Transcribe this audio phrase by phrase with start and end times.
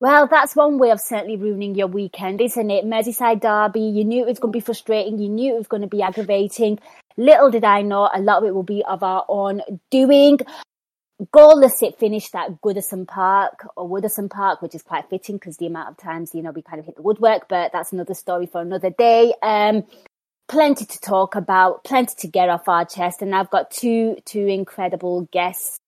[0.00, 2.84] Well, that's one way of certainly ruining your weekend, isn't it?
[2.84, 5.82] Merseyside Derby, you knew it was going to be frustrating, you knew it was going
[5.82, 6.78] to be aggravating.
[7.16, 10.38] Little did I know, a lot of it will be of our own doing.
[11.34, 15.66] Goalless it finished at Goodison Park or Woodison Park, which is quite fitting because the
[15.66, 18.46] amount of times, you know, we kind of hit the woodwork, but that's another story
[18.46, 19.34] for another day.
[19.42, 19.82] Um,
[20.46, 24.46] plenty to talk about, plenty to get off our chest, and I've got two two
[24.46, 25.80] incredible guests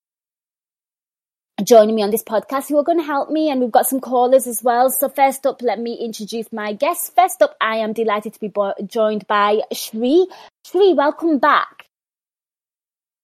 [1.60, 3.50] joining me on this podcast who are going to help me.
[3.50, 4.90] And we've got some callers as well.
[4.90, 7.10] So first up, let me introduce my guests.
[7.14, 10.26] First up, I am delighted to be bo- joined by Sri.
[10.64, 11.86] Sri, welcome back.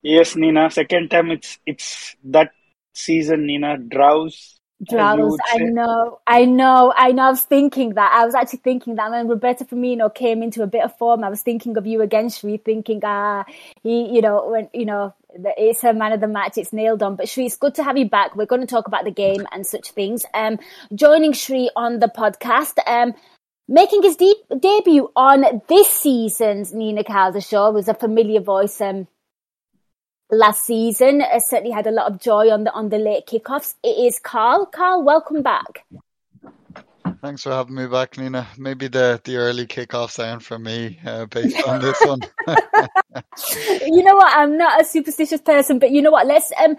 [0.03, 0.71] Yes, Nina.
[0.71, 2.53] Second time it's it's that
[2.95, 3.77] season, Nina.
[3.77, 4.57] Drowse.
[4.85, 5.39] Drowse.
[5.53, 7.23] I know, I know, I know.
[7.23, 8.13] I was thinking that.
[8.15, 11.31] I was actually thinking that when Roberto Firmino came into a bit of form, I
[11.31, 13.45] was thinking of you again, Sri, thinking, ah,
[13.83, 15.15] he, you know, when, you know,
[15.57, 16.59] it's a man of the match.
[16.59, 17.17] It's nailed on.
[17.17, 18.37] But Sri, it's good to have you back.
[18.37, 20.25] We're going to talk about the game and such things.
[20.35, 20.59] Um,
[20.95, 23.15] joining Sri on the podcast, um,
[23.69, 28.81] making his de- debut on this season's Nina Kauser show was a familiar voice.
[28.81, 29.07] Um,
[30.31, 33.75] last season, uh, certainly had a lot of joy on the on the late kickoffs.
[33.83, 34.67] It is Karl.
[34.67, 35.85] Karl, welcome back.
[37.26, 38.47] Thanks for having me back, Nina.
[38.56, 42.20] Maybe the, the early kickoffs aren't for me uh, based on this one.
[43.84, 44.32] you know what?
[44.38, 46.28] I'm not a superstitious person, but you know what?
[46.28, 46.76] Let's um,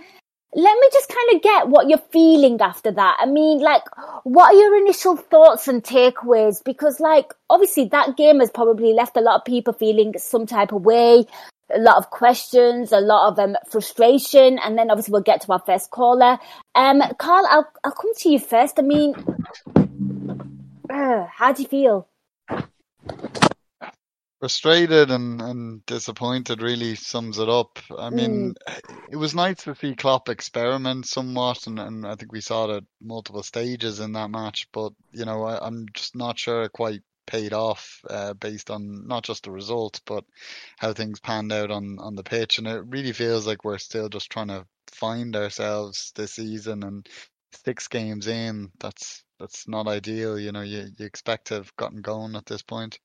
[0.55, 3.17] let me just kind of get what you're feeling after that.
[3.19, 3.81] I mean, like,
[4.23, 6.63] what are your initial thoughts and takeaways?
[6.63, 10.71] Because, like, obviously, that game has probably left a lot of people feeling some type
[10.71, 11.25] of way,
[11.75, 15.51] a lot of questions, a lot of um, frustration, and then obviously we'll get to
[15.51, 16.39] our first caller.
[16.73, 18.79] Um, Karl, I'll I'll come to you first.
[18.79, 19.13] I mean,
[20.89, 22.07] how do you feel?
[24.39, 27.79] Frustrated and, and disappointed really sums it up.
[27.97, 28.97] I mean, mm.
[29.09, 32.77] it was nice to see Klopp experiment somewhat, and, and I think we saw it
[32.77, 34.67] at multiple stages in that match.
[34.71, 39.07] But you know, I, I'm just not sure it quite paid off uh, based on
[39.07, 40.23] not just the result, but
[40.77, 42.57] how things panned out on, on the pitch.
[42.57, 46.83] And it really feels like we're still just trying to find ourselves this season.
[46.83, 47.07] And
[47.65, 50.39] six games in, that's that's not ideal.
[50.39, 52.99] You know, you, you expect to have gotten going at this point.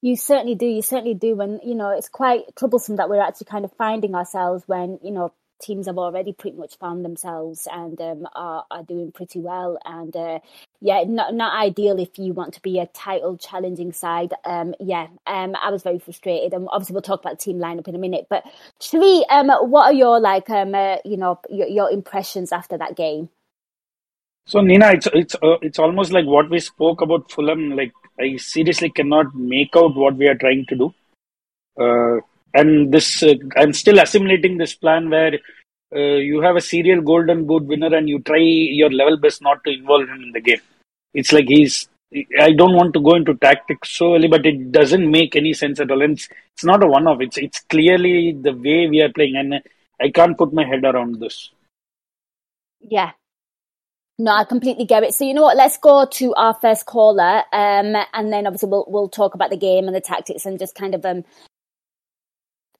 [0.00, 0.66] You certainly do.
[0.66, 1.34] You certainly do.
[1.34, 5.10] When you know, it's quite troublesome that we're actually kind of finding ourselves when you
[5.10, 9.76] know teams have already pretty much found themselves and um, are, are doing pretty well.
[9.84, 10.38] And uh,
[10.80, 14.34] yeah, not not ideal if you want to be a title challenging side.
[14.44, 16.54] Um, yeah, um, I was very frustrated.
[16.54, 18.26] And obviously, we'll talk about the team lineup in a minute.
[18.30, 18.44] But
[18.80, 22.96] Sri, um, what are your like, um, uh, you know, your, your impressions after that
[22.96, 23.28] game?
[24.48, 27.76] So Nina, it's it's uh, it's almost like what we spoke about Fulham.
[27.76, 30.94] Like I seriously cannot make out what we are trying to do.
[31.78, 32.20] Uh,
[32.54, 35.34] and this, uh, I'm still assimilating this plan where
[35.94, 39.62] uh, you have a serial Golden Boot winner and you try your level best not
[39.64, 40.62] to involve him in the game.
[41.12, 41.86] It's like he's.
[42.40, 45.78] I don't want to go into tactics so early, but it doesn't make any sense
[45.78, 46.00] at all.
[46.00, 47.20] And it's, it's not a one-off.
[47.20, 49.62] It's it's clearly the way we are playing, and
[50.00, 51.50] I can't put my head around this.
[52.80, 53.10] Yeah.
[54.20, 55.14] No, I completely get it.
[55.14, 55.56] So you know what?
[55.56, 59.56] Let's go to our first caller, um, and then obviously we'll we'll talk about the
[59.56, 61.24] game and the tactics and just kind of um,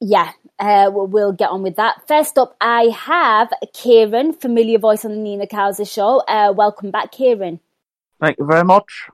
[0.01, 2.07] yeah, uh, we'll, we'll get on with that.
[2.07, 6.21] First up, I have Kieran, familiar voice on the Nina Kauser show.
[6.29, 7.61] Uh, welcome back, Kieran.
[8.21, 9.09] Thank you very much.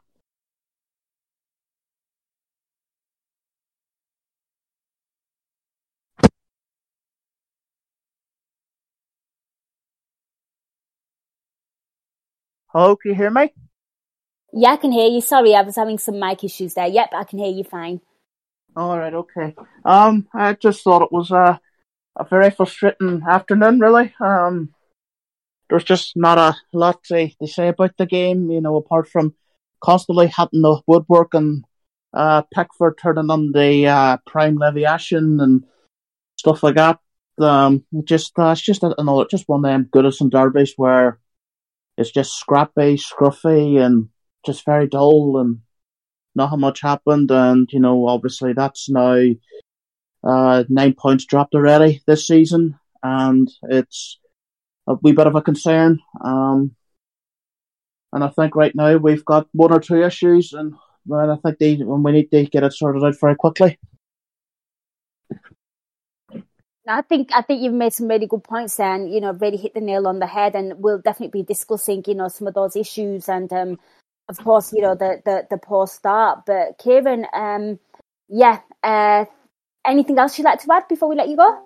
[12.74, 13.52] Hello, can you hear me?
[14.52, 15.20] Yeah, I can hear you.
[15.20, 16.88] Sorry, I was having some mic issues there.
[16.88, 18.00] Yep, I can hear you fine.
[18.76, 19.54] All right, okay.
[19.84, 21.60] Um, I just thought it was a
[22.16, 24.12] a very frustrating afternoon, really.
[24.20, 24.74] Um,
[25.70, 29.34] there's just not a lot to, to say about the game, you know, apart from
[29.80, 31.64] constantly hitting the woodwork and
[32.12, 35.64] uh, Pickford turning on the uh, prime Lev Yashin and
[36.36, 36.98] stuff like that.
[37.38, 41.20] Um, just uh, it's just another, just one of them Goodison derbies where
[41.96, 44.08] it's just scrappy, scruffy, and
[44.44, 45.60] just very dull, and
[46.34, 47.30] not much happened.
[47.30, 49.22] And you know, obviously, that's now
[50.22, 54.18] uh, nine points dropped already this season, and it's
[54.86, 55.98] a wee bit of a concern.
[56.22, 56.74] Um,
[58.12, 60.74] and I think right now we've got one or two issues, and
[61.06, 63.78] well, I think they, we need to get it sorted out very quickly.
[66.86, 69.56] I think I think you've made some really good points there, and you know, really
[69.56, 70.54] hit the nail on the head.
[70.54, 73.78] And we'll definitely be discussing, you know, some of those issues, and um,
[74.28, 76.44] of course, you know, the the, the poor start.
[76.46, 77.78] But Kieran, um,
[78.28, 79.24] yeah, uh,
[79.84, 81.62] anything else you'd like to add before we let you go?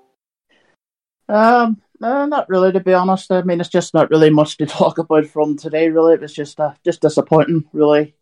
[1.28, 3.32] Um, uh, not really, to be honest.
[3.32, 5.88] I mean, it's just not really much to talk about from today.
[5.88, 8.14] Really, it was just uh, just disappointing, really.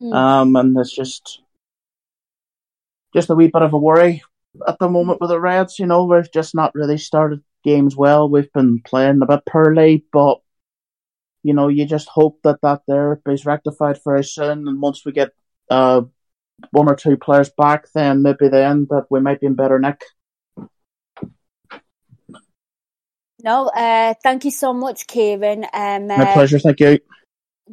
[0.00, 0.14] Mm.
[0.14, 1.42] Um, and it's just
[3.12, 4.22] just a wee bit of a worry
[4.66, 5.78] at the moment with the Reds.
[5.78, 8.28] You know, we've just not really started games well.
[8.28, 10.38] We've been playing a bit poorly, but
[11.42, 14.66] you know, you just hope that that there is rectified very soon.
[14.66, 15.30] And once we get
[15.70, 16.02] uh,
[16.70, 20.02] one or two players back, then maybe then that we might be in better nick.
[23.42, 25.64] No, uh, thank you so much, Kieran.
[25.72, 26.58] Um, My uh, pleasure.
[26.58, 26.98] Thank you.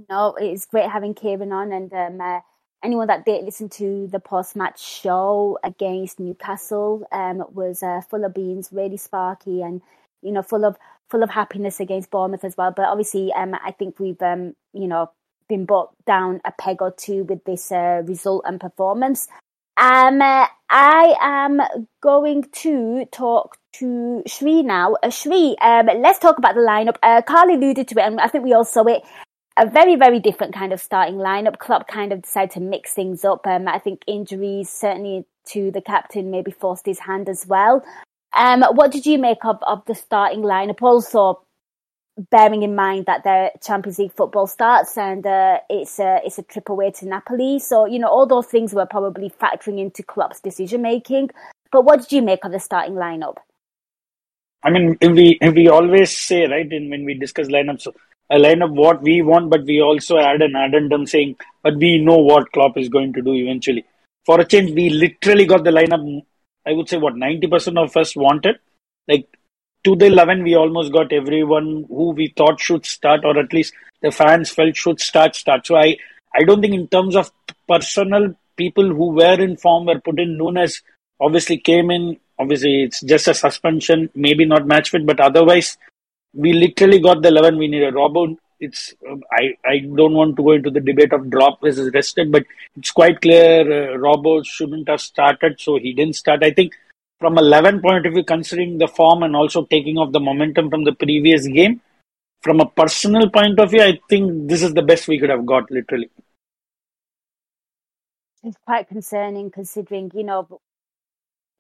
[0.10, 2.42] No, it's great having Kieran on, and um, uh,
[2.84, 8.34] anyone that did listen to the post-match show against Newcastle um, was uh, full of
[8.34, 9.82] beans, really sparky, and
[10.22, 10.78] you know, full of
[11.10, 12.72] full of happiness against Bournemouth as well.
[12.72, 15.12] But obviously, um, I think we've um, you know
[15.48, 19.28] been brought down a peg or two with this uh, result and performance.
[19.76, 21.62] Um, uh, I am
[22.02, 24.96] going to talk to Sri now.
[25.02, 26.98] Uh, Sri, um, let's talk about the lineup.
[27.02, 29.04] Uh, Karl alluded to it, and I think we all saw it
[29.58, 31.60] a very, very different kind of starting lineup.
[31.60, 33.46] Klopp kind of decided to mix things up.
[33.46, 37.84] Um, I think injuries, certainly to the captain, maybe forced his hand as well.
[38.36, 40.82] Um, what did you make of, of the starting lineup?
[40.82, 41.44] Also,
[42.32, 46.44] bearing in mind that the Champions League football starts and uh, it's a it's a
[46.44, 47.60] trip away to Napoli.
[47.60, 51.30] So you know all those things were probably factoring into Klopp's decision making.
[51.72, 53.38] But what did you make of the starting lineup?
[54.64, 57.88] I mean, we we always say right when we discuss lineups,
[58.34, 62.18] a lineup what we want, but we also add an addendum saying, but we know
[62.18, 63.86] what Klopp is going to do eventually.
[64.26, 66.04] For a change, we literally got the lineup.
[66.66, 68.56] I would say what ninety percent of us wanted.
[69.08, 69.28] Like
[69.84, 73.74] to the eleven, we almost got everyone who we thought should start, or at least
[74.02, 75.36] the fans felt should start.
[75.36, 75.68] Start.
[75.68, 75.98] So I
[76.36, 77.32] I don't think in terms of
[77.68, 80.38] personal people who were in form were put in.
[80.38, 80.82] Nunez
[81.20, 82.18] obviously came in.
[82.40, 85.78] Obviously, it's just a suspension, maybe not match fit, but otherwise
[86.34, 87.94] we literally got the 11 we needed.
[87.94, 88.94] Robbo, it's
[89.32, 92.44] I, I don't want to go into the debate of drop versus rested, but
[92.76, 96.44] it's quite clear uh, Robbo shouldn't have started, so he didn't start.
[96.44, 96.74] I think
[97.20, 100.84] from 11 point of view, considering the form and also taking off the momentum from
[100.84, 101.82] the previous game,
[102.42, 105.46] from a personal point of view, I think this is the best we could have
[105.46, 106.10] got, literally.
[108.44, 110.60] It's quite concerning considering, you know,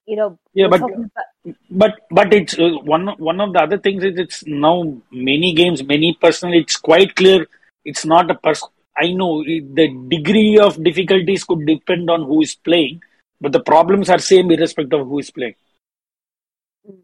[0.05, 0.91] you know yeah but about...
[1.69, 5.83] but but it's uh, one one of the other things is it's now many games
[5.83, 7.45] many personal it's quite clear
[7.83, 12.55] it's not a person i know the degree of difficulties could depend on who is
[12.55, 13.01] playing
[13.41, 15.55] but the problems are same irrespective of who is playing.
[16.89, 16.99] Mm.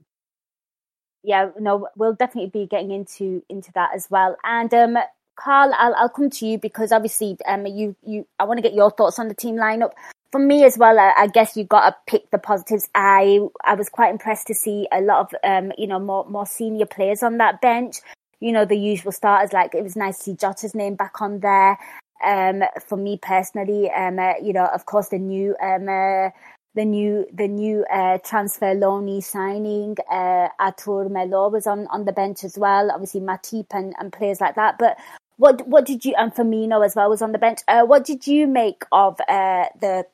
[1.22, 4.38] yeah no we'll definitely be getting into into that as well.
[4.44, 4.98] And um
[5.36, 8.74] Karl, I'll, I'll come to you because obviously, um, you, you, I want to get
[8.74, 9.92] your thoughts on the team lineup
[10.32, 12.88] for me as well, I, I guess you've got to pick the positives.
[12.96, 16.46] I I was quite impressed to see a lot of um, you know more more
[16.46, 17.98] senior players on that bench.
[18.40, 19.54] You know the usual starters.
[19.54, 21.78] Like it was nice to see Jota's name back on there.
[22.24, 26.30] Um, for me personally, um, uh, you know, of course, the new um, uh,
[26.76, 29.98] the new the new uh, transfer loanee signing.
[30.10, 32.92] Uh, Arthur Melo was on, on the bench as well.
[32.92, 34.78] Obviously Matip and, and players like that.
[34.78, 34.98] But
[35.38, 37.60] what what did you and Firmino as well was on the bench.
[37.68, 40.06] Uh, what did you make of uh, the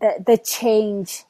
[0.00, 1.24] the change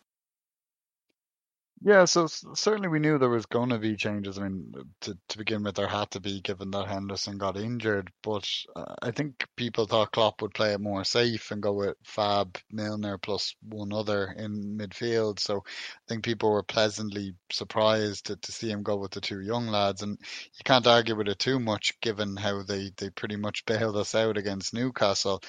[1.82, 4.38] yeah, so certainly we knew there was going to be changes.
[4.38, 8.10] I mean, to, to begin with, there had to be, given that Henderson got injured.
[8.22, 8.46] But
[8.76, 12.58] uh, I think people thought Klopp would play it more safe and go with Fab,
[12.70, 15.38] Milner plus one other in midfield.
[15.40, 19.40] So I think people were pleasantly surprised to, to see him go with the two
[19.40, 20.02] young lads.
[20.02, 23.96] And you can't argue with it too much, given how they, they pretty much bailed
[23.96, 25.42] us out against Newcastle.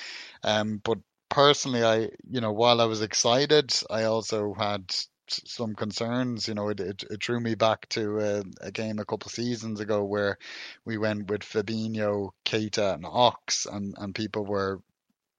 [0.45, 0.99] Um, but
[1.31, 4.93] personally, I you know while I was excited, I also had
[5.27, 6.47] some concerns.
[6.47, 9.31] You know, it, it, it drew me back to a, a, game a couple of
[9.31, 10.37] seasons ago where
[10.85, 14.81] we went with Fabinho, Keita, and Ox, and, and people were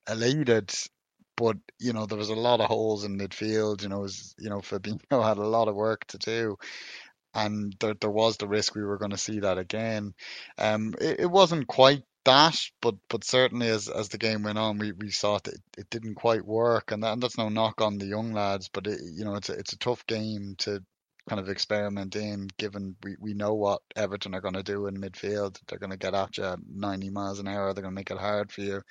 [0.09, 0.73] elated.
[1.37, 3.83] But you know, there was a lot of holes in midfield.
[3.83, 6.57] You know, was, you know Fabinho had a lot of work to do,
[7.35, 10.15] and there there was the risk we were going to see that again.
[10.59, 14.79] Um, it, it wasn't quite that, but but certainly as as the game went on,
[14.79, 15.49] we, we saw it,
[15.79, 18.87] it didn't quite work, and, that, and that's no knock on the young lads, but
[18.87, 20.83] it, you know it's a, it's a tough game to
[21.29, 25.01] kind of experiment in, given we, we know what Everton are going to do in
[25.01, 25.57] midfield.
[25.67, 27.73] They're going to get at you 90 miles an hour.
[27.73, 28.83] They're going to make it hard for you.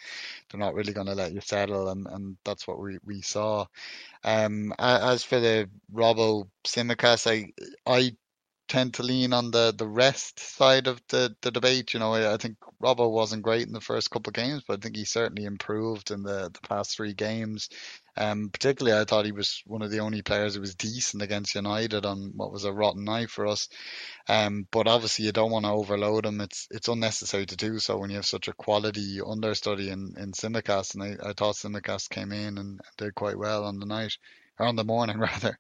[0.50, 3.66] They're not really going to let you settle, and, and that's what we, we saw.
[4.24, 7.52] Um, as for the Robbo Tsimikas, I
[7.86, 8.16] I
[8.72, 11.94] tend to lean on the, the rest side of the, the debate.
[11.94, 14.82] You know, I, think Robbo wasn't great in the first couple of games, but I
[14.82, 17.68] think he certainly improved in the, the past three games.
[18.16, 21.54] Um, particularly, I thought he was one of the only players who was decent against
[21.54, 23.68] United on what was a rotten night for us.
[24.30, 26.40] Um, but obviously, you don't want to overload him.
[26.40, 30.32] It's it's unnecessary to do so when you have such a quality understudy in in
[30.32, 30.94] Tsimikas.
[30.94, 34.18] And I, I thought Tsimikas came in and did quite well on the night
[34.60, 35.60] or on the morning rather.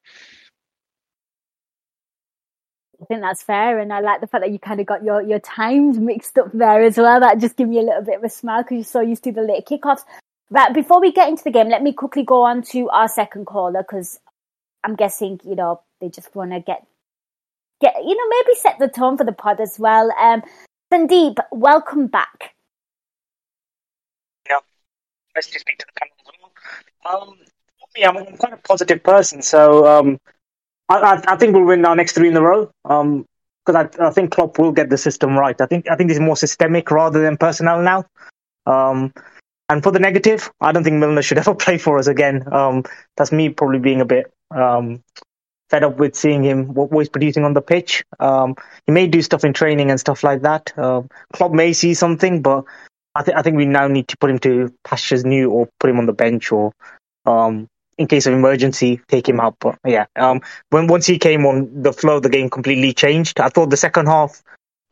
[3.01, 5.21] I think that's fair, and I like the fact that you kind of got your
[5.21, 7.19] your times mixed up there as well.
[7.19, 9.31] That just give me a little bit of a smile because you're so used to
[9.31, 10.03] the late kickoffs.
[10.51, 13.45] But before we get into the game, let me quickly go on to our second
[13.45, 14.19] caller because
[14.83, 16.85] I'm guessing you know they just want to get
[17.79, 20.11] get you know maybe set the tone for the pod as well.
[20.11, 20.43] Um,
[20.93, 22.53] Sandeep, welcome back.
[24.47, 24.59] Yeah,
[25.35, 27.29] nice to speak to the panel.
[27.29, 27.37] Um,
[27.95, 30.19] yeah, I'm quite a positive person, so um,
[30.95, 32.71] I, I, think we'll win our next three in a row.
[32.85, 33.25] Um,
[33.65, 35.59] because I, I think Klopp will get the system right.
[35.59, 38.05] I think I think it's more systemic rather than personnel now.
[38.65, 39.13] Um,
[39.69, 42.51] and for the negative, I don't think Milner should ever play for us again.
[42.51, 42.83] Um,
[43.17, 45.03] that's me probably being a bit um,
[45.69, 48.03] fed up with seeing him what, what he's producing on the pitch.
[48.19, 48.55] Um,
[48.85, 50.73] he may do stuff in training and stuff like that.
[50.77, 52.65] Uh, Klopp may see something, but
[53.15, 55.89] I think I think we now need to put him to pastures new or put
[55.89, 56.73] him on the bench or
[57.25, 57.67] um,
[58.01, 59.55] in case of emergency, take him out.
[59.59, 63.39] But yeah, um, when once he came on, the flow of the game completely changed.
[63.39, 64.43] I thought the second half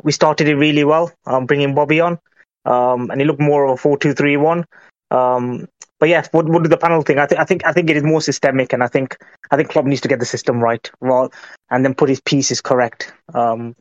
[0.03, 2.19] we started it really well, um, bringing Bobby on,
[2.65, 4.65] um, and he looked more of a four-two-three-one.
[5.11, 5.67] Um,
[5.99, 7.19] but yeah, what what did the panel think?
[7.19, 9.17] I think I think I think it is more systemic, and I think
[9.51, 11.33] I think Klopp needs to get the system right, well,
[11.69, 13.11] and then put his pieces correct.
[13.33, 13.75] Um,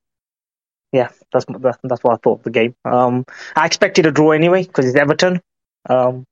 [0.92, 1.46] yeah, that's
[1.84, 2.74] that's what I thought of the game.
[2.84, 5.40] Um, I expected a draw anyway because it's Everton.
[5.88, 6.24] Um,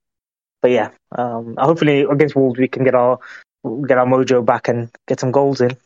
[0.67, 3.21] but yeah, um, hopefully against Wolves we can get our
[3.87, 5.77] get our mojo back and get some goals in.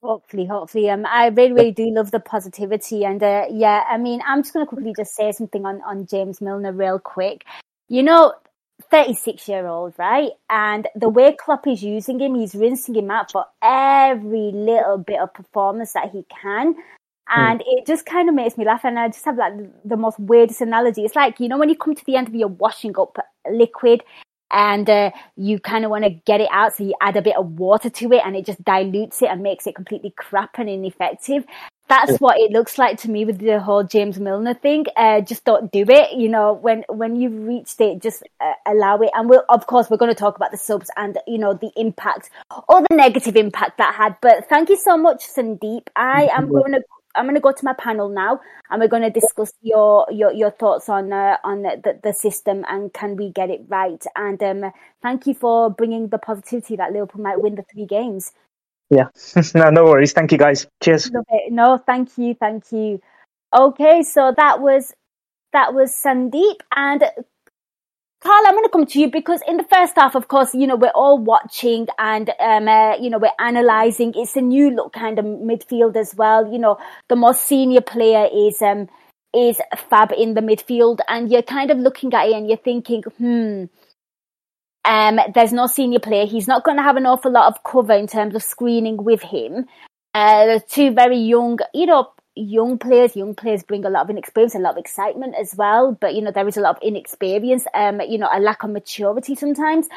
[0.00, 0.88] Hopefully, hopefully.
[0.90, 4.54] Um, I really, really do love the positivity, and uh, yeah, I mean, I'm just
[4.54, 7.44] going to quickly just say something on on James Milner real quick.
[7.88, 8.32] You know,
[8.92, 10.30] 36 year old, right?
[10.48, 15.18] And the way Klopp is using him, he's rinsing him out for every little bit
[15.18, 16.76] of performance that he can.
[17.28, 17.40] Hmm.
[17.40, 17.64] And mm.
[17.66, 18.84] it just kind of makes me laugh.
[18.84, 19.54] And I just have like
[19.84, 21.02] the most weirdest analogy.
[21.02, 23.18] It's like, you know, when you come to the end of your washing up
[23.50, 24.02] liquid
[24.50, 26.76] and uh, you kind of want to get it out.
[26.76, 29.42] So you add a bit of water to it and it just dilutes it and
[29.42, 31.44] makes it completely crap and ineffective.
[31.86, 34.86] That's what it looks like to me with the whole James Milner thing.
[34.96, 36.12] Uh, just don't do it.
[36.16, 39.10] You know, when, when you've reached it, just uh, allow it.
[39.14, 41.70] And we'll, of course, we're going to talk about the subs and, you know, the
[41.76, 42.30] impact
[42.68, 44.16] or the negative impact that had.
[44.22, 45.88] But thank you so much, Sandeep.
[45.94, 46.82] I am going to
[47.14, 48.40] I'm going to go to my panel now,
[48.70, 52.64] and we're going to discuss your your, your thoughts on uh, on the, the system
[52.68, 54.02] and can we get it right.
[54.16, 58.32] And um, thank you for bringing the positivity that Liverpool might win the three games.
[58.90, 59.08] Yeah,
[59.54, 60.12] no, no worries.
[60.12, 60.66] Thank you, guys.
[60.82, 61.10] Cheers.
[61.50, 63.00] No, thank you, thank you.
[63.52, 64.92] Okay, so that was
[65.52, 67.04] that was Sandeep, and
[68.24, 70.66] Karl, I'm going to come to you because in the first half, of course, you
[70.66, 74.14] know, we're all watching and, um, uh, you know, we're analysing.
[74.16, 76.50] It's a new look kind of midfield as well.
[76.50, 76.78] You know,
[77.08, 78.88] the most senior player is, um,
[79.34, 83.02] is Fab in the midfield and you're kind of looking at it and you're thinking,
[83.18, 83.64] hmm,
[84.86, 86.26] Um, there's no senior player.
[86.26, 89.22] He's not going to have an awful lot of cover in terms of screening with
[89.22, 89.66] him.
[90.14, 93.16] Uh, two very young, you know, young players.
[93.16, 95.96] Young players bring a lot of inexperience, a lot of excitement as well.
[96.00, 97.64] But you know, there is a lot of inexperience.
[97.74, 99.88] Um, you know, a lack of maturity sometimes.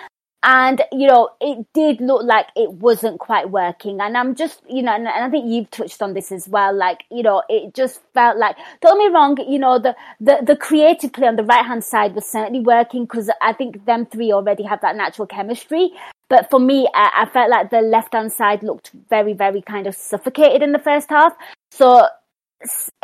[0.44, 4.00] And, you know, it did look like it wasn't quite working.
[4.00, 6.74] And I'm just, you know, and, and, I think you've touched on this as well.
[6.76, 10.56] Like, you know, it just felt like, don't me wrong, you know, the, the, the
[10.56, 14.32] creative play on the right hand side was certainly working because I think them three
[14.32, 15.92] already have that natural chemistry.
[16.30, 19.88] But for me, I, I felt like the left hand side looked very, very kind
[19.88, 21.34] of suffocated in the first half.
[21.72, 22.08] So,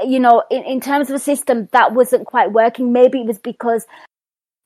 [0.04, 3.40] you know, in, in terms of a system that wasn't quite working, maybe it was
[3.40, 3.86] because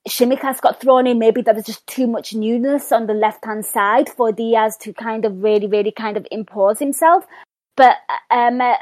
[0.08, 1.20] Tsimikas got thrown in.
[1.20, 4.94] Maybe there was just too much newness on the left hand side for Diaz to
[4.94, 7.26] kind of really, really kind of impose himself.
[7.76, 7.98] But
[8.32, 8.76] um, uh,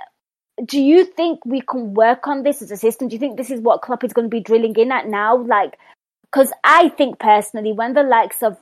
[0.63, 3.07] do you think we can work on this as a system?
[3.07, 5.37] Do you think this is what Klopp is going to be drilling in at now?
[5.37, 5.77] Like,
[6.23, 8.57] because I think personally, when the likes of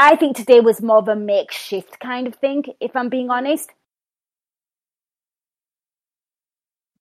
[0.00, 3.72] I think today was more of a makeshift kind of thing, if I'm being honest.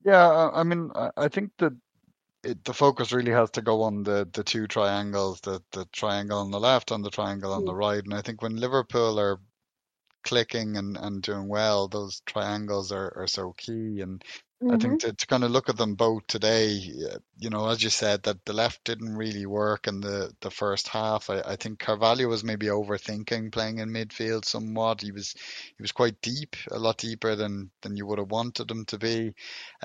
[0.08, 1.74] Yeah, I mean, I think that
[2.42, 6.40] it, the focus really has to go on the, the two triangles, the, the triangle
[6.40, 7.78] on the left and the triangle on the mm.
[7.78, 8.02] right.
[8.02, 9.42] And I think when Liverpool are
[10.24, 14.00] clicking and, and doing well, those triangles are, are so key.
[14.00, 14.24] And
[14.62, 14.74] Mm-hmm.
[14.74, 15.10] I think mm-hmm.
[15.10, 16.70] to, to kind of look at them both today,
[17.38, 20.88] you know, as you said, that the left didn't really work in the, the first
[20.88, 21.30] half.
[21.30, 25.02] I, I think Carvalho was maybe overthinking playing in midfield somewhat.
[25.02, 25.36] He was
[25.78, 28.98] he was quite deep, a lot deeper than than you would have wanted him to
[28.98, 29.36] be.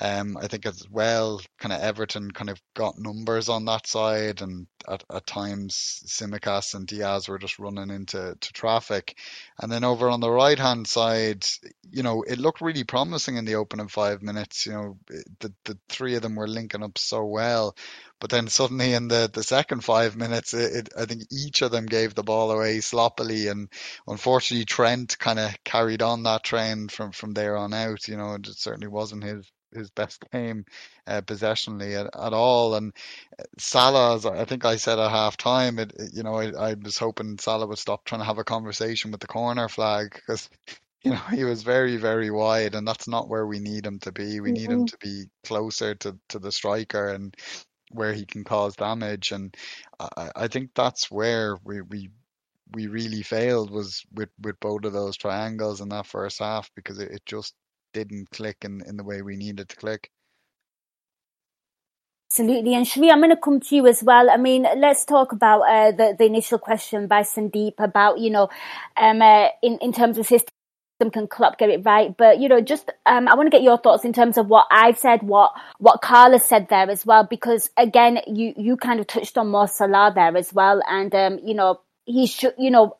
[0.00, 4.40] Um, I think as well, kind of Everton kind of got numbers on that side,
[4.40, 9.18] and at, at times Tsimikas and Diaz were just running into to traffic.
[9.60, 11.44] And then over on the right hand side,
[11.90, 14.98] you know, it looked really promising in the opening five minutes you know,
[15.40, 17.76] the the three of them were linking up so well.
[18.20, 21.72] But then suddenly in the, the second five minutes, it, it, I think each of
[21.72, 23.68] them gave the ball away sloppily, and
[24.06, 28.06] unfortunately Trent kind of carried on that trend from from there on out.
[28.06, 30.64] You know, it certainly wasn't his his best game
[31.06, 32.74] uh, possessionally at, at, all.
[32.74, 32.92] And
[33.38, 36.70] uh, Salah, as I think I said at half time, it, it, you know, I,
[36.70, 40.14] I was hoping Salah would stop trying to have a conversation with the corner flag
[40.14, 40.48] because
[41.04, 44.12] you know, he was very, very wide, and that's not where we need him to
[44.12, 44.40] be.
[44.40, 44.54] We mm-hmm.
[44.54, 47.34] need him to be closer to, to the striker and
[47.90, 49.32] where he can cause damage.
[49.32, 49.54] And
[49.98, 52.10] I, I think that's where we, we
[52.74, 56.98] we really failed was with, with both of those triangles in that first half because
[56.98, 57.54] it, it just
[57.92, 60.10] didn't click in, in the way we needed to click.
[62.30, 62.74] Absolutely.
[62.74, 64.30] And Sri, I'm going to come to you as well.
[64.30, 68.48] I mean, let's talk about uh, the, the initial question by Sandeep about, you know,
[68.96, 70.26] um, uh, in, in terms of
[71.10, 72.16] can Klopp get it right.
[72.16, 74.66] But you know, just um, I want to get your thoughts in terms of what
[74.70, 79.06] I've said, what what Carla said there as well, because again, you you kind of
[79.06, 82.96] touched on Mo Salah there as well, and um, you know, he should, you know,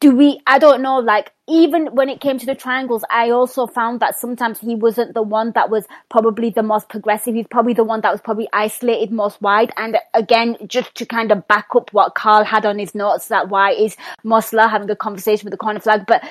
[0.00, 0.40] do we?
[0.46, 0.98] I don't know.
[0.98, 5.14] Like even when it came to the triangles, I also found that sometimes he wasn't
[5.14, 7.34] the one that was probably the most progressive.
[7.34, 9.72] He's probably the one that was probably isolated most wide.
[9.76, 13.48] And again, just to kind of back up what Karl had on his notes, that
[13.48, 16.24] why is Mo Salah having a conversation with the corner flag, but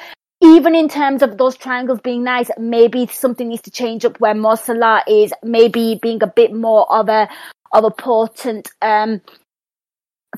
[0.56, 4.34] even in terms of those triangles being nice, maybe something needs to change up where
[4.34, 4.56] Mo
[5.08, 7.28] is maybe being a bit more of a
[7.74, 9.20] of a potent um,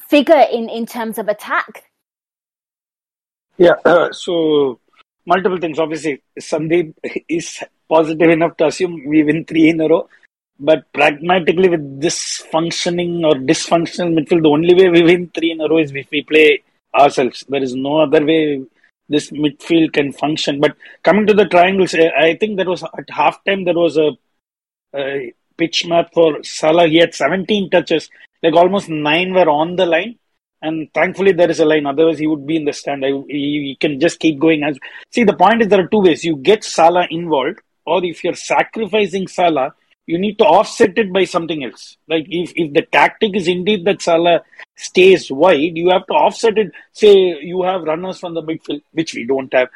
[0.09, 1.83] figure in in terms of attack.
[3.57, 4.79] Yeah, uh, so
[5.25, 5.77] multiple things.
[5.77, 6.95] Obviously, Sandeep
[7.29, 10.09] is positive enough to assume we win three in a row.
[10.59, 15.61] But pragmatically, with this functioning or dysfunctional midfield, the only way we win three in
[15.61, 16.63] a row is if we play
[16.95, 17.45] ourselves.
[17.47, 18.65] There is no other way
[19.09, 20.59] this midfield can function.
[20.59, 24.11] But coming to the triangles, I think there was at halftime there was a,
[24.95, 26.87] a pitch map for Salah.
[26.87, 28.09] He had 17 touches,
[28.43, 30.17] like almost nine were on the line.
[30.61, 31.85] And thankfully, there is a line.
[31.85, 33.05] Otherwise, he would be in the stand.
[33.05, 34.63] I, he, he can just keep going.
[34.63, 34.77] As
[35.11, 36.23] see, the point is there are two ways.
[36.23, 39.75] You get Salah involved, or if you're sacrificing Salah,
[40.07, 41.97] you need to offset it by something else.
[42.07, 44.41] Like if, if the tactic is indeed that Salah
[44.77, 46.71] stays wide, you have to offset it.
[46.93, 49.69] Say you have runners from the midfield, which we don't have.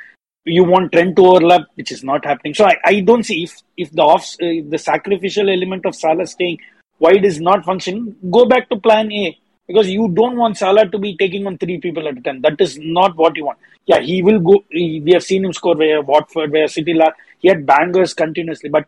[0.45, 2.55] You want Trent to overlap, which is not happening.
[2.55, 6.25] So I, I don't see if if the off uh, the sacrificial element of Salah
[6.25, 6.59] staying
[6.97, 8.15] wide is not functioning.
[8.31, 11.79] Go back to Plan A because you don't want Salah to be taking on three
[11.79, 12.41] people at a time.
[12.41, 13.59] That is not what you want.
[13.85, 14.63] Yeah, he will go.
[14.71, 16.97] We have seen him score where Watford, where City.
[17.39, 18.85] He had bangers continuously, but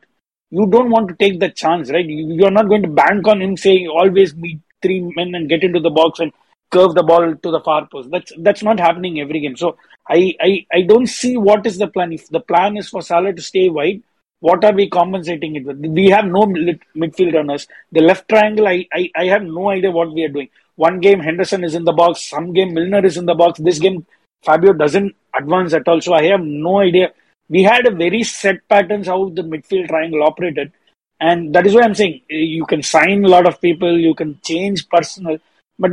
[0.55, 2.05] you don't want to take that chance, right?
[2.05, 5.63] You, are not going to bank on him saying always meet three men and get
[5.63, 6.31] into the box and
[6.71, 8.09] curve the ball to the far post.
[8.11, 9.57] That's that's not happening every game.
[9.57, 12.13] So I, I, I don't see what is the plan.
[12.13, 14.03] If the plan is for Salah to stay wide,
[14.41, 15.79] what are we compensating it with?
[15.79, 17.67] We have no midfield runners.
[17.91, 20.49] The left triangle, I, I, I have no idea what we are doing.
[20.75, 23.59] one game Henderson is in the box, some game Milner is in the box.
[23.59, 24.05] This game
[24.43, 26.01] Fabio doesn't advance at all.
[26.01, 27.11] So I have no idea.
[27.53, 30.71] We had a very set patterns how the midfield triangle operated.
[31.19, 34.15] And that is why I'm saying eh, you can sign a lot of people, you
[34.15, 35.37] can change personnel,
[35.77, 35.91] but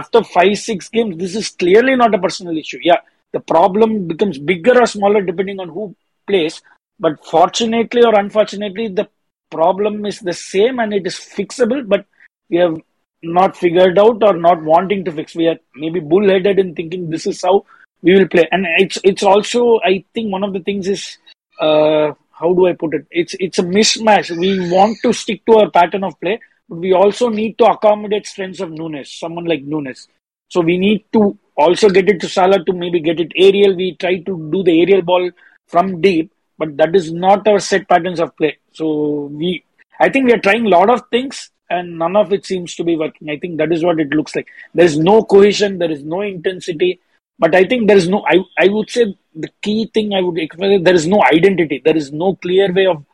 [0.00, 2.78] after five, six games, this is clearly not a personal issue.
[2.82, 3.00] Yeah,
[3.32, 5.94] the problem becomes bigger or smaller depending on who
[6.26, 6.60] plays.
[6.98, 9.08] But fortunately or unfortunately, the
[9.50, 12.06] problem is the same and it is fixable, but
[12.48, 12.76] we have
[13.22, 15.34] not figured out or not wanting to fix.
[15.34, 17.64] We are maybe bullheaded in thinking this is how
[18.02, 18.48] we will play.
[18.50, 21.18] And it's it's also I think one of the things is
[21.60, 23.06] uh, how do I put it?
[23.10, 24.36] It's it's a mismatch.
[24.36, 28.26] We want to stick to our pattern of play, but we also need to accommodate
[28.26, 30.08] strengths of Nunez, someone like Nunez.
[30.48, 33.76] So we need to also get it to Salah to maybe get it aerial.
[33.76, 35.30] We try to do the aerial ball
[35.68, 38.58] from deep, but that is not our set patterns of play.
[38.72, 39.64] So we,
[39.98, 42.84] I think we are trying a lot of things and none of it seems to
[42.84, 43.30] be working.
[43.30, 44.48] I think that is what it looks like.
[44.74, 47.00] There is no cohesion, there is no intensity,
[47.42, 48.24] but I think there is no.
[48.32, 51.82] I I would say the key thing I would explain there is no identity.
[51.84, 53.04] There is no clear way of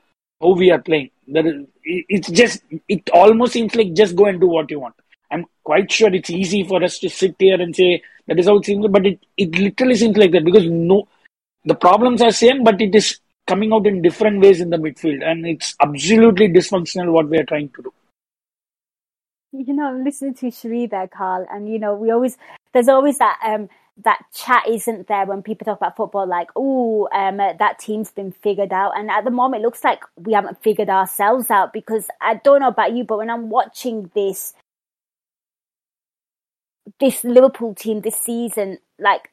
[0.42, 1.10] how we are playing.
[1.26, 1.62] There is.
[2.16, 2.62] It's just.
[2.96, 4.96] It almost seems like just go and do what you want.
[5.30, 8.58] I'm quite sure it's easy for us to sit here and say that is how
[8.58, 11.08] it seems, but it, it literally seems like that because no,
[11.64, 15.24] the problems are same, but it is coming out in different ways in the midfield,
[15.24, 17.92] and it's absolutely dysfunctional what we are trying to do.
[19.52, 22.36] You know, I'm listening to Sri there, Karl, and you know, we always
[22.74, 23.68] there's always that um
[24.04, 28.32] that chat isn't there when people talk about football, like, oh, um, that team's been
[28.32, 28.92] figured out.
[28.96, 32.60] And at the moment, it looks like we haven't figured ourselves out because I don't
[32.60, 34.54] know about you, but when I'm watching this,
[37.00, 39.30] this Liverpool team this season, like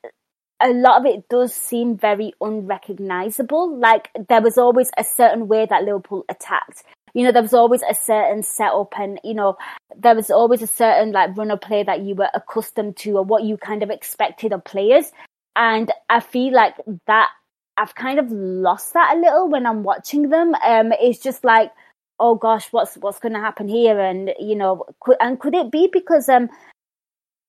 [0.62, 3.78] a lot of it does seem very unrecognizable.
[3.78, 6.84] Like there was always a certain way that Liverpool attacked.
[7.15, 9.58] You know, there was always a certain setup and, you know,
[9.97, 13.23] there was always a certain like run of play that you were accustomed to or
[13.23, 15.12] what you kind of expected of players.
[15.56, 16.75] And I feel like
[17.08, 17.30] that
[17.78, 20.54] I've kind of lost that a little when I'm watching them.
[20.56, 21.71] Um, it's just like,
[22.19, 23.99] oh gosh, what's what's going to happen here?
[23.99, 26.49] And you know, could, and could it be because um,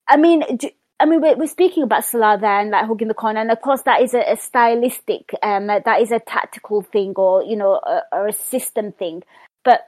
[0.08, 3.14] I mean, do, I mean, we're, we're speaking about Salah there and like hugging the
[3.14, 7.12] corner, and of course that is a, a stylistic, um, that is a tactical thing,
[7.16, 9.22] or you know, a, or a system thing.
[9.66, 9.86] But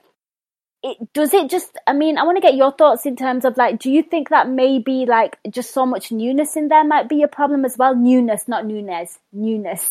[0.83, 1.79] it, does it just?
[1.87, 4.29] I mean, I want to get your thoughts in terms of like, do you think
[4.29, 7.97] that maybe like just so much newness in there might be a problem as well?
[7.97, 9.89] Newness, not newness newness.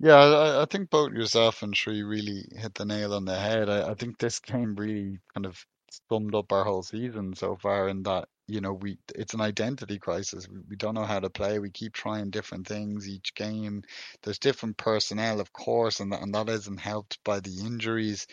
[0.00, 3.68] Yeah, I, I think both yourself and Sri really hit the nail on the head.
[3.68, 5.64] I, I think this game really kind of
[6.08, 9.98] summed up our whole season so far in that you know we it's an identity
[9.98, 10.48] crisis.
[10.48, 11.58] We, we don't know how to play.
[11.58, 13.82] We keep trying different things each game.
[14.22, 18.26] There's different personnel of course and that, and that isn't helped by the injuries.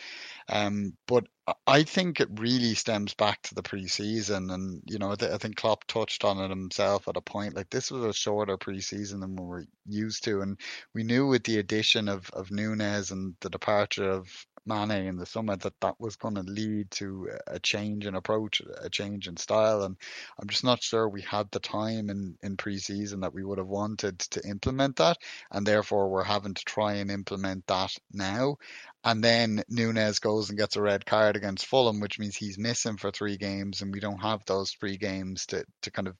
[0.48, 1.26] Um but
[1.66, 5.84] I think it really stems back to the preseason, and you know, I think Klopp
[5.88, 7.56] touched on it himself at a point.
[7.56, 10.56] Like this was a shorter preseason than we were used to, and
[10.94, 15.26] we knew with the addition of of Nunez and the departure of Mane in the
[15.26, 19.36] summer that that was going to lead to a change in approach, a change in
[19.36, 19.96] style, and
[20.40, 23.66] I'm just not sure we had the time in in preseason that we would have
[23.66, 25.18] wanted to implement that,
[25.50, 28.56] and therefore we're having to try and implement that now.
[29.04, 32.96] And then Nunez goes and gets a red card against Fulham, which means he's missing
[32.96, 36.16] for three games, and we don't have those three games to to kind of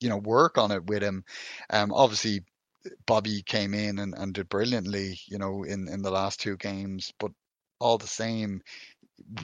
[0.00, 1.24] you know work on it with him.
[1.70, 2.44] Um, obviously
[3.06, 7.12] Bobby came in and, and did brilliantly, you know, in, in the last two games.
[7.18, 7.32] But
[7.80, 8.62] all the same,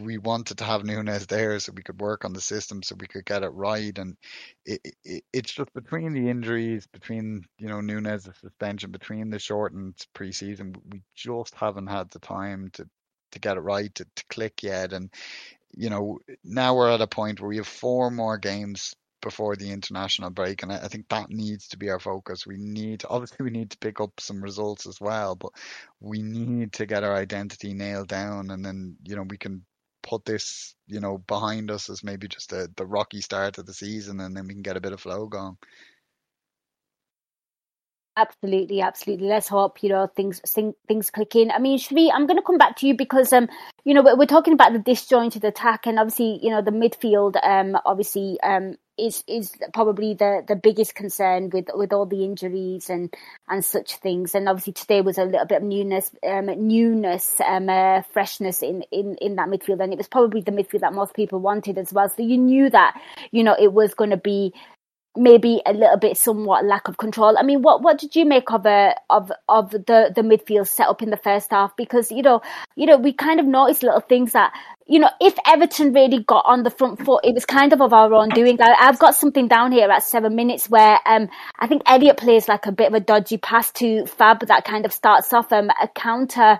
[0.01, 3.07] we wanted to have Nunez there so we could work on the system so we
[3.07, 3.97] could get it right.
[3.97, 4.17] And
[4.65, 9.97] it, it, it's just between the injuries, between you know Nunez's suspension, between the shortened
[10.15, 12.89] preseason, we just haven't had the time to
[13.33, 14.93] to get it right to, to click yet.
[14.93, 15.11] And
[15.75, 19.71] you know now we're at a point where we have four more games before the
[19.71, 22.47] international break, and I, I, think that needs to be our focus.
[22.47, 25.51] We need obviously we need to pick up some results as well, but
[26.01, 29.65] we need to get our identity nailed down, and then you know we can
[30.03, 33.75] put this you know behind us as maybe just a, the rocky start of the
[33.75, 35.57] season, and then we can get a bit of flow going.
[38.17, 39.29] Absolutely, absolutely.
[39.29, 40.41] Let's hope you know things
[40.89, 41.53] things click in.
[41.53, 43.49] I mean, Sri, I'm going to come back to you because um,
[43.85, 47.79] you know, we're, talking about the disjointed attack, and obviously, you know, the midfield um,
[47.87, 53.15] obviously um is is probably the the biggest concern with with all the injuries and
[53.49, 54.35] and such things.
[54.35, 58.83] And obviously, today was a little bit of newness, um, newness, um, uh, freshness in
[58.91, 61.93] in in that midfield, and it was probably the midfield that most people wanted as
[61.93, 62.09] well.
[62.09, 64.55] So you knew that you know it was going to be
[65.17, 67.37] maybe a little bit somewhat lack of control.
[67.37, 70.89] I mean, what what did you make of uh, of of the the midfield set
[70.89, 71.77] up in the first half?
[71.77, 72.41] Because you know,
[72.77, 74.53] you know, we kind of noticed little things that
[74.89, 77.93] you know, if Everton really got on the front foot, it was kind of of
[77.93, 78.61] our own doing.
[78.61, 82.49] I, have got something down here at seven minutes where um, I think Elliott plays
[82.49, 85.71] like a bit of a dodgy pass to Fab that kind of starts off um,
[85.71, 86.59] a counter.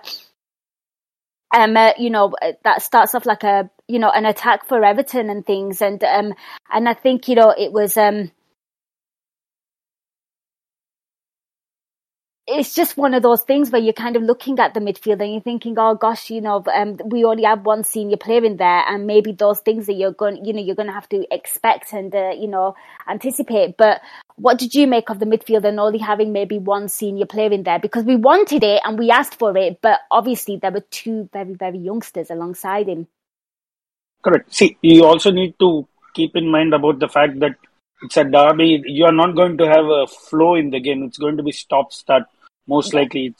[1.51, 5.31] Um, uh, you know, that starts off like a you know an attack for Everton
[5.31, 6.35] and things, and um,
[6.71, 8.29] and I think you know it was um
[12.51, 15.31] it's just one of those things where you're kind of looking at the midfield and
[15.31, 18.83] you're thinking, oh gosh, you know, um, we only have one senior player in there,
[18.87, 21.93] and maybe those things that you're going, you know, you're going to have to expect
[21.93, 22.75] and uh, you know
[23.07, 23.77] anticipate.
[23.77, 24.01] But
[24.35, 27.63] what did you make of the midfield and only having maybe one senior player in
[27.63, 27.79] there?
[27.79, 31.53] Because we wanted it and we asked for it, but obviously there were two very
[31.53, 33.07] very youngsters alongside him.
[34.23, 34.53] Correct.
[34.53, 37.55] See, you also need to keep in mind about the fact that
[38.01, 38.81] it's a derby.
[38.85, 41.03] You are not going to have a flow in the game.
[41.03, 42.23] It's going to be stop start
[42.69, 43.35] most likely,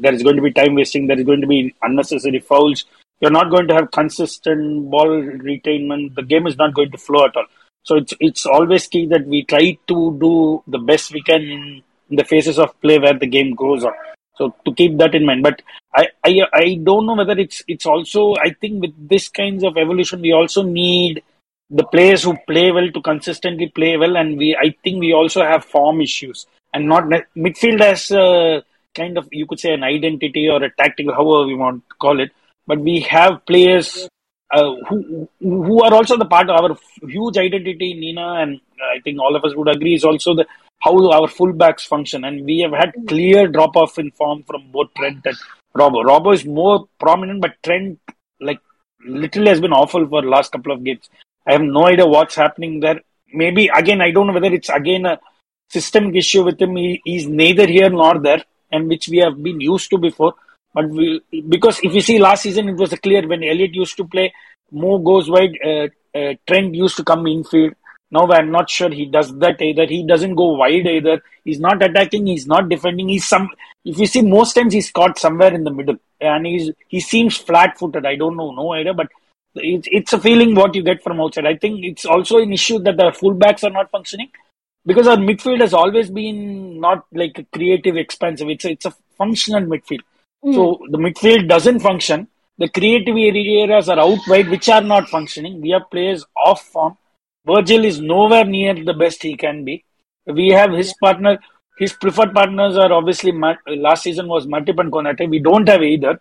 [0.00, 1.06] there is going to be time wasting.
[1.06, 2.84] There is going to be unnecessary fouls.
[3.20, 5.08] You're not going to have consistent ball
[5.50, 6.16] retainment.
[6.16, 7.46] The game is not going to flow at all.
[7.84, 11.82] So it's it's always key that we try to do the best we can in,
[12.10, 13.92] in the phases of play where the game goes on.
[14.36, 15.62] So to keep that in mind, but
[15.94, 19.76] I, I I don't know whether it's it's also I think with this kinds of
[19.76, 21.22] evolution we also need
[21.70, 25.42] the players who play well to consistently play well, and we I think we also
[25.42, 27.04] have form issues and not
[27.36, 28.60] midfield as uh,
[28.94, 32.20] kind of you could say an identity or a tactical, however we want to call
[32.20, 32.30] it.
[32.66, 34.08] But we have players
[34.52, 36.76] uh, who who are also the part of our
[37.08, 37.94] huge identity.
[37.94, 38.60] Nina and
[38.94, 40.46] I think all of us would agree is also the
[40.80, 44.88] how our fullbacks function, and we have had clear drop off in form from both
[44.96, 45.36] Trent and
[45.76, 46.04] Robbo.
[46.04, 47.98] Robbo is more prominent, but Trent
[48.40, 48.60] like
[49.06, 51.08] literally has been awful for the last couple of games.
[51.46, 53.00] I have no idea what's happening there.
[53.32, 55.18] Maybe again, I don't know whether it's again a
[55.70, 56.76] systemic issue with him.
[56.76, 60.34] He, he's neither here nor there and which we have been used to before.
[60.74, 64.04] But we, because if you see last season, it was clear when Elliott used to
[64.06, 64.32] play,
[64.70, 67.74] Mo goes wide, uh, uh, Trent used to come infield.
[68.10, 69.86] Now I'm not sure he does that either.
[69.86, 71.22] He doesn't go wide either.
[71.44, 72.26] He's not attacking.
[72.26, 73.08] He's not defending.
[73.08, 73.48] He's some.
[73.84, 77.36] If you see, most times he's caught somewhere in the middle, and he's he seems
[77.36, 78.04] flat-footed.
[78.04, 79.08] I don't know, no idea, but
[79.54, 81.46] it's it's a feeling what you get from outside.
[81.46, 84.30] I think it's also an issue that the fullbacks are not functioning
[84.84, 88.48] because our midfield has always been not like a creative, expensive.
[88.48, 90.00] It's a, it's a functional midfield.
[90.44, 90.54] Mm.
[90.54, 92.28] So the midfield doesn't function.
[92.58, 95.60] The creative areas are out wide, which are not functioning.
[95.60, 96.96] We have players off form.
[97.46, 99.84] Virgil is nowhere near the best he can be.
[100.26, 101.38] We have his partner.
[101.78, 103.32] His preferred partners are obviously
[103.66, 105.28] last season was Matip and Konate.
[105.28, 106.20] We don't have either.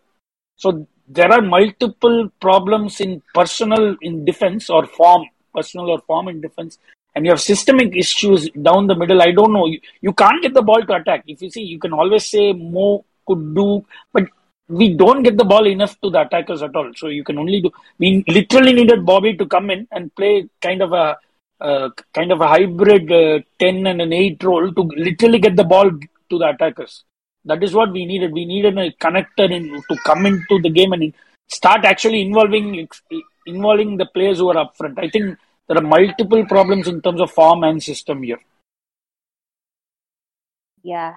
[0.56, 6.42] So there are multiple problems in personal in defense or form, personal or form in
[6.42, 6.80] defense
[7.14, 9.66] and you have systemic issues down the middle, I don't know.
[9.66, 11.24] You, you can't get the ball to attack.
[11.28, 14.24] If you see, you can always say Mo could do, but
[14.68, 16.92] we don't get the ball enough to the attackers at all.
[16.96, 17.72] So you can only do.
[18.00, 21.18] We literally needed Bobby to come in and play kind of a
[21.60, 25.64] uh, kind of a hybrid uh, ten and an eight role to literally get the
[25.64, 27.04] ball to the attackers.
[27.46, 28.32] That is what we needed.
[28.32, 31.14] We needed a connector in, to come into the game and
[31.50, 32.88] start actually involving
[33.46, 34.98] involving the players who are up front.
[35.00, 35.38] I think
[35.72, 38.40] there are multiple problems in terms of form and system here.
[40.84, 41.16] Yeah.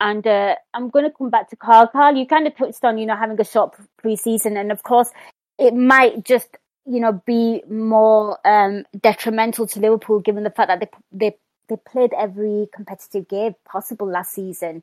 [0.00, 1.86] And uh, I'm going to come back to Karl.
[1.86, 5.10] Karl, you kind of touched on, you know, having a short preseason, and of course,
[5.58, 6.48] it might just,
[6.86, 11.36] you know, be more um, detrimental to Liverpool given the fact that they they
[11.68, 14.82] they played every competitive game possible last season,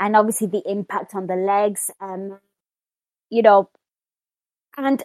[0.00, 1.92] and obviously the impact on the legs.
[2.00, 2.40] Um,
[3.30, 3.70] you know,
[4.76, 5.04] and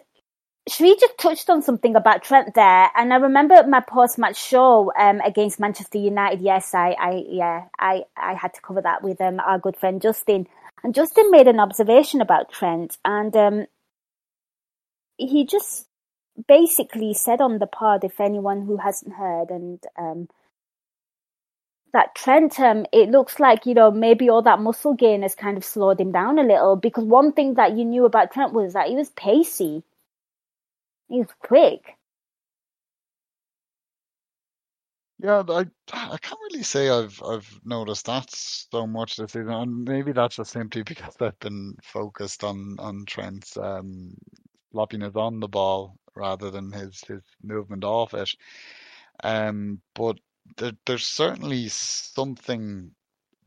[0.69, 5.19] she just touched on something about Trent there, and I remember my post-match show um,
[5.21, 6.41] against Manchester United.
[6.41, 10.01] Yes, I, I, yeah, I, I had to cover that with um, our good friend
[10.01, 10.47] Justin,
[10.83, 13.65] and Justin made an observation about Trent, and um,
[15.17, 15.87] he just
[16.47, 20.27] basically said on the pod, if anyone who hasn't heard, and um,
[21.91, 25.57] that Trent, um, it looks like you know maybe all that muscle gain has kind
[25.57, 26.75] of slowed him down a little.
[26.75, 29.83] Because one thing that you knew about Trent was that he was pacey
[31.11, 31.97] He's quick.
[35.19, 39.83] Yeah, I I can't really say I've I've noticed that so much this season, and
[39.85, 44.15] maybe that's just simply because I've been focused on on Trent's um,
[44.73, 48.31] floppiness on the ball rather than his his movement off it.
[49.23, 50.19] Um, but
[50.57, 52.91] there, there's certainly something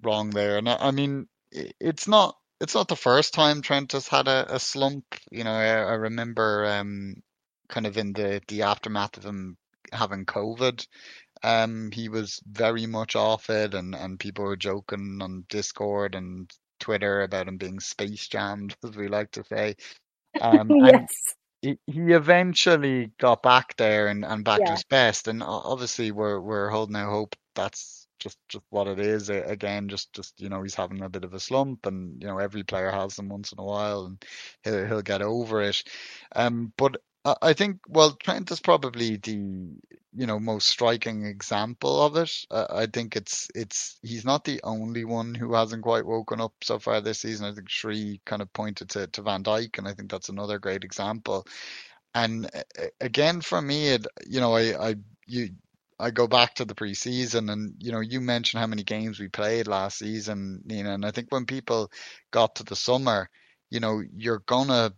[0.03, 4.09] wrong there, and I, I mean it's not it's not the first time Trent has
[4.09, 5.05] had a, a slump.
[5.31, 7.23] You know, I, I remember um,
[7.75, 9.59] kind of in the the aftermath of him
[9.93, 10.87] having COVID.
[11.45, 16.51] um, he was very much off it, and, and people were joking on Discord and
[16.81, 19.77] Twitter about him being space jammed, as we like to say.
[20.41, 21.35] Um, yes.
[21.63, 24.67] He, he eventually got back there and, and back Yeah.
[24.67, 29.01] to his best, and obviously we're we're holding out hope that's just just what it
[29.01, 29.31] is.
[29.31, 32.39] Again, just just you know he's having a bit of a slump, and you know
[32.39, 34.25] every player has them once in a while, and
[34.65, 35.83] he'll he'll get over it.
[36.37, 39.33] Um, but I think well Trent is probably the
[40.13, 42.31] you know most striking example of it.
[42.51, 46.53] Uh, I think it's it's he's not the only one who hasn't quite woken up
[46.63, 47.47] so far this season.
[47.47, 50.59] I think Sri kind of pointed to to Van Dijk, and I think that's another
[50.59, 51.47] great example.
[52.15, 52.51] And
[53.01, 54.95] again, for me, it you know I I
[55.27, 55.51] you.
[56.01, 59.29] I go back to the preseason, and you know, you mentioned how many games we
[59.29, 61.91] played last season, Nina, and I think when people
[62.33, 63.31] got to the summer,
[63.71, 64.93] you know, you're gonna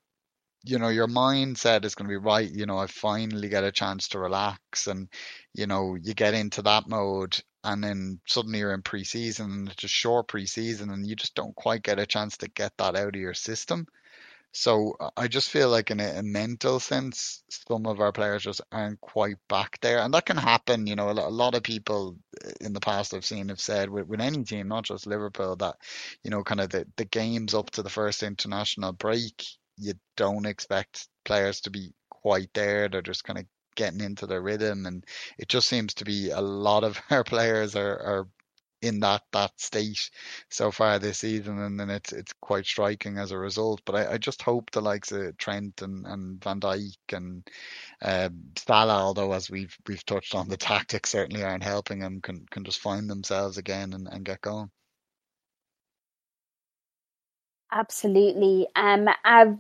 [0.67, 2.51] you know, your mindset is going to be right.
[2.51, 5.09] You know, I finally get a chance to relax, and
[5.55, 9.85] you know, you get into that mode, and then suddenly you're in preseason, and it's
[9.85, 13.15] a short preseason, and you just don't quite get a chance to get that out
[13.15, 13.87] of your system.
[14.53, 18.63] So I just feel like in a, a mental sense, some of our players just
[18.73, 20.87] aren't quite back there, and that can happen.
[20.87, 23.61] You know, a lot, a lot of people uh, in the past I've seen have
[23.61, 25.77] said with, with any team, not just Liverpool, that
[26.25, 29.45] you know, kind of the, the games up to the first international break,
[29.77, 32.89] you don't expect players to be quite there.
[32.89, 35.05] They're just kind of getting into their rhythm, and
[35.39, 38.29] it just seems to be a lot of our players are, are
[38.83, 40.11] in that that state
[40.51, 43.81] so far this season, and then it's it's quite striking as a result.
[43.85, 47.49] But I, I just hope the likes of Trent and, and Van Dijk and
[48.03, 52.47] um, Salah, although as we've we've touched on, the tactics certainly aren't helping them, can
[52.51, 54.71] can just find themselves again and, and get going.
[57.73, 58.67] Absolutely.
[58.77, 59.59] Um, I've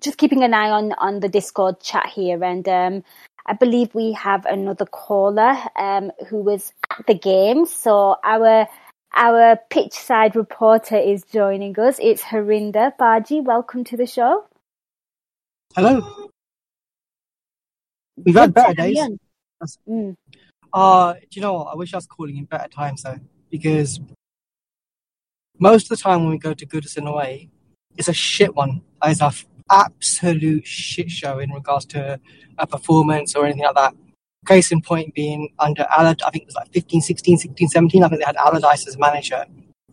[0.00, 3.04] just keeping an eye on on the Discord chat here, and um,
[3.46, 7.66] I believe we have another caller um who was at the game.
[7.66, 8.66] So our
[9.14, 11.98] our pitch side reporter is joining us.
[12.00, 13.40] It's Harinder Baji.
[13.40, 14.44] Welcome to the show.
[15.74, 16.28] Hello.
[18.24, 18.98] We've had better days.
[18.98, 19.18] on.
[19.88, 20.14] Mm.
[20.72, 21.72] Uh, do you know what?
[21.72, 23.18] I wish I was calling in better times though,
[23.50, 24.00] because
[25.58, 27.50] most of the time when we go to Goodison away,
[27.96, 28.82] it's a shit one.
[29.04, 32.20] It's a f- absolute shit show in regards to
[32.58, 33.94] a performance or anything like that.
[34.46, 38.04] Case in point being under Alad, I think it was like 15, 16, 16, 17.
[38.04, 39.44] I think they had Allardyce as manager.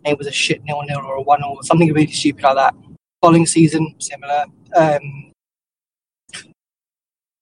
[0.04, 2.56] And it was a shit nil nil or a one or something really stupid like
[2.56, 2.74] that.
[3.22, 4.44] Following season, similar.
[4.76, 5.32] Um,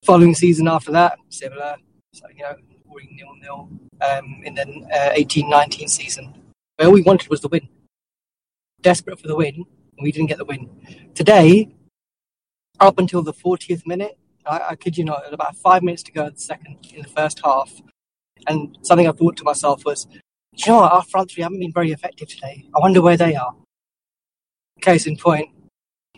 [0.05, 1.77] following season after that, similar.
[2.13, 2.55] So, you know,
[2.91, 3.69] scoring nil nil
[4.01, 4.63] um, in the
[4.93, 6.35] uh, 18-19 season.
[6.77, 7.69] Where all we wanted was the win.
[8.83, 10.69] Desperate for the win, and we didn't get the win.
[11.15, 11.69] Today,
[12.81, 16.13] up until the 40th minute, I, I kid you not, at about five minutes to
[16.13, 17.73] go in the second in the first half,
[18.47, 20.07] and something I thought to myself was,
[20.57, 22.67] you know what, our front three haven't been very effective today.
[22.75, 23.55] I wonder where they are.
[24.81, 25.51] Case in point,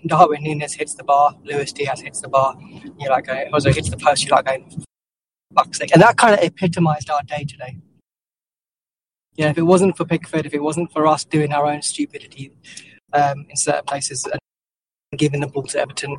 [0.06, 2.56] Darwin Nunez hits the bar, Luis Diaz hits the bar.
[2.98, 4.24] You're like, going, Jose hits the post.
[4.24, 4.84] You're like, going,
[5.54, 5.90] fuck's sake.
[5.92, 7.78] And that kind of epitomized our day today.
[9.34, 12.52] Yeah, if it wasn't for Pickford, if it wasn't for us doing our own stupidity
[13.12, 14.38] um, in certain places and
[15.16, 16.16] giving the ball to Everton,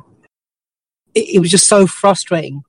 [1.14, 2.62] it, it was just so frustrating,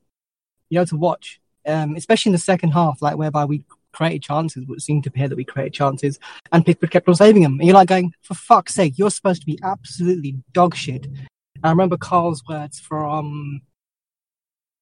[0.69, 1.39] you know, to watch.
[1.67, 5.27] Um, especially in the second half, like whereby we created chances, what seemed to appear
[5.27, 6.19] that we created chances,
[6.51, 7.53] and Pickford kept on saving them.
[7.53, 11.05] And you're like going, for fuck's sake, you're supposed to be absolutely dog shit.
[11.07, 13.61] And I remember Karl's words from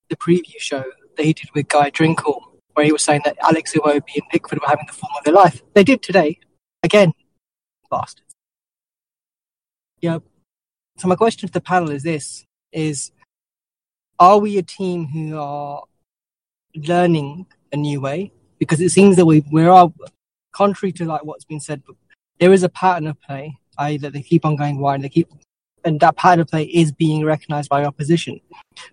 [0.10, 0.84] the preview show
[1.16, 2.42] that he did with Guy Drinkle,
[2.74, 5.34] where he was saying that Alex Iwobi and Pickford were having the form of their
[5.34, 5.62] life.
[5.74, 6.40] They did today.
[6.82, 7.14] Again,
[7.90, 8.34] bastards.
[10.02, 10.20] Yeah.
[10.98, 13.12] So my question to the panel is this, is
[14.20, 15.84] are we a team who are
[16.76, 18.32] learning a new way?
[18.60, 19.92] Because it seems that we, we are,
[20.52, 21.96] contrary to like what's been said, but
[22.40, 23.98] there is a pattern of play, i.e.
[23.98, 25.28] that they keep on going wide, they keep,
[25.84, 28.40] and that pattern of play is being recognized by opposition.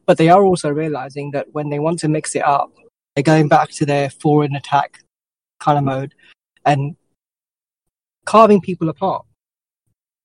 [0.06, 2.72] But they are also realizing that when they want to mix it up,
[3.14, 5.02] they're going back to their forward attack
[5.58, 6.14] kind of mode
[6.64, 6.96] and
[8.24, 9.24] carving people apart.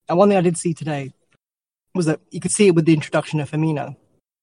[0.08, 1.14] And one thing I did see today
[1.94, 3.96] was that you could see it with the introduction of Firmino.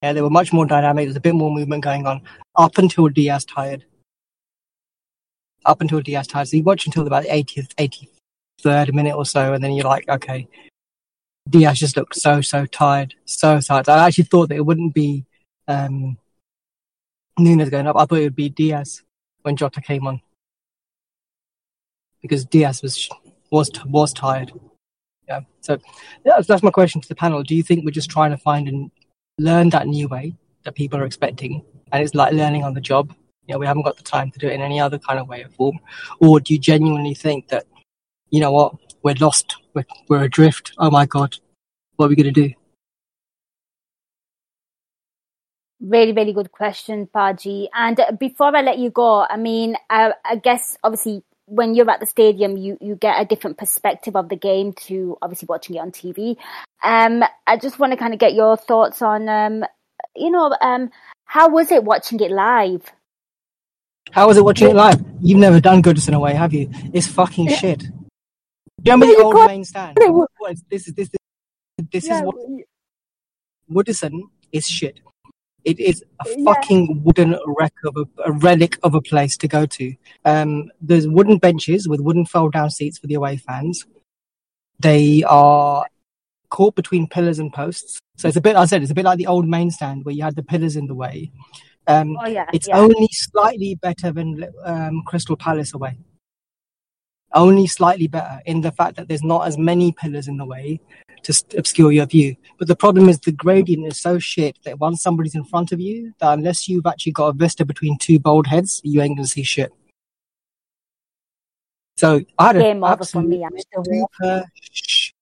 [0.02, 1.06] Yeah, they were much more dynamic.
[1.06, 2.22] There's a bit more movement going on
[2.56, 3.84] up until Diaz tired.
[5.64, 6.48] Up until Diaz tired.
[6.48, 8.08] So you watch until about the 80th,
[8.64, 10.48] 83rd minute or so, and then you're like, okay,
[11.48, 13.14] Diaz just looked so, so tired.
[13.24, 13.88] So tired.
[13.88, 15.24] I actually thought that it wouldn't be
[15.68, 16.18] um,
[17.38, 17.96] Nunez going up.
[17.96, 19.02] I thought it would be Diaz
[19.42, 20.20] when Jota came on.
[22.20, 23.08] Because Diaz was
[23.50, 24.52] was was tired.
[25.28, 25.40] Yeah.
[25.60, 25.78] So
[26.24, 27.42] yeah, that's my question to the panel.
[27.42, 28.90] Do you think we're just trying to find and
[29.38, 33.14] learn that new way that people are expecting, and it's like learning on the job,
[33.46, 35.28] You know, we haven't got the time to do it in any other kind of
[35.28, 35.78] way or form.
[36.20, 37.66] Or do you genuinely think that,
[38.30, 40.72] you know what, we're lost, we're, we're adrift.
[40.78, 41.36] Oh my God,
[41.96, 42.54] what are we going to do?
[45.80, 47.66] Very, very good question, Paji.
[47.74, 51.90] And uh, before I let you go, I mean, I, I guess obviously when you're
[51.90, 55.76] at the stadium, you, you get a different perspective of the game to obviously watching
[55.76, 56.36] it on TV.
[56.82, 59.62] Um, I just want to kind of get your thoughts on, um,
[60.16, 60.90] you know, um,
[61.26, 62.90] how was it watching it live?
[64.12, 65.00] How was it watching it live?
[65.20, 66.70] You've never done Goodison away, have you?
[66.94, 67.80] It's fucking shit.
[67.80, 69.98] Do you remember Yeah, the old can't- main stand?
[70.00, 72.36] it wa- What is- This is this is this Yeah, is what
[73.70, 74.20] Woodison
[74.52, 75.00] is shit.
[75.64, 76.44] It is a Yeah.
[76.44, 79.94] fucking wooden wreck of a, a relic of a place to go to.
[80.24, 83.86] Um, there's wooden benches with wooden fold down seats for the away fans.
[84.80, 85.86] They are
[86.50, 87.98] caught between pillars and posts.
[88.16, 90.14] So it's a bit, I said, it's a bit like the old main stand where
[90.14, 91.30] you had the pillars in the way.
[91.86, 92.78] Um, Oh yeah, it's yeah.
[92.78, 95.96] only slightly better than um, Crystal Palace away.
[97.34, 100.80] Only slightly better in the fact that there's not as many pillars in the way
[101.24, 102.36] to obscure your view.
[102.58, 105.80] But the problem is the gradient is so shit that once somebody's in front of
[105.80, 109.26] you, that unless you've actually got a vista between two bold heads, you ain't gonna
[109.26, 109.72] see shit.
[111.96, 113.44] So I had Game an over for me.
[113.44, 115.12] I'm still super sh-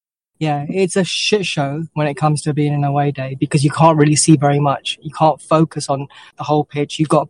[0.40, 3.70] yeah, it's a shit show when it comes to being an away day because you
[3.70, 4.98] can't really see very much.
[5.03, 6.98] You can't focus on the whole pitch.
[6.98, 7.28] You've got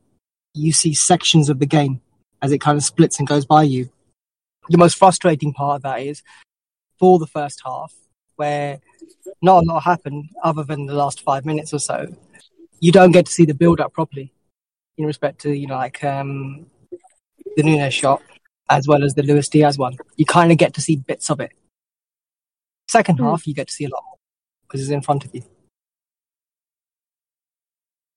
[0.55, 2.01] you see sections of the game
[2.41, 3.91] as it kind of splits and goes by you.
[4.69, 6.23] The most frustrating part of that is
[7.01, 7.93] for the first half,
[8.41, 8.81] where
[9.43, 11.99] not a lot happened other than the last five minutes or so.
[12.81, 14.33] You don't get to see the build up properly
[14.97, 16.67] in respect to, you know, like um,
[17.57, 18.23] the Nunez shot
[18.71, 19.97] as well as the Luis Diaz one.
[20.17, 21.53] You kind of get to see bits of it.
[22.89, 23.25] Second Hmm.
[23.27, 24.19] half, you get to see a lot more
[24.63, 25.43] because it's in front of you.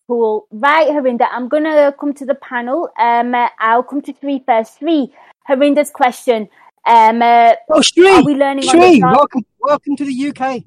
[0.08, 0.48] Cool.
[0.52, 2.90] Right, Harinder, I'm going to come to the panel.
[2.98, 4.80] Um, I'll come to Sri first.
[4.80, 5.14] Sri,
[5.50, 6.50] Harinder's question.
[6.86, 8.08] Um, uh, Oh, Sri!
[8.08, 10.64] are we learning on Sri, welcome, welcome to the UK.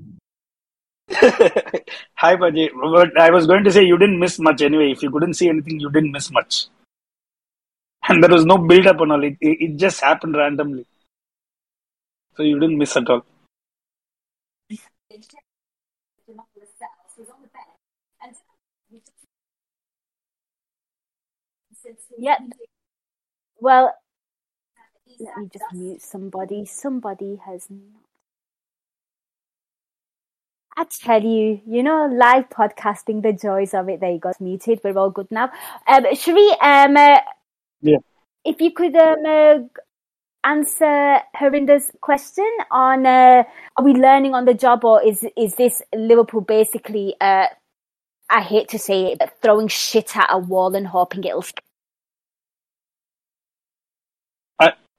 [2.14, 2.70] Hi, Baji.
[2.74, 4.92] But I was going to say you didn't miss much anyway.
[4.92, 6.66] If you couldn't see anything, you didn't miss much.
[8.08, 9.22] And there was no build up on all.
[9.22, 10.86] It, it, it just happened randomly.
[12.36, 13.24] So you didn't miss at all.
[22.18, 22.38] Yep.
[23.60, 23.94] Well,
[25.20, 26.64] let me just mute somebody.
[26.66, 28.02] Somebody has not.
[30.78, 34.00] I tell you, you know, live podcasting, the joys of it.
[34.00, 34.80] They got muted.
[34.84, 35.50] We're all good now.
[35.88, 37.20] Um, Sri, um, uh,
[37.80, 37.98] Yeah.
[38.44, 39.58] if you could um, uh,
[40.44, 43.44] answer Harinder's question on uh,
[43.76, 47.46] are we learning on the job or is is this Liverpool basically, uh,
[48.28, 51.65] I hate to say it, but throwing shit at a wall and hoping it'll stick?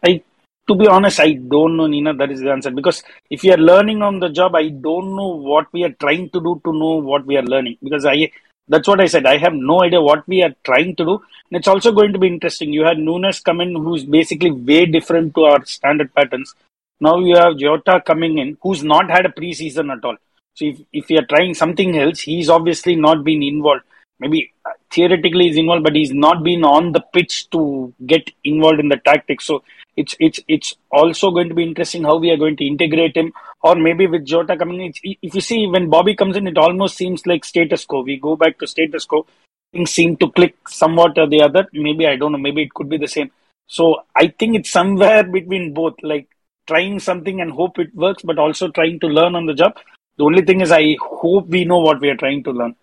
[0.04, 0.22] I,
[0.68, 2.14] to be honest, I don't know, Nina.
[2.14, 2.72] That is the answer.
[2.72, 6.30] Because if you are learning on the job, I don't know what we are trying
[6.32, 7.78] to do to know what we are learning.
[7.82, 8.32] Because I,
[8.68, 9.26] that's what I said.
[9.26, 11.14] I have no idea what we are trying to do.
[11.50, 12.74] And it's also going to be interesting.
[12.74, 16.54] You had Nunez come in, who's basically way different to our standard patterns.
[17.00, 20.18] Now you have Jota coming in, who's not had a preseason at all.
[20.56, 23.84] So if, if you are trying something else, he's obviously not been involved.
[24.20, 28.80] Maybe uh, theoretically he's involved, but he's not been on the pitch to get involved
[28.80, 29.46] in the tactics.
[29.46, 29.64] So
[29.98, 33.34] it's it's it's also going to be interesting how we are going to integrate him,
[33.62, 34.94] or maybe with Jota coming in.
[35.22, 38.04] If you see when Bobby comes in, it almost seems like status quo.
[38.04, 39.26] We go back to status quo.
[39.74, 41.68] Things seem to click somewhat or the other.
[41.74, 42.38] Maybe I don't know.
[42.38, 43.32] Maybe it could be the same.
[43.68, 46.30] So I think it's somewhere between both, like
[46.68, 49.78] trying something and hope it works, but also trying to learn on the job.
[50.18, 52.76] The only thing is, I hope we know what we are trying to learn.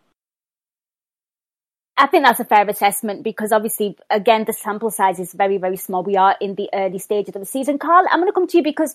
[1.97, 5.77] I think that's a fair assessment because obviously, again, the sample size is very, very
[5.77, 6.03] small.
[6.03, 7.79] We are in the early stages of the season.
[7.79, 8.95] Karl, I'm going to come to you because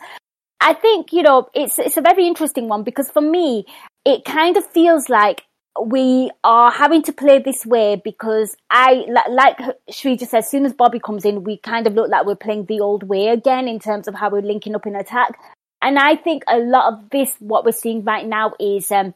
[0.60, 3.66] I think, you know, it's, it's a very interesting one because for me,
[4.06, 5.43] it kind of feels like
[5.82, 9.58] we are having to play this way because I, like
[9.89, 12.36] Sri just said, as soon as Bobby comes in, we kind of look like we're
[12.36, 15.39] playing the old way again in terms of how we're linking up in attack.
[15.82, 19.14] And I think a lot of this, what we're seeing right now is, um,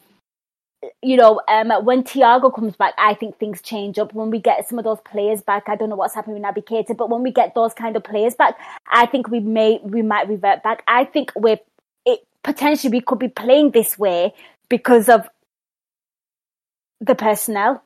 [1.01, 4.13] you know, um, when Thiago comes back, I think things change up.
[4.13, 6.97] When we get some of those players back, I don't know what's happening with Naby
[6.97, 8.57] but when we get those kind of players back,
[8.87, 10.83] I think we may we might revert back.
[10.87, 11.59] I think we're
[12.05, 14.33] it potentially we could be playing this way
[14.69, 15.27] because of
[17.01, 17.83] the personnel.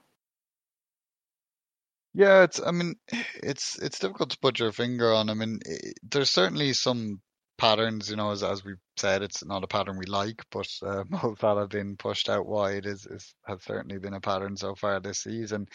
[2.14, 2.60] Yeah, it's.
[2.66, 2.96] I mean,
[3.44, 5.30] it's it's difficult to put your finger on.
[5.30, 7.22] I mean, i there's certainly some
[7.58, 8.10] patterns.
[8.10, 11.36] You know, as as we said, it's not a pattern we like, but uh, Mo
[11.40, 15.20] Salah being pushed out wide is is has certainly been a pattern so far this
[15.20, 15.68] season.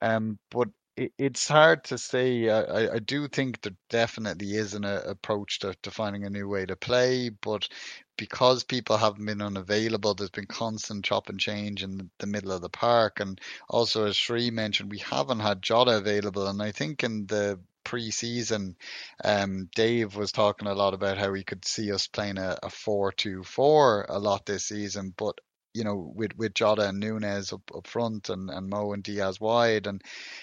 [0.00, 2.48] Um, but it, it's hard to say.
[2.48, 6.48] I, I do think there definitely is an a, approach to, to finding a new
[6.48, 7.68] way to play, but
[8.16, 12.62] because people haven't been unavailable, there's been constant chop and change in the middle of
[12.62, 13.20] the park.
[13.20, 16.46] And also, as Sri mentioned, we haven't had Jota available.
[16.46, 18.76] And I think in the pre-season,
[19.22, 22.66] um, Dave was talking a lot about how he could see us playing a, a
[22.66, 25.38] 4-2-4 a lot this season, but
[25.72, 29.38] you know, with with Jota and Nunez up, up front and, and Mo and Diaz
[29.38, 30.02] wide, and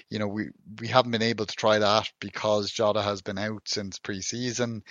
[0.09, 3.63] you know, we we haven't been able to try that because Jota has been out
[3.65, 4.83] since pre-season,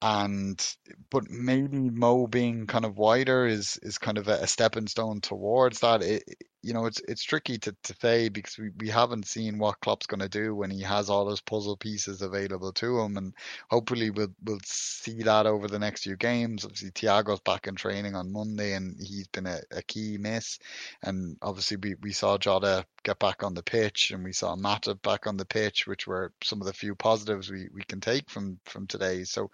[0.00, 0.64] and
[1.10, 5.80] but maybe Mo being kind of wider is is kind of a, stepping stone towards
[5.80, 6.02] that.
[6.02, 6.22] It,
[6.62, 10.06] you know, it's it's tricky to, to say because we, we haven't seen what Klopp's
[10.06, 13.34] going to do when he has all those puzzle pieces available to him, and
[13.68, 16.64] hopefully we'll we'll see that over the next few games.
[16.64, 20.60] Obviously, Thiago's back in training on Monday, and he's been a, a key miss,
[21.02, 25.02] and obviously we, we saw Jota get back on the pitch, and we saw Matip
[25.02, 28.30] back on the pitch, which were some of the few positives we, we can take
[28.30, 29.24] from from today.
[29.24, 29.50] So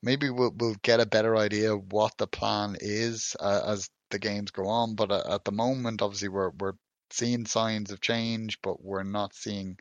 [0.00, 4.20] maybe we'll we'll get a better idea of what the plan is uh, as the
[4.20, 4.94] games go on.
[4.94, 6.74] But uh, at the moment, obviously, we're we're
[7.10, 9.78] seeing signs of change, but we're not seeing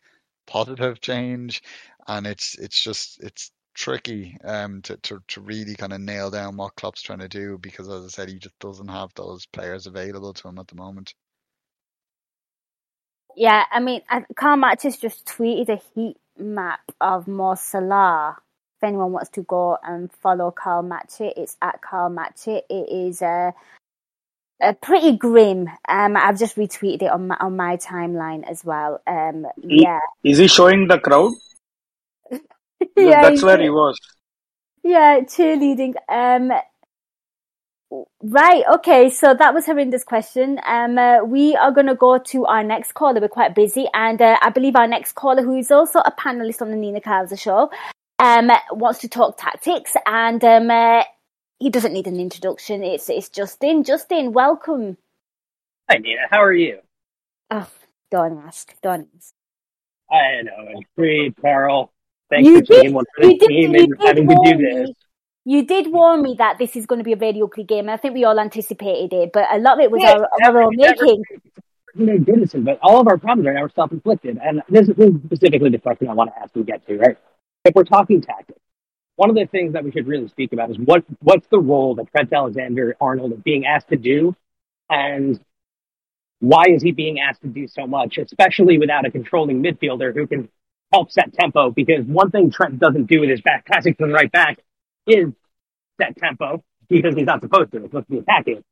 [0.48, 1.62] positive change,
[2.08, 6.58] and it's it's just it's tricky um to, to, to really kind of nail down
[6.58, 9.88] what Klopp's trying to do because as I said he just doesn't have those players
[9.88, 11.14] available to him at the moment.
[13.36, 14.02] Yeah, I mean,
[14.36, 18.38] Karl Matchett just tweeted a heat map of Mo Salah.
[18.78, 22.64] If anyone wants to go and follow Karl Matchett, it's at Karl Matchett.
[22.70, 23.54] It is a
[24.62, 25.68] uh, pretty grim.
[25.88, 29.02] Um, I've just retweeted it on my, on my timeline as well.
[29.08, 30.00] Um, yeah.
[30.24, 31.34] Is he showing the crowd?
[32.98, 33.98] yeah, that's where he was.
[34.84, 35.94] Yeah, cheerleading.
[36.10, 36.52] Um,
[38.24, 38.64] right.
[38.76, 39.10] Okay.
[39.10, 40.60] So that was Harinder's question.
[40.66, 43.20] Um, uh, we are going to go to our next caller.
[43.20, 46.62] We're quite busy, and uh, I believe our next caller, who is also a panelist
[46.62, 47.70] on the Nina Kauser show,
[48.20, 51.04] um, wants to talk tactics and um, uh,
[51.62, 52.84] he doesn't need an introduction.
[52.84, 53.84] It's it's Justin.
[53.84, 54.98] Justin, welcome.
[55.90, 56.80] Hi Nina, how are you?
[57.52, 57.70] Oh,
[58.10, 58.74] don't ask.
[58.82, 59.34] Don't ask.
[60.10, 60.82] I know.
[60.98, 61.92] Great, Karl.
[62.32, 64.88] Thanks you for did, one for the team and having to do this.
[64.90, 64.96] Me.
[65.46, 67.86] You did warn me that this is going to be a very ugly game.
[67.86, 70.28] And I think we all anticipated it, but a lot of it was yeah, our,
[70.46, 71.24] our own making.
[71.96, 74.40] Goodness, but all of our problems right now are self-inflicted.
[74.44, 74.96] And this is
[75.26, 77.18] specifically the question I want to ask and get to, right?
[77.66, 78.61] If we're talking tactics,
[79.16, 81.96] one of the things that we should really speak about is what what's the role
[81.96, 84.36] that Trent Alexander Arnold is being asked to do,
[84.90, 85.40] and
[86.40, 90.26] why is he being asked to do so much, especially without a controlling midfielder who
[90.28, 90.50] can
[90.92, 91.70] help set tempo?
[91.70, 94.60] Because one thing Trent doesn't do with his back passing from the right back
[95.06, 95.32] is
[96.02, 97.80] set tempo because he's not supposed to.
[97.80, 98.64] He's supposed to be attacking.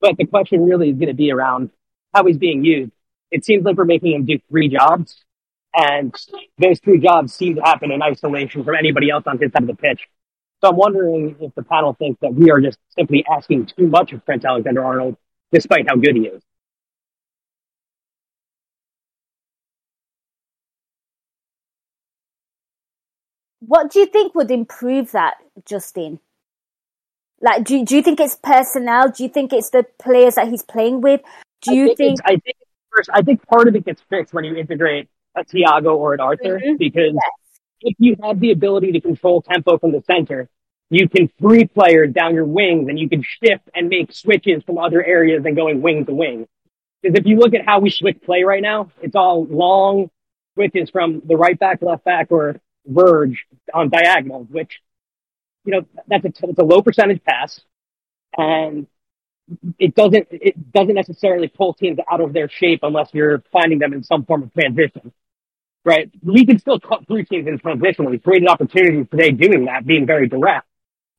[0.00, 1.70] But the question really is going to be around
[2.14, 2.92] how he's being used.
[3.30, 5.24] It seems like we're making him do three jobs
[5.78, 6.12] and
[6.58, 9.68] those three jobs seem to happen in isolation from anybody else on his side of
[9.68, 10.08] the pitch.
[10.60, 14.12] So I'm wondering if the panel thinks that we are just simply asking too much
[14.12, 15.16] of Trent Alexander Arnold,
[15.52, 16.42] despite how good he is.
[23.60, 26.18] What do you think would improve that, Justin?
[27.40, 29.10] Like, do, do you think it's personnel?
[29.10, 31.20] Do you think it's the players that he's playing with?
[31.62, 32.20] Do you I think, think...
[32.24, 32.56] I think
[32.90, 35.08] first, I think part of it gets fixed when you integrate
[35.38, 36.76] a Thiago or an Arthur mm-hmm.
[36.78, 37.60] because yes.
[37.80, 40.48] if you have the ability to control tempo from the center,
[40.90, 44.78] you can free players down your wings and you can shift and make switches from
[44.78, 46.46] other areas than going wing to wing.
[47.02, 50.10] Because if you look at how we switch play right now, it's all long
[50.54, 54.80] switches from the right back, left back, or verge on diagonals, which,
[55.64, 57.60] you know, that's a, it's a low percentage pass.
[58.36, 58.86] And
[59.78, 63.92] it doesn't, it doesn't necessarily pull teams out of their shape unless you're finding them
[63.92, 65.12] in some form of transition
[65.88, 66.10] right?
[66.22, 68.04] We can still cut through teams in transition.
[68.10, 70.66] We created opportunities today doing that, being very direct.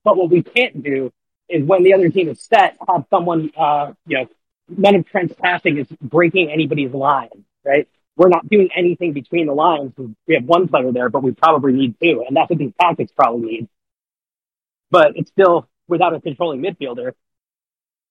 [0.04, 1.12] But what we can't do
[1.50, 4.28] is when the other team is set, have someone, uh, you know,
[4.68, 7.88] none of Trent's passing is breaking anybody's line, right?
[8.16, 9.94] We're not doing anything between the lines.
[10.28, 12.24] We have one player there, but we probably need two.
[12.28, 13.70] And that's what these tactics probably need.
[14.92, 17.14] But it's still without a controlling midfielder.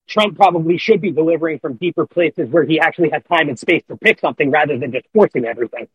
[0.09, 3.85] Trent probably should be delivering from deeper places where he actually has time and space
[3.89, 5.87] to pick something rather than just forcing everything.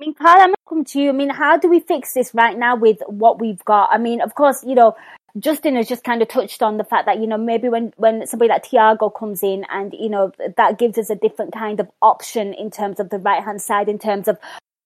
[0.00, 1.10] I mean, Karl, I'm come to you.
[1.10, 3.90] I mean, how do we fix this right now with what we've got?
[3.92, 4.96] I mean, of course, you know,
[5.38, 8.26] Justin has just kind of touched on the fact that, you know, maybe when, when
[8.26, 11.90] somebody like Thiago comes in and, you know, that gives us a different kind of
[12.00, 14.38] option in terms of the right hand side, in terms of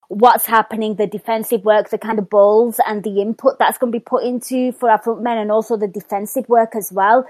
[0.09, 3.99] what's happening, the defensive work, the kind of balls and the input that's going to
[3.99, 7.25] be put into for our front men and also the defensive work as well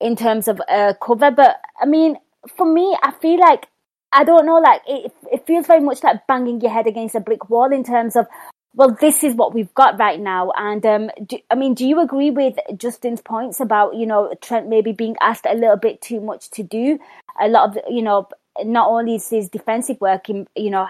[0.00, 1.30] in terms of uh, cover.
[1.30, 2.16] But I mean,
[2.56, 3.68] for me, I feel like
[4.12, 7.20] I don't know, like it, it feels very much like banging your head against a
[7.20, 8.26] brick wall in terms of,
[8.74, 10.50] well, this is what we've got right now.
[10.56, 14.68] And um, do, I mean, do you agree with Justin's points about you know Trent
[14.68, 16.98] maybe being asked a little bit too much to do?
[17.40, 18.28] A lot of you know,
[18.62, 20.86] not only is his defensive work, you know,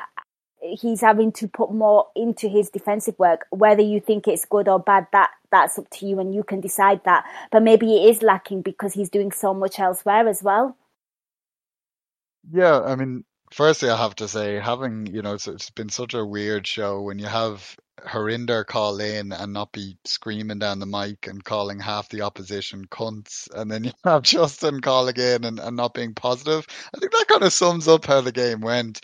[0.61, 3.47] he's having to put more into his defensive work.
[3.51, 6.61] Whether you think it's good or bad, that that's up to you, and you can
[6.61, 7.25] decide that.
[7.51, 10.77] But maybe it is lacking because he's doing so much elsewhere as well.
[12.51, 16.15] Yeah, I mean, firstly, I have to say, having, you know, it's, it's been such
[16.15, 20.87] a weird show when you have Harinder call in and not be screaming down the
[20.87, 25.59] mic and calling half the opposition cunts, and then you have Justin calling in and,
[25.59, 26.67] and not being positive.
[26.95, 29.01] I think that kind of sums up how the game went.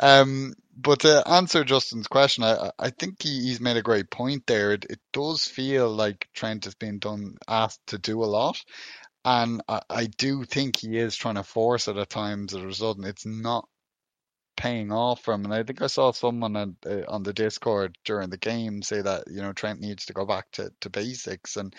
[0.00, 4.44] Um, but to answer Justin's question, I, I think he, he's made a great point
[4.46, 4.72] there.
[4.72, 8.58] It, it does feel like Trent has been done asked to do a lot,
[9.24, 12.66] and I, I do think he is trying to force it at times as a
[12.66, 13.68] result, and it's not
[14.56, 15.44] paying off for him.
[15.44, 19.02] And I think I saw someone on, uh, on the Discord during the game say
[19.02, 21.74] that you know Trent needs to go back to, to basics, and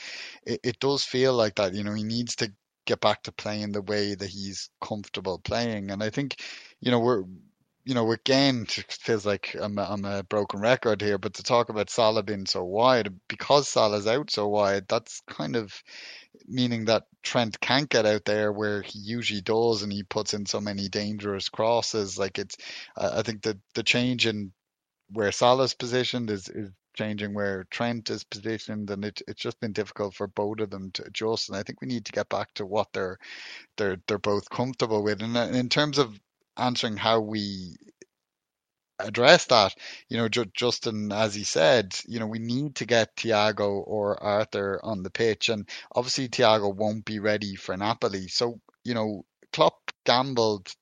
[0.45, 1.73] it, it does feel like that.
[1.73, 2.51] You know, he needs to
[2.85, 6.41] get back to playing the way that he's comfortable playing, and I think
[6.81, 7.23] you know we're
[7.85, 11.43] you know, again, it feels like I'm a, I'm a broken record here, but to
[11.43, 15.73] talk about Salah being so wide, because Salah's out so wide, that's kind of
[16.47, 20.45] meaning that Trent can't get out there where he usually does, and he puts in
[20.45, 22.17] so many dangerous crosses.
[22.17, 22.57] Like it's,
[22.97, 24.51] I think that the change in
[25.11, 29.73] where Salah's positioned is is changing where Trent is positioned, and it, it's just been
[29.73, 31.49] difficult for both of them to adjust.
[31.49, 33.17] And I think we need to get back to what they're
[33.77, 35.21] they're they're both comfortable with.
[35.21, 36.19] And in terms of
[36.57, 37.75] answering how we
[39.03, 39.75] address that.
[40.09, 44.79] You know, Justin, as he said, you know, we need to get Thiago or Arthur
[44.83, 48.27] on the pitch, and obviously Thiago won't be ready for Napoli.
[48.27, 50.73] So, you know, Klopp gambled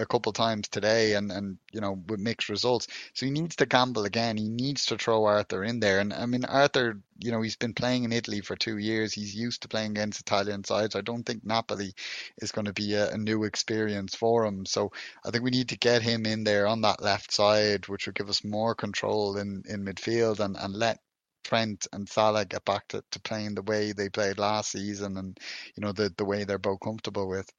[0.00, 2.86] a couple times today and, and you know with mixed results.
[3.14, 4.36] So he needs to gamble again.
[4.36, 6.00] He needs to throw Arthur in there.
[6.00, 9.12] And I mean Arthur, you know, he's been playing in Italy for two years.
[9.12, 10.96] He's used to playing against Italian sides.
[10.96, 11.92] I don't think Napoli
[12.38, 14.66] is going to be a, a new experience for him.
[14.66, 14.92] So
[15.24, 18.16] I think we need to get him in there on that left side, which would
[18.16, 20.98] give us more control in, in midfield and, and let
[21.44, 25.38] Trent and Salah get back to, to playing the way they played last season and
[25.76, 27.50] you know the the way they're both comfortable with.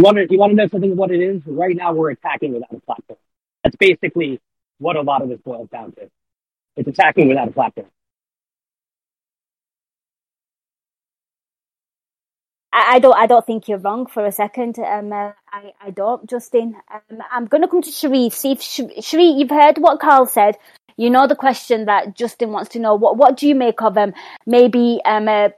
[0.00, 1.42] You want to you want to know something of what it is?
[1.44, 3.18] Right now, we're attacking without a platform.
[3.62, 4.40] That's basically
[4.78, 6.10] what a lot of this boils down to.
[6.76, 7.86] It's attacking without a platform.
[12.72, 13.14] I, I don't.
[13.14, 14.78] I don't think you're wrong for a second.
[14.78, 16.76] Um, uh, I, I don't, Justin.
[16.90, 18.32] Um, I'm going to come to Sharif.
[18.32, 20.56] See if Sharif, you've heard what Karl said.
[20.96, 22.94] You know the question that Justin wants to know.
[22.94, 24.14] What What do you make of um
[24.46, 25.50] maybe um uh,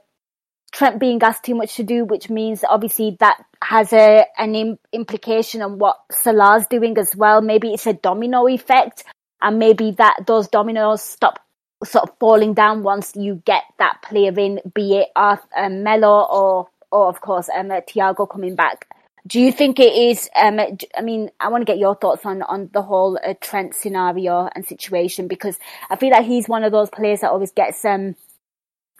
[0.73, 4.79] Trent being asked too much to do, which means obviously that has a an Im-
[4.91, 7.41] implication on what Salah's doing as well.
[7.41, 9.03] Maybe it's a domino effect,
[9.41, 11.39] and maybe that those dominoes stop
[11.83, 16.23] sort of falling down once you get that player in, be it Arth- um, Melo
[16.23, 18.87] or or of course um, Thiago coming back.
[19.27, 20.27] Do you think it is?
[20.35, 23.75] Um, I mean, I want to get your thoughts on on the whole uh, Trent
[23.75, 25.59] scenario and situation because
[25.91, 28.15] I feel like he's one of those players that always gets um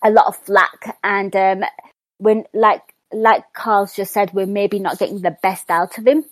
[0.03, 1.63] a lot of flack and um,
[2.17, 6.25] when like like Karl's just said, we're maybe not getting the best out of him.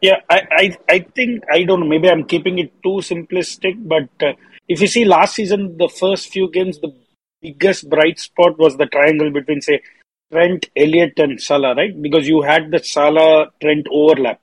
[0.00, 1.86] Yeah, I, I, I think I don't know.
[1.86, 4.32] Maybe I'm keeping it too simplistic, but uh,
[4.68, 6.94] if you see last season, the first few games, the
[7.42, 9.82] biggest bright spot was the triangle between say
[10.32, 12.00] Trent, Elliott, and Salah, right?
[12.00, 14.40] Because you had the Salah Trent overlap.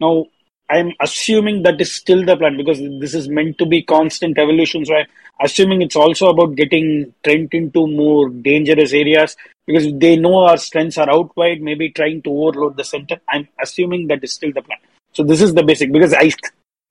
[0.00, 0.26] Now
[0.70, 4.84] I'm assuming that is still the plan because this is meant to be constant evolution.
[4.84, 5.06] So I'm
[5.40, 10.98] assuming it's also about getting Trent into more dangerous areas because they know our strengths
[10.98, 13.20] are out wide, maybe trying to overload the center.
[13.28, 14.78] I'm assuming that is still the plan.
[15.12, 16.30] So this is the basic because I,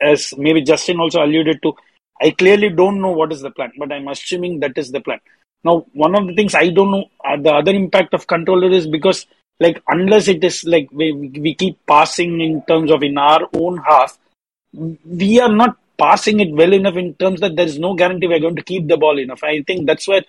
[0.02, 1.74] as maybe Justin also alluded to,
[2.22, 5.20] I clearly don't know what is the plan, but I'm assuming that is the plan.
[5.64, 8.88] Now, one of the things I don't know, uh, the other impact of controller is
[8.88, 9.26] because
[9.60, 13.78] like unless it is like we, we keep passing in terms of in our own
[13.78, 14.18] half
[14.74, 18.40] we are not passing it well enough in terms that there is no guarantee we're
[18.40, 20.24] going to keep the ball enough i think that's where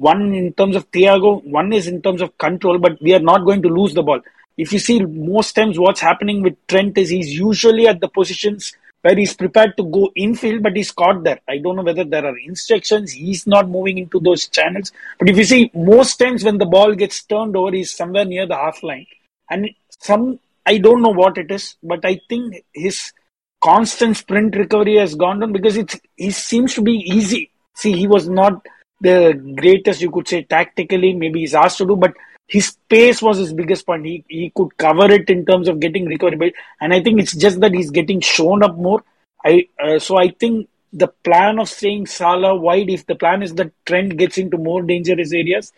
[0.00, 3.44] one in terms of Thiago, one is in terms of control, but we are not
[3.44, 4.20] going to lose the ball.
[4.56, 8.72] If you see most times what's happening with Trent is he's usually at the positions
[9.02, 11.40] where he's prepared to go infield, but he's caught there.
[11.48, 13.12] I don't know whether there are instructions.
[13.12, 14.90] He's not moving into those channels.
[15.18, 18.46] But if you see, most times when the ball gets turned over, he's somewhere near
[18.46, 19.06] the half line.
[19.50, 19.68] And
[19.98, 23.12] some, I don't know what it is, but I think his
[23.60, 27.50] constant sprint recovery has gone down because it's he seems to be easy.
[27.74, 28.66] See, he was not
[29.00, 31.12] the greatest you could say tactically.
[31.12, 32.14] Maybe he's asked to do, but
[32.46, 34.04] his pace was his biggest point.
[34.04, 37.60] He he could cover it in terms of getting recovery, and I think it's just
[37.60, 39.02] that he's getting shown up more.
[39.44, 43.54] I uh, so I think the plan of staying Salah wide, if the plan is
[43.54, 45.72] that Trent gets into more dangerous areas,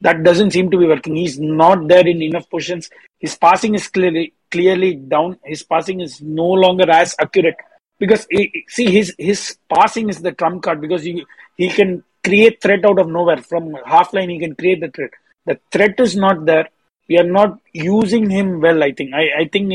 [0.00, 1.16] that doesn't seem to be working.
[1.16, 2.90] He's not there in enough positions.
[3.18, 5.38] His passing is clearly clearly down.
[5.52, 7.56] His passing is no longer as accurate
[7.98, 8.42] because he,
[8.76, 9.40] see his his
[9.74, 11.14] passing is the trump card because he
[11.56, 14.30] he can create threat out of nowhere from half line.
[14.30, 15.14] He can create the threat.
[15.46, 16.68] The threat is not there.
[17.08, 18.82] We are not using him well.
[18.88, 19.14] I think.
[19.22, 19.72] I I think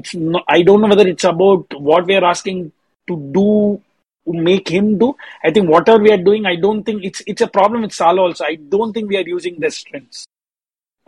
[0.00, 0.14] it's.
[0.56, 2.72] I don't know whether it's about what we are asking
[3.08, 3.80] to do
[4.26, 5.14] make him do.
[5.42, 8.22] I think whatever we are doing, I don't think it's it's a problem with Salah
[8.22, 8.44] also.
[8.44, 10.26] I don't think we are using their strengths,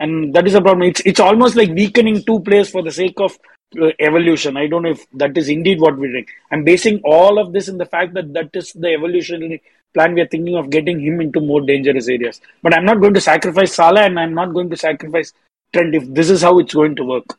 [0.03, 0.89] and that is a problem.
[0.89, 3.37] It's it's almost like weakening two players for the sake of
[3.81, 4.57] uh, evolution.
[4.57, 6.27] I don't know if that is indeed what we're doing.
[6.51, 9.61] I'm basing all of this in the fact that that is the evolutionary
[9.93, 12.41] plan we are thinking of getting him into more dangerous areas.
[12.61, 15.31] But I'm not going to sacrifice Salah, and I'm not going to sacrifice
[15.71, 17.37] Trent if this is how it's going to work.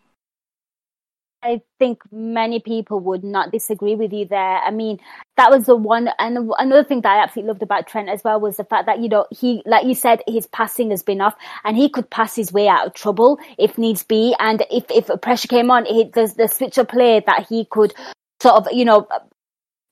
[1.45, 4.59] I think many people would not disagree with you there.
[4.59, 4.99] I mean,
[5.37, 8.41] that was the one, and another thing that I absolutely loved about Trent as well
[8.41, 11.35] was the fact that, you know, he, like you said, his passing has been off
[11.63, 14.35] and he could pass his way out of trouble if needs be.
[14.39, 17.93] And if, if pressure came on, he, there's the switch of play that he could
[18.41, 19.07] sort of, you know,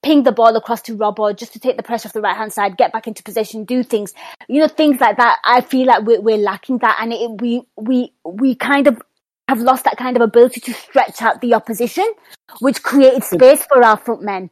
[0.02, 2.52] ping the ball across to Robbo just to take the pressure off the right hand
[2.52, 4.14] side, get back into position, do things,
[4.48, 5.38] you know, things like that.
[5.44, 9.00] I feel like we're, we're lacking that, and it, we we we kind of
[9.52, 12.10] have lost that kind of ability to stretch out the opposition,
[12.60, 14.50] which created space for our front men.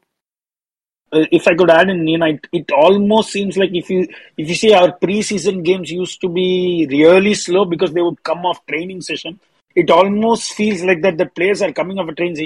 [1.12, 4.06] Uh, if I could add in, you know, it, it almost seems like if you
[4.36, 8.46] if you see our preseason games used to be really slow because they would come
[8.46, 9.40] off training session.
[9.74, 12.36] It almost feels like that the players are coming off a train,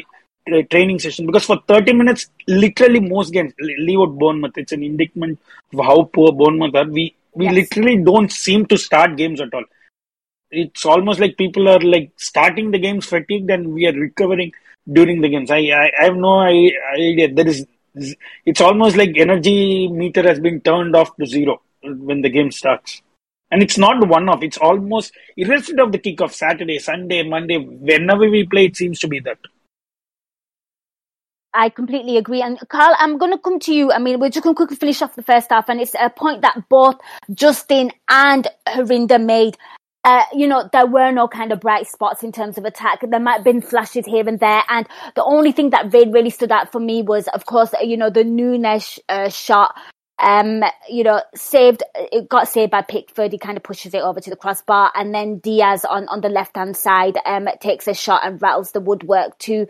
[0.52, 4.56] uh, training session because for 30 minutes, literally most games, leave out Bournemouth.
[4.56, 5.38] It's an indictment
[5.72, 6.86] of how poor Bournemouth are.
[6.86, 7.54] We we yes.
[7.54, 9.64] literally don't seem to start games at all
[10.54, 14.52] it's almost like people are like starting the games fatigued and we are recovering
[14.90, 15.50] during the games.
[15.50, 17.32] I I, I have no idea.
[17.32, 17.66] There is
[18.44, 23.02] it's almost like energy meter has been turned off to zero when the game starts.
[23.50, 24.42] And it's not one off.
[24.42, 29.08] It's almost irrespective of the kickoff, Saturday, Sunday, Monday, whenever we play, it seems to
[29.08, 29.38] be that.
[31.52, 32.42] I completely agree.
[32.42, 33.92] And Karl, I'm going to come to you.
[33.92, 36.10] I mean, we're just going to quickly finish off the first half, and it's a
[36.10, 36.96] point that both
[37.32, 39.56] Justin and Harinder made
[40.04, 43.00] uh, you know, there were no kind of bright spots in terms of attack.
[43.02, 44.62] There might have been flashes here and there.
[44.68, 44.86] And
[45.16, 48.10] the only thing that really, really stood out for me was, of course, you know,
[48.10, 49.74] the Nunez uh, shot.
[50.16, 53.32] Um, you know, saved, it got saved by Pickford.
[53.32, 54.92] He kind of pushes it over to the crossbar.
[54.94, 58.72] And then Diaz on, on the left hand side, um, takes a shot and rattles
[58.72, 59.66] the woodwork to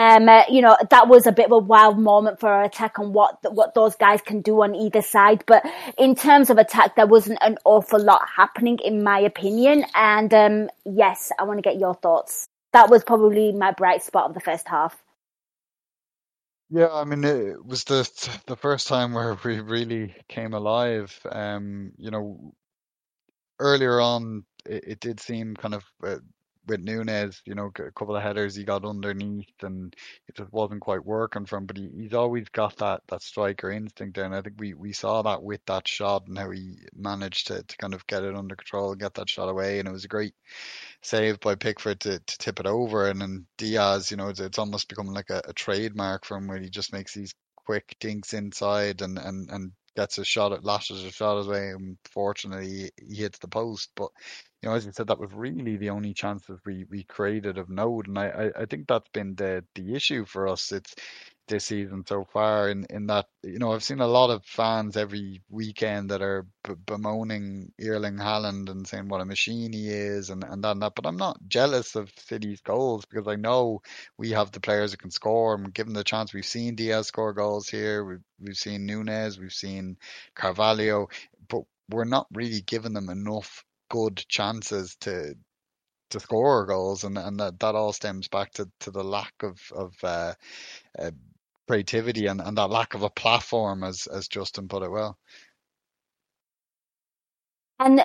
[0.00, 2.96] um, uh, you know, that was a bit of a wild moment for our attack
[2.96, 5.44] and what what those guys can do on either side.
[5.46, 5.62] But
[5.98, 9.84] in terms of attack, there wasn't an awful lot happening, in my opinion.
[9.94, 12.48] And um, yes, I want to get your thoughts.
[12.72, 14.96] That was probably my bright spot of the first half.
[16.70, 18.08] Yeah, I mean, it was the
[18.46, 21.14] the first time where we really came alive.
[21.30, 22.54] Um, you know,
[23.58, 26.16] earlier on, it, it did seem kind of uh,
[26.66, 29.94] with Nunez, you know, a couple of headers he got underneath and
[30.28, 31.66] it just wasn't quite working for him.
[31.66, 34.92] But he, he's always got that that striker instinct there, and I think we, we
[34.92, 38.36] saw that with that shot and how he managed to, to kind of get it
[38.36, 39.78] under control and get that shot away.
[39.78, 40.34] And it was a great
[41.02, 43.08] save by Pickford to, to tip it over.
[43.08, 46.46] And then Diaz, you know, it's, it's almost becoming like a, a trademark for him
[46.46, 47.34] where he just makes these
[47.66, 51.70] quick dinks inside and, and, and gets a shot at lashes a shot away.
[51.70, 53.90] And fortunately, he hits the post.
[53.96, 54.10] But
[54.62, 57.70] you know, as you said, that was really the only chances we, we created of
[57.70, 60.72] note, and I, I, I think that's been the the issue for us.
[60.72, 60.94] It's
[61.50, 64.96] this season so far in, in that you know I've seen a lot of fans
[64.96, 70.30] every weekend that are b- bemoaning Erling Haaland and saying what a machine he is
[70.30, 73.82] and, and that and that but I'm not jealous of City's goals because I know
[74.16, 77.32] we have the players that can score and given the chance we've seen Diaz score
[77.32, 79.96] goals here we've, we've seen Nunez we've seen
[80.36, 81.08] Carvalho
[81.48, 85.34] but we're not really giving them enough good chances to
[86.10, 89.60] to score goals, and and that, that all stems back to, to the lack of
[89.72, 90.34] of uh,
[90.98, 91.10] uh,
[91.68, 95.18] creativity and, and that lack of a platform, as as Justin put it well.
[97.78, 98.04] And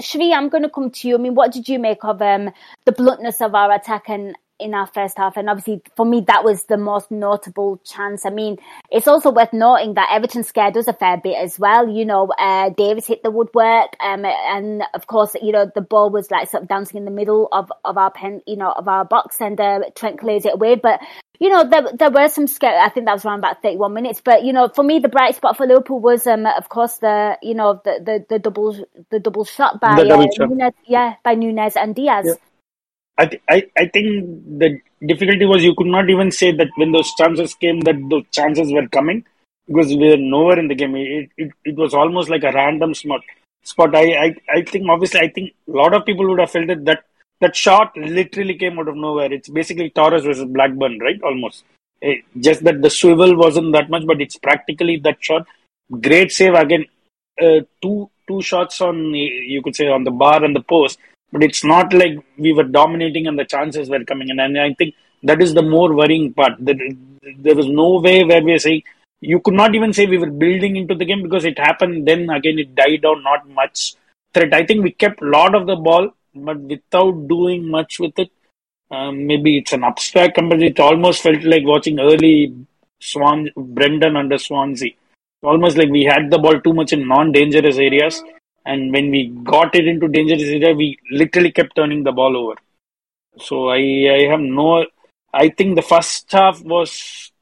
[0.00, 1.14] Sri, I'm going to come to you.
[1.16, 2.50] I mean, what did you make of um,
[2.84, 5.36] the bluntness of our attack and in our first half.
[5.36, 8.26] And obviously, for me, that was the most notable chance.
[8.26, 8.58] I mean,
[8.90, 11.88] it's also worth noting that Everton scared us a fair bit as well.
[11.88, 16.10] You know, uh, Davies hit the woodwork, um, and of course, you know, the ball
[16.10, 18.88] was like sort of dancing in the middle of, of our pen, you know, of
[18.88, 20.76] our box, and uh, Trent clears it away.
[20.76, 21.00] But
[21.40, 22.78] you know, there there were some scare.
[22.78, 24.20] I think that was around about thirty one minutes.
[24.22, 27.38] But you know, for me, the bright spot for Liverpool was, um, of course, the
[27.42, 28.76] you know the the, the double
[29.08, 30.46] the double shot by The double uh.
[30.46, 32.26] Nunez, yeah, by Nunez and Diaz.
[32.28, 32.34] Yeah.
[33.20, 34.06] I, th- I I think
[34.62, 34.68] the
[35.10, 38.72] difficulty was you could not even say that when those chances came that those chances
[38.72, 39.24] were coming
[39.66, 40.96] because we were nowhere in the game.
[40.96, 43.20] It it, it was almost like a random spot.
[43.62, 43.94] Spot.
[43.94, 46.84] I, I I think obviously I think a lot of people would have felt it
[46.86, 47.04] that
[47.40, 49.32] that shot literally came out of nowhere.
[49.32, 51.20] It's basically Torres versus Blackburn, right?
[51.22, 51.64] Almost.
[52.02, 55.46] Eh, just that the swivel wasn't that much, but it's practically that shot.
[56.08, 56.86] Great save again.
[57.40, 60.98] Uh, two two shots on you could say on the bar and the post,
[61.32, 64.40] but it's not like we were dominating and the chances were coming in.
[64.40, 66.52] And I think that is the more worrying part.
[66.60, 66.76] That
[67.38, 68.82] there was no way where we are saying
[69.20, 72.06] you could not even say we were building into the game because it happened.
[72.06, 73.22] Then again, it died down.
[73.22, 73.94] Not much
[74.32, 74.54] threat.
[74.54, 78.30] I think we kept a lot of the ball, but without doing much with it.
[78.90, 80.66] Um, maybe it's an abstract comparison.
[80.66, 82.66] It almost felt like watching early
[82.98, 84.92] Swan Brendan under Swansea.
[85.42, 88.22] Almost like we had the ball too much in non-dangerous areas,
[88.66, 92.54] and when we got it into dangerous area, we literally kept turning the ball over.
[93.38, 94.86] So I, I have no.
[95.32, 97.32] I think the first half was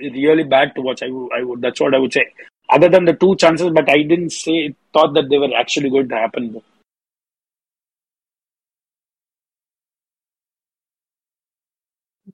[0.00, 1.02] really bad to watch.
[1.02, 1.60] I would, I would.
[1.60, 2.26] That's what I would say.
[2.70, 6.08] Other than the two chances, but I didn't say thought that they were actually going
[6.08, 6.62] to happen.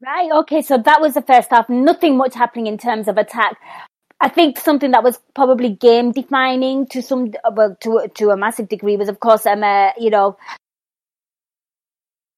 [0.00, 0.30] Right.
[0.30, 0.60] Okay.
[0.60, 1.68] So that was the first half.
[1.68, 3.56] Nothing much happening in terms of attack.
[4.24, 8.70] I think something that was probably game defining to some, well, to to a massive
[8.70, 9.62] degree was, of course, um,
[9.98, 10.38] you know,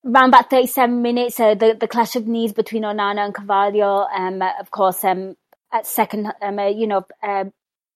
[0.05, 4.05] around about 37 minutes, uh, the, the clash of knees between Onana and Carvalho.
[4.13, 5.37] Um, of course, um,
[5.71, 7.53] at second, um, uh, you know, um,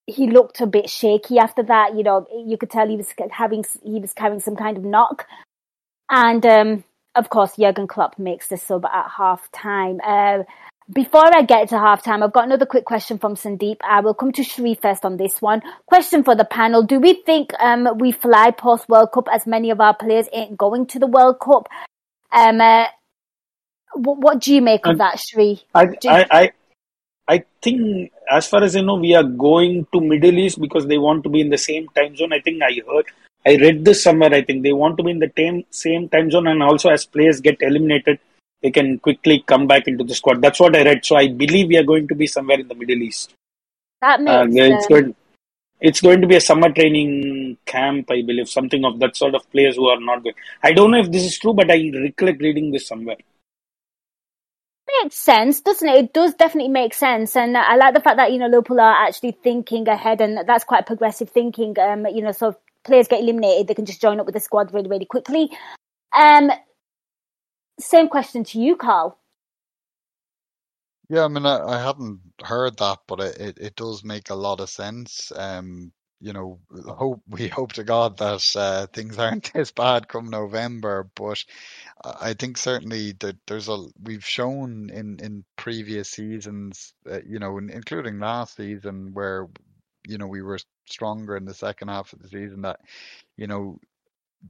[0.08, 1.94] he looked a bit shaky after that.
[1.94, 5.28] You know, you could tell he was having, he was carrying some kind of knock.
[6.10, 6.84] And, um,
[7.16, 10.00] of course, Jurgen Klopp makes the sub at half time.
[10.02, 10.44] Uh,
[10.92, 13.78] before I get to half time, I've got another quick question from Sandeep.
[13.82, 15.62] I will come to Sharif first on this one.
[15.86, 16.84] Question for the panel.
[16.84, 20.58] Do we think um, we fly post World Cup as many of our players ain't
[20.58, 21.68] going to the World Cup?
[22.32, 22.86] Um, uh,
[23.94, 25.62] what, what do you make of Um, that, Sri?
[25.76, 26.52] I, I, I,
[27.28, 30.98] I think, as far as I know, we are going to Middle East because they
[30.98, 32.34] want to be in the same time zone.
[32.34, 33.06] I think I heard,
[33.46, 34.34] I read this somewhere.
[34.34, 37.06] I think they want to be in the same same time zone, and also as
[37.06, 38.20] players get eliminated,
[38.62, 40.42] they can quickly come back into the squad.
[40.42, 41.06] That's what I read.
[41.06, 43.34] So I believe we are going to be somewhere in the Middle East.
[44.02, 45.16] That Uh, makes it's um, going,
[45.80, 49.50] it's going to be a summer training camp, I believe, something of that sort of
[49.52, 50.36] players who are not going.
[50.64, 53.18] I don't know if this is true, but I recollect reading this somewhere.
[55.02, 56.06] makes sense, doesn't it?
[56.06, 59.06] It does definitely make sense, and I like the fact that you know Liverpool are
[59.06, 61.78] actually thinking ahead, and that's quite progressive thinking.
[61.80, 64.40] Um, you know, so if players get eliminated, they can just join up with the
[64.40, 65.50] squad really, really quickly.
[66.14, 66.52] Um,
[67.80, 69.18] same question to you, Karl.
[71.10, 74.36] Yeah, I mean, I, I hadn't heard that, but it, it, it does make a
[74.36, 75.32] lot of sense.
[75.36, 75.92] Um,
[76.22, 81.10] you know, hope we hope to God that uh, things aren't this bad come November,
[81.16, 81.44] but
[82.04, 87.58] I think certainly that there's a we've shown in in previous seasons, uh, you know,
[87.58, 89.48] in, including last season where
[90.08, 92.80] you know we were stronger in the second half of the season that
[93.38, 93.80] you know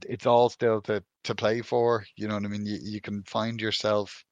[0.06, 2.04] it's all still to to play for.
[2.16, 2.66] You know what I mean?
[2.66, 4.24] You you can find yourself,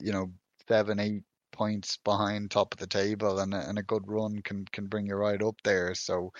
[0.00, 0.32] you know,
[0.68, 4.66] seven, eight points behind top of the table, and a, and a good run can
[4.66, 5.94] can bring you right up there.
[5.94, 6.32] So,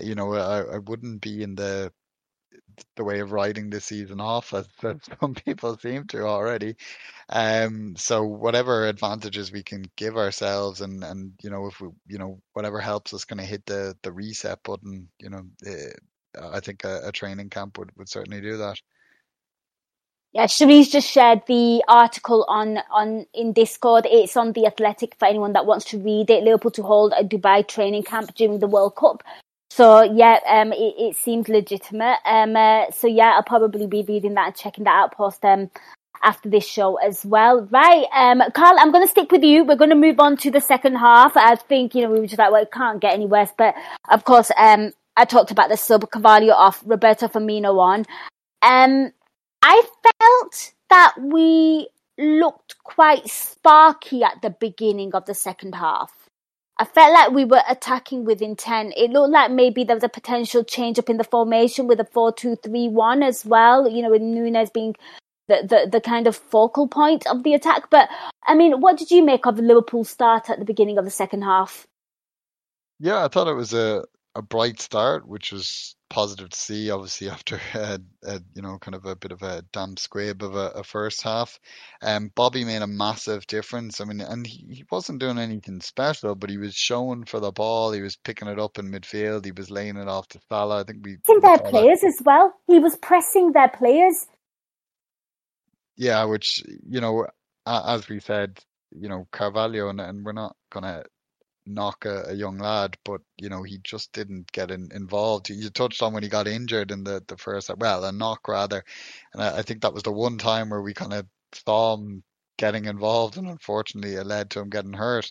[0.00, 1.92] you know, I, I wouldn't be in the
[2.96, 6.76] the way of writing this season off as, as some people seem to already.
[7.28, 12.18] Um, so whatever advantages we can give ourselves, and and you know, if we, you
[12.18, 15.92] know, whatever helps us kind of hit the the reset button, you know, eh,
[16.40, 18.80] I think a, a training camp would would certainly do that.
[20.32, 24.06] Yeah, Sharice just shared the article on on in Discord.
[24.10, 26.42] It's on the Athletic for anyone that wants to read it.
[26.42, 29.22] Liverpool to hold a Dubai training camp during the World Cup.
[29.70, 32.18] So yeah, um, it, it seems legitimate.
[32.24, 35.70] Um, uh, so yeah, I'll probably be reading that and checking that out post um
[36.22, 37.66] after this show as well.
[37.70, 39.64] Right, um, Karl, I'm going to stick with you.
[39.64, 41.36] We're going to move on to the second half.
[41.36, 43.50] I think you know we were just like, well, it can't get any worse.
[43.56, 43.74] But
[44.10, 48.04] of course, um, I talked about the sub Carvalho off, Roberto Firmino on.
[48.62, 49.12] Um,
[49.62, 49.82] I
[50.20, 51.88] felt that we
[52.18, 56.12] looked quite sparky at the beginning of the second half.
[56.78, 58.94] I felt like we were attacking with intent.
[58.96, 62.04] It looked like maybe there was a potential change up in the formation with a
[62.04, 64.94] 4 2 3 1 as well, you know, with Nunez being
[65.48, 67.90] the, the, the kind of focal point of the attack.
[67.90, 68.08] But,
[68.44, 71.10] I mean, what did you make of the Liverpool start at the beginning of the
[71.10, 71.86] second half?
[72.98, 74.04] Yeah, I thought it was a
[74.34, 76.90] a bright start, which was positive to see.
[76.90, 80.54] Obviously, after a, a you know kind of a bit of a damp squib of
[80.54, 81.58] a, a first half,
[82.02, 84.00] um, Bobby made a massive difference.
[84.00, 87.52] I mean, and he, he wasn't doing anything special, but he was showing for the
[87.52, 87.92] ball.
[87.92, 89.44] He was picking it up in midfield.
[89.44, 90.80] He was laying it off to Salah.
[90.80, 91.12] I think we.
[91.12, 92.54] I think their players as well.
[92.66, 94.26] He was pressing their players.
[95.96, 97.26] Yeah, which you know,
[97.66, 98.60] as we said,
[98.90, 101.04] you know, Carvalho, and, and we're not gonna
[101.66, 105.50] knock a, a, young lad, but you know he just didn't get in, involved.
[105.50, 108.84] You touched on when he got injured in the the first, well, a knock rather,
[109.32, 112.22] and I, I think that was the one time where we kind of saw him
[112.58, 115.30] getting involved, and unfortunately it led to him getting hurt.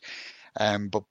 [0.60, 1.04] Um, but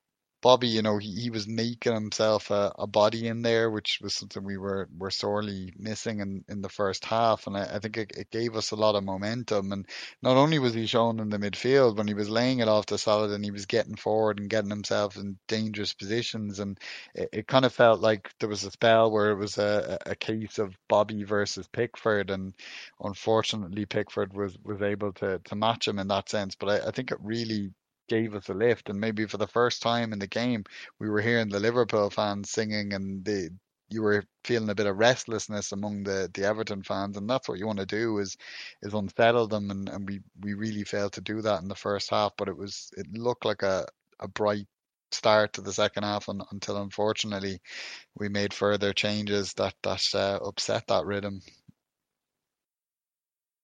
[0.42, 4.14] Bobby, you know, he, he was making himself a, a body in there, which was
[4.14, 7.46] something we were, were sorely missing in, in the first half.
[7.46, 9.72] And I, I think it, it gave us a lot of momentum.
[9.72, 9.86] And
[10.22, 12.98] not only was he shown in the midfield when he was laying it off to
[12.98, 16.58] Saladin, he was getting forward and getting himself in dangerous positions.
[16.58, 16.78] And
[17.14, 20.16] it, it kind of felt like there was a spell where it was a, a
[20.16, 22.30] case of Bobby versus Pickford.
[22.30, 22.54] And
[23.00, 26.54] unfortunately, Pickford was, was able to, to match him in that sense.
[26.54, 27.72] But I, I think it really
[28.10, 28.90] gave us a lift.
[28.90, 30.64] And maybe for the first time in the game,
[30.98, 33.50] we were hearing the Liverpool fans singing, and the
[33.90, 37.58] you were feeling a bit of restlessness among the, the Everton fans, and that's what
[37.58, 38.36] you want to do is
[38.82, 42.10] is unsettle them, and, and we, we really failed to do that in the first
[42.10, 42.32] half.
[42.38, 43.86] But it was it looked like a,
[44.20, 44.66] a bright
[45.12, 47.60] start to the second half and, until unfortunately
[48.16, 51.40] we made further changes that that uh, upset that rhythm.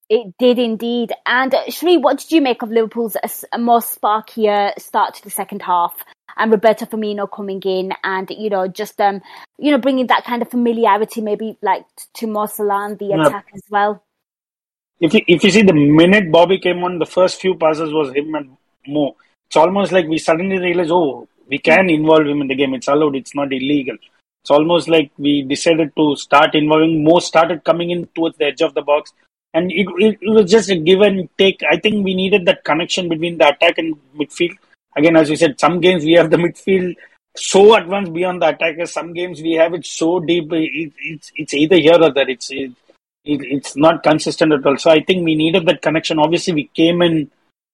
[0.09, 1.13] It did indeed.
[1.25, 5.31] And uh, Sri, what did you make of Liverpool's uh, more sparkier start to the
[5.31, 5.95] second half?
[6.37, 9.23] And Roberto Firmino coming in and, you know, just, um,
[9.59, 11.85] you know, bringing that kind of familiarity maybe like
[12.15, 14.05] to Mo Salah the attack as well.
[15.01, 18.15] If you, if you see the minute Bobby came on, the first few passes was
[18.15, 19.17] him and Mo.
[19.49, 22.75] It's almost like we suddenly realized, oh, we can involve him in the game.
[22.75, 23.17] It's allowed.
[23.17, 23.97] It's not illegal.
[24.43, 27.03] It's almost like we decided to start involving.
[27.03, 29.13] Mo started coming in towards the edge of the box
[29.57, 31.63] and it, it, was just a give and take.
[31.71, 34.57] I think we needed that connection between the attack and midfield.
[34.95, 36.95] Again, as you said, some games we have the midfield
[37.35, 38.93] so advanced beyond the attackers.
[38.93, 40.53] Some games we have it so deep.
[40.53, 42.29] It, it's it's either here or there.
[42.29, 42.73] It's it,
[43.25, 44.77] it's not consistent at all.
[44.77, 46.19] So I think we needed that connection.
[46.19, 47.31] Obviously, we came in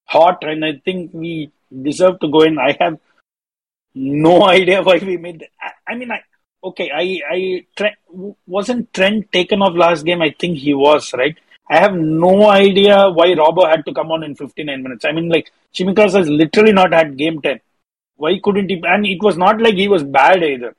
[0.06, 1.50] hot, and I think we
[1.90, 2.58] deserve to go in.
[2.58, 2.98] I have
[3.94, 5.48] no idea why we made.
[5.60, 6.20] I, I mean, I
[6.62, 6.92] okay.
[6.94, 7.66] I I
[8.46, 10.22] wasn't Trent taken off last game.
[10.22, 11.36] I think he was right.
[11.70, 15.04] I have no idea why Robbo had to come on in 59 minutes.
[15.04, 17.60] I mean, like, Tsimikas has literally not had game 10.
[18.16, 18.82] Why couldn't he?
[18.84, 20.74] And it was not like he was bad either.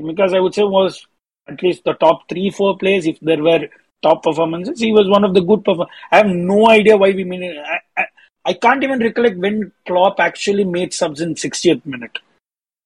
[0.00, 1.06] Tsimikas, I would say, was
[1.48, 3.06] at least the top three, four players.
[3.06, 3.68] If there were
[4.02, 5.92] top performances, he was one of the good performers.
[6.10, 7.58] I have no idea why we it.
[7.58, 8.06] I, I,
[8.44, 12.18] I can't even recollect when Klopp actually made subs in 60th minute.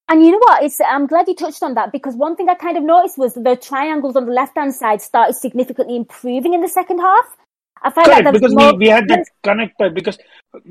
[0.08, 0.62] And you know what?
[0.62, 3.34] It's, I'm glad you touched on that because one thing I kind of noticed was
[3.34, 7.36] the triangles on the left hand side started significantly improving in the second half.
[7.80, 8.72] I felt Correct, like because more...
[8.72, 10.18] we, we had that connector because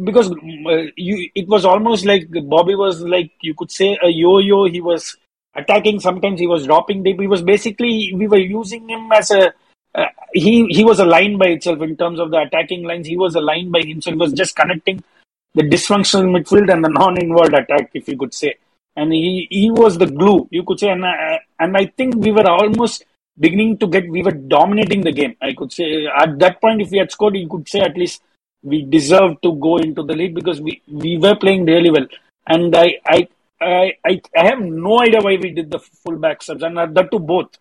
[0.04, 4.66] because uh, you it was almost like Bobby was like you could say a yo-yo.
[4.66, 5.18] He was
[5.56, 7.20] attacking sometimes he was dropping deep.
[7.20, 9.54] He was basically we were using him as a
[9.94, 13.08] uh, he he was a line by itself in terms of the attacking lines.
[13.08, 14.14] He was a line by himself.
[14.14, 15.04] He was just connecting
[15.54, 18.56] the dysfunctional midfield and the non-involved attack, if you could say.
[18.96, 20.90] And he he was the glue, you could say.
[20.90, 23.06] And uh, and I think we were almost
[23.42, 25.36] beginning to get, we were dominating the game.
[25.42, 28.22] I could say at that point, if we had scored, you could say at least
[28.64, 32.08] we deserved to go into the lead because we, we were playing really well.
[32.48, 33.28] And I, I,
[33.60, 37.20] I, I, I have no idea why we did the fullback subs and that to
[37.20, 37.58] both.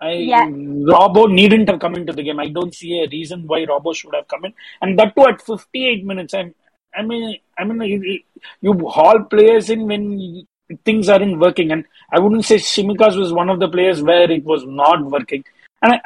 [0.00, 0.46] I, yeah.
[0.46, 2.38] Robbo needn't have come into the game.
[2.38, 4.52] I don't see a reason why Robbo should have come in,
[4.82, 6.34] and that too at 58 minutes.
[6.34, 6.52] I,
[6.94, 8.22] I mean, I mean,
[8.60, 10.46] you haul players in when
[10.84, 11.70] things aren't working.
[11.72, 15.44] And I wouldn't say Tsimikas was one of the players where it was not working.
[15.82, 16.00] And I,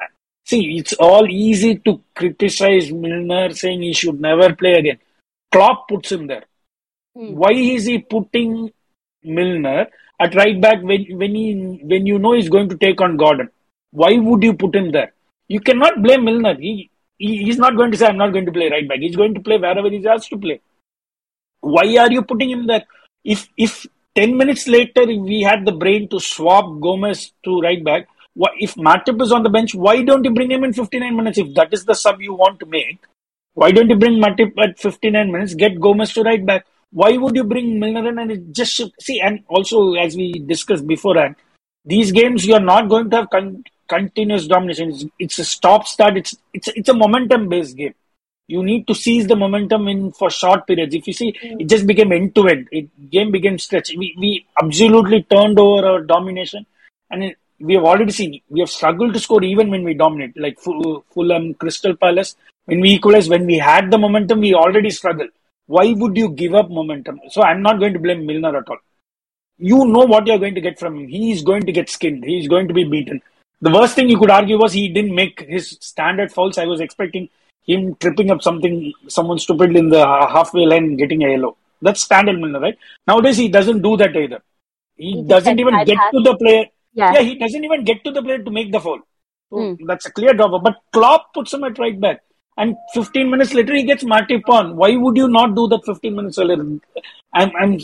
[0.44, 4.98] see, it's all easy to criticize Milner saying he should never play again.
[5.52, 6.44] Klopp puts him there.
[7.16, 7.34] Mm.
[7.34, 8.72] Why is he putting
[9.22, 9.86] Milner
[10.20, 13.50] at right back when when he when you know he's going to take on Gordon?
[13.90, 15.12] Why would you put him there?
[15.48, 16.54] You cannot blame Milner.
[16.54, 19.00] He, he he's not going to say I'm not going to play right back.
[19.00, 20.60] He's going to play wherever he's asked to play.
[21.60, 22.84] Why are you putting him there?
[23.24, 28.08] If if 10 minutes later, we had the brain to swap Gomez to right back.
[28.58, 31.38] If Matip is on the bench, why don't you bring him in 59 minutes?
[31.38, 32.98] If that is the sub you want to make,
[33.54, 36.66] why don't you bring Matip at 59 minutes, get Gomez to right back?
[36.92, 39.00] Why would you bring Milner in and it just shift?
[39.00, 41.36] See, and also, as we discussed beforehand,
[41.84, 44.90] these games you are not going to have con- continuous domination.
[44.90, 46.16] It's, it's a stop start.
[46.16, 47.94] It's it's it's a momentum based game
[48.50, 50.94] you need to seize the momentum in for short periods.
[50.94, 51.60] If you see, mm.
[51.60, 52.68] it just became end to end.
[52.72, 53.90] It game became stretch.
[53.96, 54.30] We we
[54.62, 56.66] absolutely turned over our domination,
[57.10, 60.38] and it, we have already seen we have struggled to score even when we dominate,
[60.46, 62.36] like Fulham, Crystal Palace.
[62.66, 65.30] When we equalize, when we had the momentum, we already struggled.
[65.66, 67.20] Why would you give up momentum?
[67.30, 68.78] So I'm not going to blame Milner at all.
[69.58, 71.08] You know what you're going to get from him.
[71.08, 72.24] He is going to get skinned.
[72.24, 73.20] He is going to be beaten.
[73.60, 76.58] The worst thing you could argue was he didn't make his standard fouls.
[76.58, 77.28] I was expecting
[77.72, 80.04] him tripping up something, someone stupid in the
[80.34, 81.56] halfway line getting a yellow.
[81.82, 82.78] That's standard Milner, right?
[83.06, 84.42] Nowadays he doesn't do that either.
[84.96, 86.64] He, he doesn't even get to the player.
[86.92, 87.12] Yeah.
[87.14, 87.20] yeah.
[87.20, 89.00] he doesn't even get to the player to make the foul.
[89.50, 89.78] So mm.
[89.86, 90.62] That's a clear drop.
[90.62, 92.20] But Klopp puts him at right back.
[92.56, 94.76] And 15 minutes later, he gets Matip on.
[94.76, 96.62] Why would you not do that 15 minutes earlier?
[97.32, 97.80] I'm, I'm,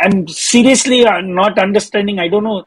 [0.00, 2.20] I'm seriously not understanding.
[2.20, 2.64] I don't know.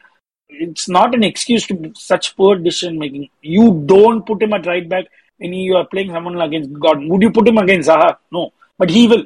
[0.49, 3.29] It's not an excuse to such poor decision making.
[3.41, 5.05] You don't put him at right back
[5.38, 6.99] when you are playing someone against God.
[7.01, 8.17] Would you put him against Zaha?
[8.31, 8.51] No.
[8.77, 9.25] But he will.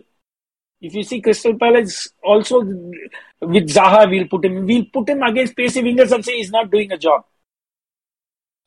[0.80, 4.66] If you see Crystal Palace also with Zaha, we'll put him.
[4.66, 7.26] We'll put him against pacey wingers and say he's not doing a job.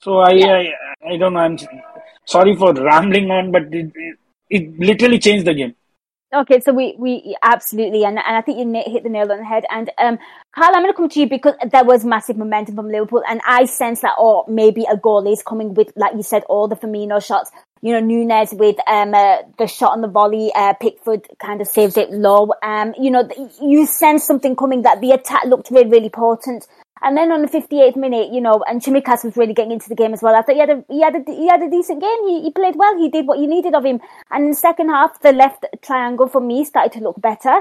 [0.01, 0.62] So I, yeah.
[1.05, 1.41] I, I don't know.
[1.41, 1.59] I'm
[2.24, 4.18] sorry for rambling on, but it, it,
[4.49, 5.74] it literally changed the game.
[6.33, 9.45] Okay, so we, we absolutely, and, and I think you hit the nail on the
[9.45, 9.64] head.
[9.68, 10.16] And um,
[10.55, 13.41] Karl, I'm going to come to you because there was massive momentum from Liverpool, and
[13.45, 16.68] I sense that, or oh, maybe a goal is coming with, like you said, all
[16.68, 17.51] the Firmino shots.
[17.83, 21.66] You know, Nunez with um uh, the shot on the volley, uh, Pickford kind of
[21.66, 22.51] saved it low.
[22.62, 23.28] Um, you know,
[23.61, 26.68] you sense something coming that the attack looked really, really potent.
[27.03, 29.95] And then on the 58th minute, you know, and Tsimikas was really getting into the
[29.95, 30.35] game as well.
[30.35, 32.29] I thought he had a, he had a, he had a decent game.
[32.29, 32.97] He, he played well.
[32.99, 34.01] He did what you needed of him.
[34.31, 37.61] And in the second half, the left triangle for me started to look better.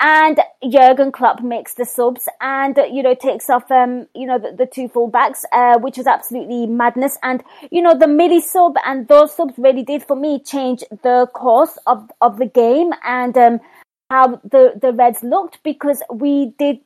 [0.00, 0.38] And
[0.70, 4.66] Jurgen Klopp makes the subs and, you know, takes off, um, you know, the, the
[4.66, 7.18] two fullbacks, uh, which was absolutely madness.
[7.24, 7.42] And,
[7.72, 11.76] you know, the midi sub and those subs really did for me change the course
[11.88, 13.60] of, of the game and, um,
[14.08, 16.78] how the, the Reds looked because we did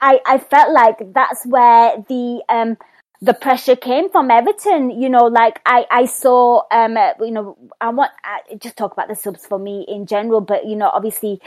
[0.00, 2.76] I, I felt like that's where the um
[3.22, 4.90] the pressure came from Everton.
[4.90, 9.08] You know, like I, I saw, um, you know, I want I just talk about
[9.08, 11.40] the subs for me in general, but you know, obviously,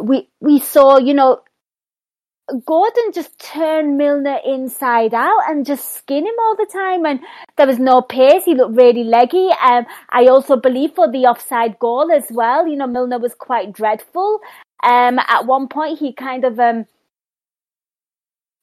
[0.00, 1.40] we we saw, you know,
[2.64, 7.20] Gordon just turn Milner inside out and just skin him all the time, and
[7.56, 8.44] there was no pace.
[8.44, 9.48] He looked really leggy.
[9.62, 12.66] Um, I also believe for the offside goal as well.
[12.66, 14.40] You know, Milner was quite dreadful.
[14.82, 16.86] Um, at one point he kind of um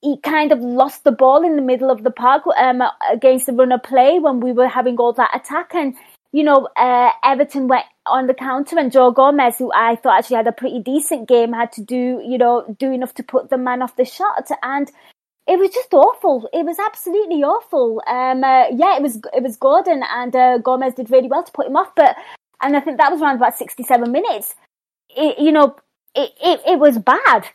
[0.01, 3.53] he kind of lost the ball in the middle of the park um, against the
[3.53, 5.73] runner play when we were having all that attack.
[5.73, 5.95] And,
[6.31, 10.37] you know, uh, Everton went on the counter and Joe Gomez, who I thought actually
[10.37, 13.57] had a pretty decent game, had to do, you know, do enough to put the
[13.57, 14.49] man off the shot.
[14.61, 14.91] And
[15.47, 16.49] it was just awful.
[16.53, 18.01] It was absolutely awful.
[18.05, 21.51] Um, uh, yeah, it was, it was Gordon and uh, Gomez did really well to
[21.51, 21.95] put him off.
[21.95, 22.15] But,
[22.61, 24.53] and I think that was around about 67 minutes.
[25.09, 25.75] It, you know,
[26.13, 27.47] it, it, it was bad.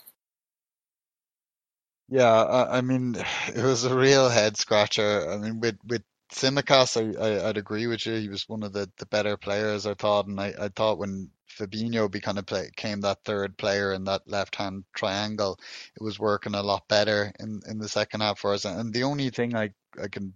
[2.10, 3.14] Yeah, I, I mean,
[3.54, 5.30] it was a real head scratcher.
[5.30, 6.02] I mean, with with
[6.32, 8.14] Tsimikas, I, I I'd agree with you.
[8.16, 11.30] He was one of the, the better players, I thought, and I, I thought when
[11.48, 15.58] Fabinho became of play, came that third player in that left hand triangle,
[15.96, 18.64] it was working a lot better in, in the second half for us.
[18.64, 19.70] And the only thing I
[20.02, 20.34] I can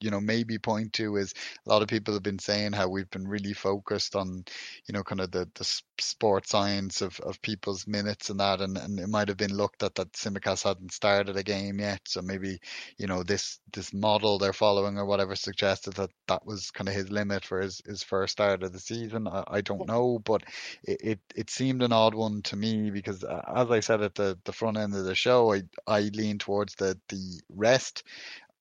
[0.00, 1.34] you know maybe point to is
[1.66, 4.44] a lot of people have been saying how we've been really focused on
[4.86, 5.64] you know kind of the the
[6.00, 9.82] sport science of of people's minutes and that and, and it might have been looked
[9.82, 12.00] at that Tsimikas hadn't started a game yet.
[12.06, 12.58] So maybe
[12.96, 16.94] you know this this model they're following or whatever suggested that that was kind of
[16.94, 19.28] his limit for his, his first start of the season.
[19.28, 20.42] I, I don't know but
[20.84, 24.38] it, it it seemed an odd one to me because as I said at the
[24.44, 28.04] the front end of the show I I lean towards the the rest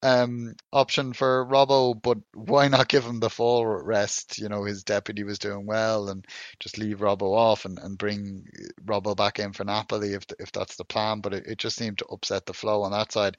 [0.04, 4.38] um, option for Robbo, but why not give him the full rest?
[4.38, 6.26] You know, his deputy was doing well, and
[6.60, 8.46] just leave Robbo off and, and bring
[8.86, 11.22] Robbo back in for Napoli if if that's the plan.
[11.22, 13.38] But it, it just seemed to upset the flow on that side.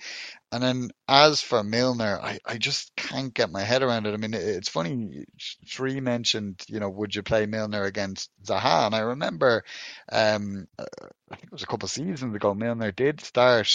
[0.50, 4.14] And then as for Milner, I, I just can't get my head around it.
[4.14, 5.24] I mean, it, it's funny.
[5.38, 8.86] Sri mentioned, you know, would you play Milner against Zaha?
[8.86, 9.64] And I remember,
[10.10, 10.86] um, uh,
[11.30, 13.68] I think it was a couple of seasons ago, Milner did start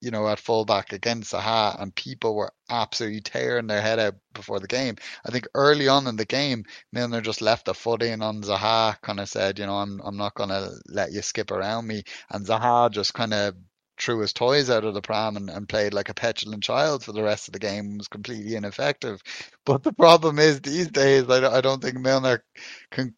[0.00, 4.60] you know, at fullback against Zaha, and people were absolutely tearing their head out before
[4.60, 4.96] the game.
[5.26, 9.00] I think early on in the game, Milner just left a foot in on Zaha,
[9.02, 12.02] kind of said, you know, I'm I'm not going to let you skip around me,
[12.30, 13.54] and Zaha just kind of
[13.98, 17.12] threw his toys out of the pram and, and played like a petulant child for
[17.12, 19.20] the rest of the game was completely ineffective.
[19.66, 22.44] But the problem is these days, I, don't, I don't think Milner
[22.90, 23.14] can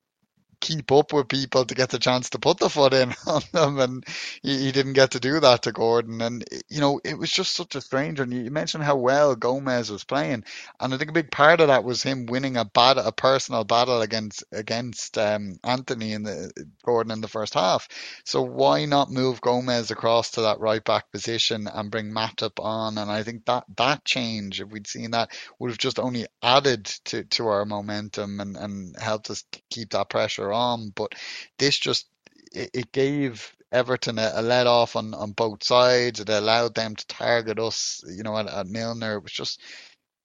[0.60, 3.78] keep up with people to get the chance to put the foot in on them,
[3.78, 4.04] and
[4.42, 6.20] he, he didn't get to do that to Gordon.
[6.20, 8.20] And you know, it was just such a strange.
[8.20, 10.44] And you mentioned how well Gomez was playing,
[10.78, 13.64] and I think a big part of that was him winning a battle, a personal
[13.64, 16.52] battle against against um, Anthony in the
[16.84, 17.88] Gordon in the first half.
[18.24, 22.98] So why not move Gomez across to that right back position and bring Matip on?
[22.98, 26.84] And I think that that change, if we'd seen that, would have just only added
[27.06, 30.90] to to our momentum and and helped us keep that pressure on.
[30.94, 31.14] But
[31.58, 32.08] this just
[32.52, 36.20] it, it gave Everton a, a, let off on, on both sides.
[36.20, 39.16] It allowed them to target us, you know, at, at Milner.
[39.16, 39.60] It was just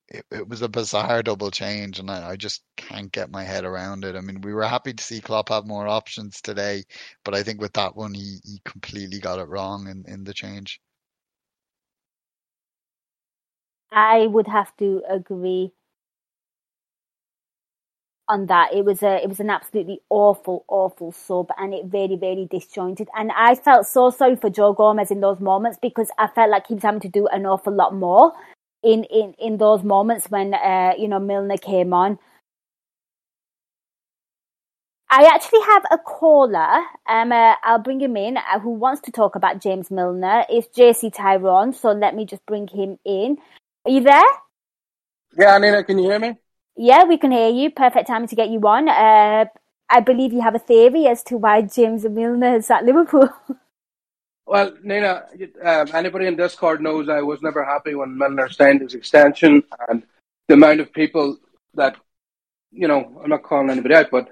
[0.08, 3.66] it, it was a bizarre double change, and I, I just can't get my head
[3.66, 4.16] around it.
[4.16, 6.84] I mean, we were happy to see Klopp have more options today,
[7.24, 10.34] but I think with that one, he, he completely got it wrong in, in the
[10.34, 10.80] change.
[13.92, 15.72] I would have to agree
[18.28, 18.74] on that.
[18.74, 23.08] It was a it was an absolutely awful, awful sub and it very, very disjointed.
[23.16, 26.68] And I felt so sorry for Joe Gomez in those moments because I felt like
[26.68, 28.34] he was having to do an awful lot more
[28.84, 32.20] in in, in those moments when uh, you know Milner came on.
[35.10, 36.84] I actually have a caller.
[37.08, 38.38] Um, uh, I'll bring him in.
[38.38, 40.44] Uh, who wants to talk about James Milner?
[40.50, 41.74] It's JC Tyrone.
[41.74, 43.38] So let me just bring him in.
[43.86, 44.24] Are you there?
[45.38, 46.36] Yeah, Nina, can you hear me?
[46.78, 47.72] Yeah, we can hear you.
[47.72, 48.90] Perfect time to get you on.
[48.90, 49.46] Uh,
[49.90, 53.30] I believe you have a theory as to why James Milner is at Liverpool.
[54.46, 55.24] well, Nina,
[55.64, 60.04] um, anybody in Discord knows I was never happy when Milner signed his extension and
[60.48, 61.38] the amount of people
[61.76, 61.96] that,
[62.72, 64.28] you know, I'm not calling anybody out, but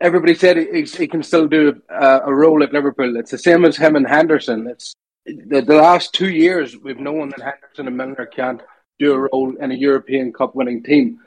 [0.00, 3.16] everybody said he, he can still do a, a role at Liverpool.
[3.16, 4.68] It's the same as him and Henderson.
[4.68, 4.94] It's
[5.26, 8.62] the, the last two years we've known that Henderson and Milner can't
[8.98, 11.18] do a role in a European Cup winning team.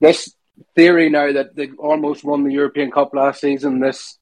[0.00, 0.34] This
[0.74, 4.18] theory now that they almost won the European Cup last season, this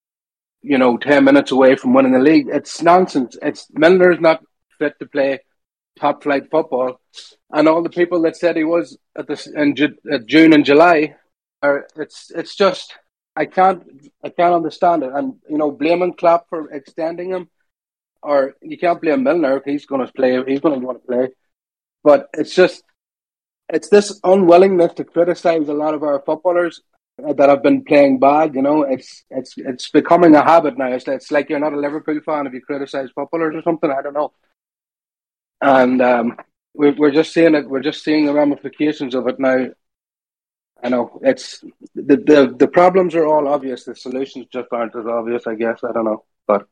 [0.63, 3.37] you know ten minutes away from winning the league, it's nonsense.
[3.43, 4.43] It's Milner's not
[4.79, 5.41] fit to play
[5.99, 7.01] top flight football,
[7.51, 9.75] and all the people that said he was at this in
[10.13, 11.17] at June and July
[11.63, 12.95] are it's it's just
[13.35, 13.83] I can't
[14.25, 17.49] I can't understand it, and you know blaming Klopp for extending him,
[18.23, 19.63] or you can't blame Milner.
[19.65, 20.43] He's going to play.
[20.47, 21.29] He's going to want to play,
[22.03, 22.83] but it's just
[23.69, 26.83] it's this unwillingness to criticize a lot of our footballers
[27.19, 28.55] that have been playing bad.
[28.55, 30.93] You know, it's it's it's becoming a habit now.
[30.93, 33.91] It's, it's like you're not a Liverpool fan if you criticize footballers or something.
[33.91, 34.33] I don't know.
[35.61, 36.37] And um,
[36.75, 37.69] we're we're just seeing it.
[37.69, 39.69] We're just seeing the ramifications of it now.
[40.83, 41.65] I know it's
[41.95, 43.85] the the the problems are all obvious.
[43.85, 45.47] The solutions just aren't as obvious.
[45.47, 46.69] I guess I don't know, but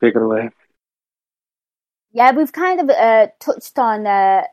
[0.00, 0.50] take it away.
[2.12, 4.44] Yeah, we've kind of uh, touched on uh,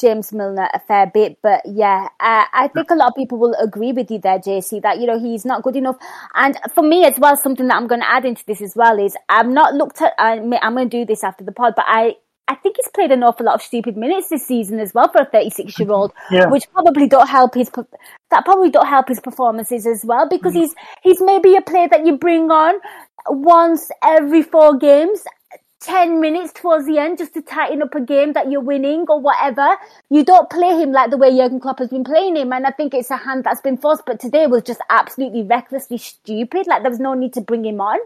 [0.00, 3.54] James Milner a fair bit, but yeah, uh, I think a lot of people will
[3.54, 5.96] agree with you there, JC, that you know he's not good enough.
[6.34, 8.98] And for me as well, something that I'm going to add into this as well
[8.98, 10.12] is I'm not looked at.
[10.18, 12.16] I'm going to do this after the pod, but I
[12.48, 15.22] I think he's played an awful lot of stupid minutes this season as well for
[15.22, 16.46] a 36 year old, yeah.
[16.46, 17.70] which probably don't help his
[18.30, 20.60] that probably don't help his performances as well because mm.
[20.60, 22.74] he's he's maybe a player that you bring on
[23.28, 25.22] once every four games
[25.80, 29.20] 10 minutes towards the end just to tighten up a game that you're winning or
[29.20, 29.76] whatever.
[30.10, 32.52] You don't play him like the way Jurgen Klopp has been playing him.
[32.52, 34.06] And I think it's a hand that's been forced.
[34.06, 36.66] But today was just absolutely recklessly stupid.
[36.66, 37.98] Like there was no need to bring him on.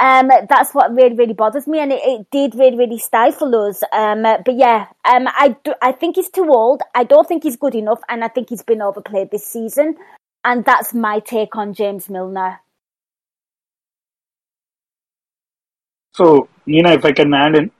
[0.00, 1.78] Um, that's what really, really bothers me.
[1.78, 3.82] And it, it did really, really stifle us.
[3.92, 6.82] Um, but yeah, um, I, do, I think he's too old.
[6.94, 8.00] I don't think he's good enough.
[8.08, 9.96] And I think he's been overplayed this season.
[10.42, 12.60] And that's my take on James Milner.
[16.14, 17.70] So, Nina, if I can add in,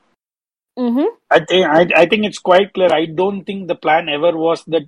[0.77, 1.06] mm-hmm.
[1.31, 2.93] I think I, I think it's quite clear.
[2.93, 4.82] I don't think the plan ever was that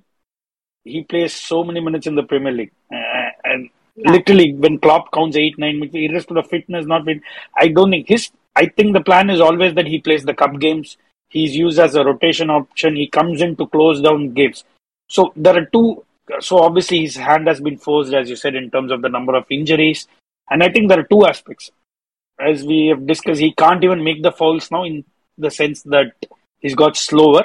[0.83, 4.11] he plays so many minutes in the Premier League, uh, and yeah.
[4.11, 7.21] literally when Klopp counts eight, nine minutes, irrespective of fitness, not fit.
[7.55, 8.29] I don't think his.
[8.55, 10.97] I think the plan is always that he plays the cup games.
[11.29, 12.95] He's used as a rotation option.
[12.95, 14.63] He comes in to close down games.
[15.09, 16.03] So there are two.
[16.39, 19.35] So obviously his hand has been forced, as you said, in terms of the number
[19.35, 20.07] of injuries.
[20.49, 21.71] And I think there are two aspects
[22.39, 25.03] as we have discussed, he can't even make the fouls now in
[25.37, 26.13] the sense that
[26.59, 27.43] he's got slower.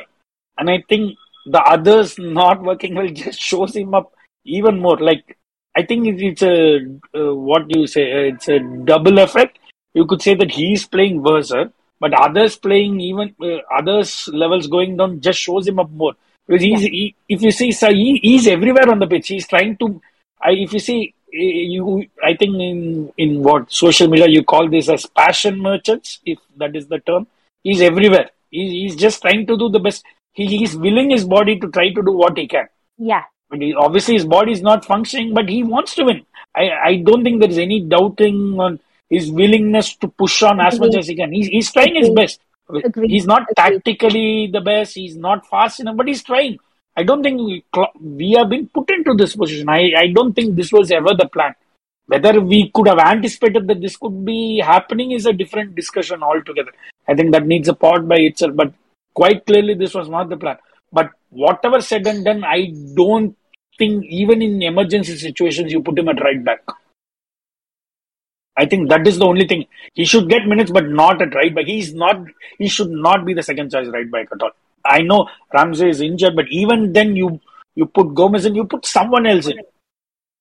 [0.58, 1.16] And I think
[1.46, 4.12] the others not working well just shows him up
[4.44, 4.98] even more.
[4.98, 5.38] Like,
[5.76, 6.76] I think it's a,
[7.18, 9.58] uh, what do you say, uh, it's a double effect.
[9.94, 11.52] You could say that he's playing worse,
[12.00, 16.14] but others playing even, uh, others levels going down just shows him up more.
[16.46, 16.88] Because he's, yeah.
[16.88, 19.28] he, if you see, so he, he's everywhere on the pitch.
[19.28, 20.00] He's trying to,
[20.40, 24.42] I, if you see, Eh, eh, you i think in in what social media you
[24.44, 27.26] call this as passion merchants if that is the term
[27.62, 31.58] he's everywhere he, he's just trying to do the best he, he's willing his body
[31.58, 32.66] to try to do what he can
[32.98, 33.22] yeah
[33.52, 37.24] he, obviously his body is not functioning but he wants to win I, I don't
[37.24, 38.78] think there is any doubting on
[39.08, 41.32] his willingness to push on as much as he can.
[41.32, 42.40] He's, he's trying his best.
[42.68, 43.10] Agreed.
[43.10, 43.56] He's not Agreed.
[43.56, 44.94] tactically the best.
[44.94, 46.58] He's not fast enough, but he's trying.
[46.96, 47.64] I don't think we,
[48.00, 49.68] we have been put into this position.
[49.68, 51.54] I, I don't think this was ever the plan.
[52.06, 56.72] Whether we could have anticipated that this could be happening is a different discussion altogether.
[57.08, 58.74] I think that needs a pod by itself, but
[59.14, 60.58] quite clearly this was not the plan.
[60.92, 63.36] But whatever said and done, I don't
[63.78, 66.62] think even in emergency situations you put him at right back.
[68.56, 69.64] I think that is the only thing.
[69.94, 71.64] He should get minutes, but not at right back.
[71.64, 72.22] He's not.
[72.58, 74.50] He should not be the second choice right back at all.
[74.84, 77.40] I know Ramsay is injured, but even then, you
[77.74, 79.58] you put Gomez and you put someone else in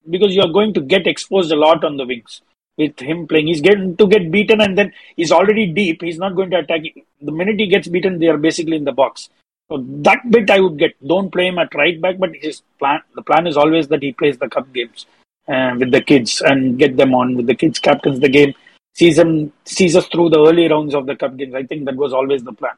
[0.10, 2.42] because you are going to get exposed a lot on the wings
[2.78, 3.48] with him playing.
[3.48, 6.02] He's getting to get beaten, and then he's already deep.
[6.02, 6.82] He's not going to attack.
[7.22, 9.30] The minute he gets beaten, they are basically in the box.
[9.70, 10.96] So that bit I would get.
[11.06, 13.02] Don't play him at right back, but his plan.
[13.16, 15.06] The plan is always that he plays the cup games
[15.48, 17.80] uh, with the kids and get them on with the kids.
[17.80, 18.54] Captains the game,
[18.94, 21.56] sees them, sees us through the early rounds of the cup games.
[21.56, 22.76] I think that was always the plan.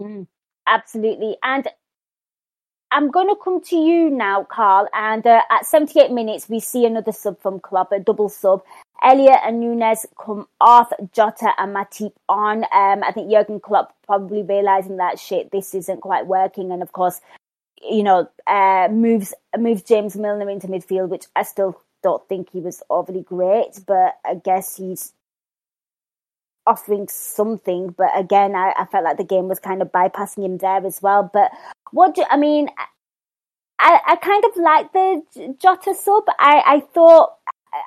[0.00, 0.26] Mm,
[0.70, 1.36] absolutely.
[1.42, 1.68] And
[2.92, 4.88] I'm going to come to you now, Karl.
[4.94, 8.62] And uh, at 78 minutes, we see another sub from Klopp, a double sub.
[9.02, 12.64] Elliott and Nunez come off, Jota and Matip on.
[12.64, 16.72] Um, I think Jurgen Klopp probably realizing that shit, this isn't quite working.
[16.72, 17.20] And of course,
[17.82, 22.60] you know, uh, moves moves James Milner into midfield, which I still don't think he
[22.60, 25.12] was overly great, but I guess he's
[26.66, 27.94] offering something.
[27.96, 31.00] But again, I, I felt like the game was kind of bypassing him there as
[31.02, 31.30] well.
[31.32, 31.50] But
[31.92, 32.68] what do I mean?
[33.78, 36.24] I, I kind of like the Jota sub.
[36.38, 37.32] I, I thought,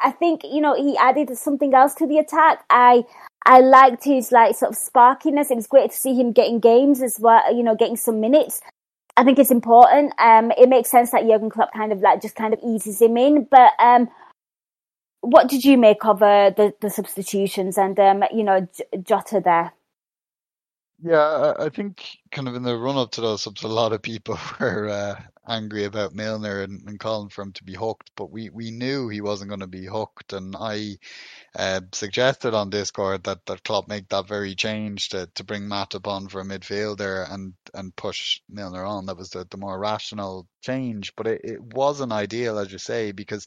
[0.04, 2.64] I think, you know, he added something else to the attack.
[2.70, 3.04] I,
[3.46, 5.52] I liked his like sort of sparkiness.
[5.52, 8.62] It was great to see him getting games as well, you know, getting some minutes.
[9.16, 10.14] I think it's important.
[10.18, 13.16] Um, it makes sense that Jurgen Klopp kind of like just kind of eases him
[13.18, 13.48] in.
[13.52, 14.10] But um,
[15.24, 19.42] what did you make of uh, the the substitutions and um, you know J- Jota
[19.44, 19.74] there?
[21.04, 24.02] Yeah, I think kind of in the run up to those subs, a lot of
[24.02, 28.32] people were uh, angry about Milner and, and calling for him to be hooked, but
[28.32, 30.98] we, we knew he wasn't going to be hooked, and I
[31.56, 36.08] uh, suggested on Discord that that Klopp make that very change to, to bring Matip
[36.08, 39.06] on for a midfielder and and push Milner on.
[39.06, 43.12] That was the, the more rational change, but it, it wasn't ideal, as you say,
[43.12, 43.46] because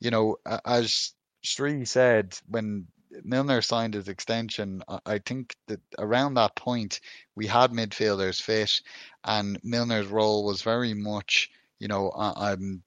[0.00, 1.12] you know as
[1.42, 2.86] Sri said when
[3.22, 7.00] Milner signed his extension, I think that around that point
[7.34, 8.80] we had midfielders fit,
[9.24, 12.82] and Milner's role was very much, you know, I'm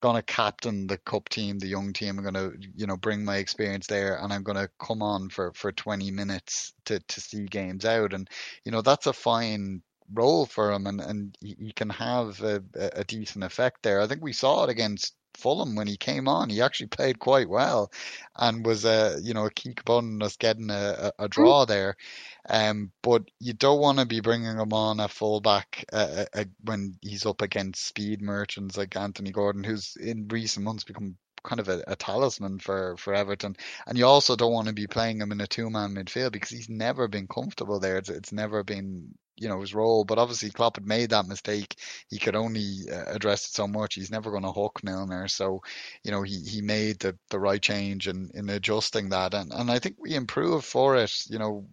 [0.00, 2.18] gonna captain the cup team, the young team.
[2.18, 5.72] I'm gonna, you know, bring my experience there, and I'm gonna come on for for
[5.72, 8.28] 20 minutes to to see games out, and
[8.64, 9.82] you know that's a fine
[10.12, 14.00] role for him, and and he can have a a decent effect there.
[14.00, 16.50] I think we saw it against Fulham when he came on.
[16.50, 17.90] He actually played quite well,
[18.36, 21.96] and was a you know a key component us getting a, a, a draw there.
[22.48, 26.98] Um, but you don't want to be bringing him on a fullback uh, uh, when
[27.02, 31.68] he's up against speed merchants like Anthony Gordon, who's in recent months become kind of
[31.68, 33.56] a, a talisman for, for Everton.
[33.86, 36.50] And you also don't want to be playing him in a two man midfield because
[36.50, 37.98] he's never been comfortable there.
[37.98, 40.04] It's, it's never been you know his role.
[40.04, 41.76] But obviously Klopp had made that mistake.
[42.08, 43.94] He could only uh, address it so much.
[43.94, 45.28] He's never going to hook Milner.
[45.28, 45.62] So
[46.04, 49.34] you know he, he made the, the right change in, in adjusting that.
[49.34, 51.12] And and I think we improved for it.
[51.28, 51.66] You know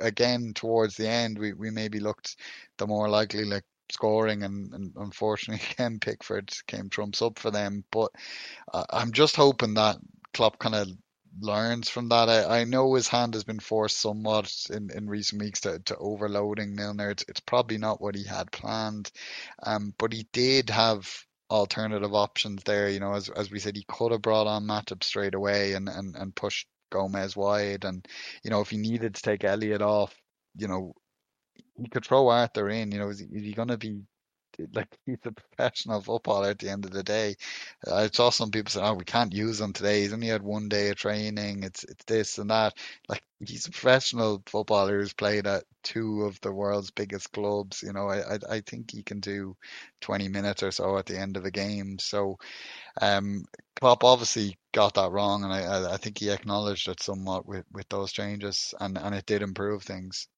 [0.00, 2.36] again towards the end we, we maybe looked
[2.78, 7.84] the more likely like scoring and, and unfortunately again Pickford came trumps up for them
[7.90, 8.10] but
[8.72, 9.96] uh, I'm just hoping that
[10.32, 10.88] Klopp kind of
[11.38, 12.28] learns from that.
[12.28, 15.96] I, I know his hand has been forced somewhat in, in recent weeks to, to
[15.96, 19.10] overloading Milner it's, it's probably not what he had planned.
[19.62, 21.08] Um, but he did have
[21.50, 25.02] alternative options there you know as, as we said he could have brought on Matip
[25.02, 27.84] straight away and, and, and pushed Gomez wide.
[27.84, 28.06] And
[28.42, 30.14] you know if he needed to take Elliott off
[30.56, 30.94] you know
[31.80, 32.92] he could throw Arthur in.
[32.92, 34.02] You know, is he, is he going to be
[34.72, 37.36] like he's a professional footballer at the end of the day?
[37.90, 40.02] I saw some people say, "Oh, we can't use him today.
[40.02, 41.62] He's only had one day of training.
[41.64, 42.76] It's it's this and that."
[43.08, 47.82] Like he's a professional footballer who's played at two of the world's biggest clubs.
[47.82, 49.56] You know, I I, I think he can do
[50.00, 51.98] twenty minutes or so at the end of a game.
[51.98, 52.38] So,
[53.00, 53.44] um,
[53.80, 57.88] Klopp obviously got that wrong, and I I think he acknowledged it somewhat with with
[57.88, 60.28] those changes, and and it did improve things.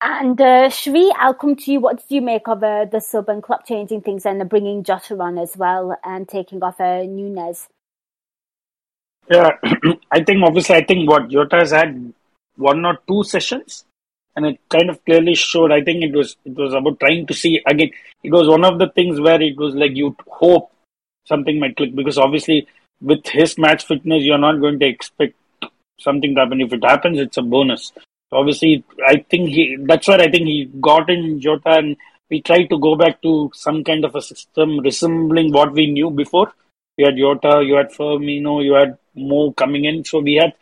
[0.00, 1.80] And uh, Sri, I'll come to you.
[1.80, 5.18] What did you make of uh, the sub and Klopp changing things and bringing Jota
[5.18, 7.68] on as well and taking off uh, Nunez?
[9.28, 9.50] Yeah,
[10.10, 12.12] I think obviously, I think what Jota has had
[12.56, 13.84] one or two sessions,
[14.36, 15.72] and it kind of clearly showed.
[15.72, 17.90] I think it was it was about trying to see again.
[18.22, 20.70] It was one of the things where it was like you hope
[21.26, 22.68] something might click because obviously
[23.00, 25.34] with his match fitness, you're not going to expect
[25.98, 26.60] something to happen.
[26.60, 27.92] If it happens, it's a bonus.
[28.30, 29.76] Obviously, I think he.
[29.80, 31.96] That's where I think he got in Jota, and
[32.30, 36.10] we tried to go back to some kind of a system resembling what we knew
[36.10, 36.52] before.
[36.96, 40.52] You had Jota, you had Firmino, you had Mo coming in, so we had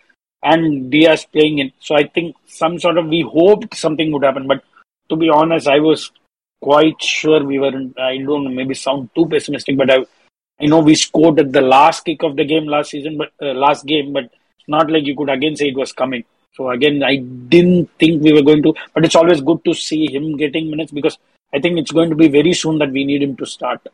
[0.43, 1.73] and Diaz playing in.
[1.81, 4.63] So I think some sort of we hoped something would happen, but
[5.09, 6.13] to be honest, I was
[6.61, 7.73] quite sure we were.
[7.99, 9.99] I don't know, maybe sound too pessimistic, but I,
[10.61, 13.55] I know we scored at the last kick of the game last season, but uh,
[13.55, 14.31] last game, but
[14.69, 16.25] not like you could again say it was coming.
[16.57, 20.11] So again, I didn't think we were going to, but it's always good to see
[20.13, 21.19] him getting minutes because
[21.53, 23.87] I think it's going to be very soon that we need him to start.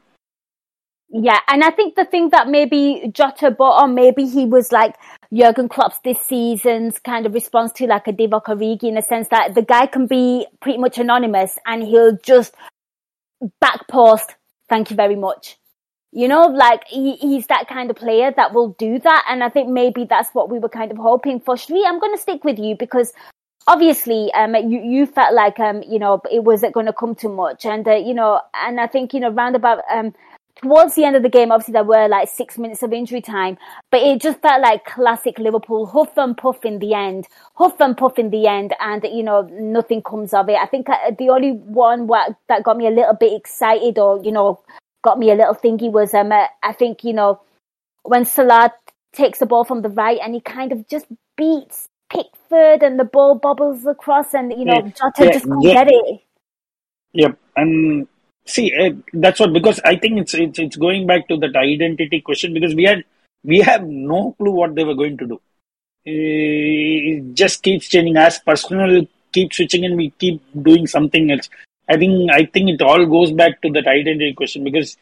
[1.14, 4.94] Yeah, and I think the thing that maybe Jota bought on, maybe he was like
[5.30, 9.28] Jurgen Klopp's this season's kind of response to like a Divock Origi in the sense
[9.28, 12.54] that the guy can be pretty much anonymous and he'll just
[13.60, 14.36] back post,
[14.70, 15.58] thank you very much.
[16.12, 19.24] You know, like he, he's that kind of player that will do that.
[19.28, 21.56] And I think maybe that's what we were kind of hoping for.
[21.56, 23.12] Sri, I'm going to stick with you because
[23.66, 27.30] obviously, um, you, you felt like, um, you know, it wasn't going to come too
[27.30, 27.64] much.
[27.64, 30.12] And, uh, you know, and I think, you know, round about, um,
[30.56, 33.56] towards the end of the game, obviously there were like six minutes of injury time,
[33.90, 37.96] but it just felt like classic Liverpool, huff and puff in the end, huff and
[37.96, 40.56] puff in the end, and you know nothing comes of it.
[40.56, 42.06] I think uh, the only one
[42.48, 44.60] that got me a little bit excited, or you know,
[45.02, 47.40] got me a little thingy was um, uh, I think you know
[48.02, 48.72] when Salah
[49.12, 51.06] takes the ball from the right and he kind of just
[51.36, 55.62] beats Pickford and the ball bobbles across, and you know yeah, Jota yeah, just can't
[55.62, 55.72] yeah.
[55.74, 56.20] get it.
[57.14, 58.08] Yep, and
[58.44, 62.20] See, uh, that's what because I think it's it's it's going back to that identity
[62.20, 63.04] question because we had
[63.44, 65.34] we have no clue what they were going to do.
[66.04, 66.10] Uh,
[67.14, 71.48] it just keeps changing as personal keep switching and we keep doing something else.
[71.92, 74.96] I think I think it all goes back to that identity question because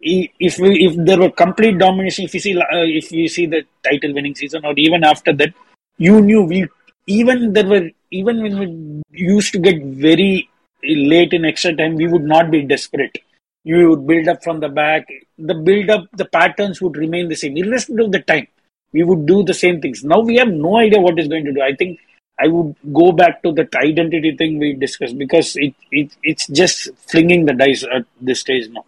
[0.00, 3.62] if we, if there were complete domination, if you see uh, if you see the
[3.84, 5.54] title winning season or even after that,
[5.98, 6.66] you knew we
[7.06, 10.48] even there were even when we used to get very
[10.84, 13.18] late in extra time, we would not be desperate.
[13.64, 15.08] You would build up from the back.
[15.38, 18.46] The build up, the patterns would remain the same, irrespective of the time.
[18.92, 20.04] We would do the same things.
[20.04, 21.60] Now we have no idea what is going to do.
[21.60, 21.98] I think
[22.38, 26.90] I would go back to that identity thing we discussed because it, it it's just
[27.08, 28.84] flinging the dice at this stage now.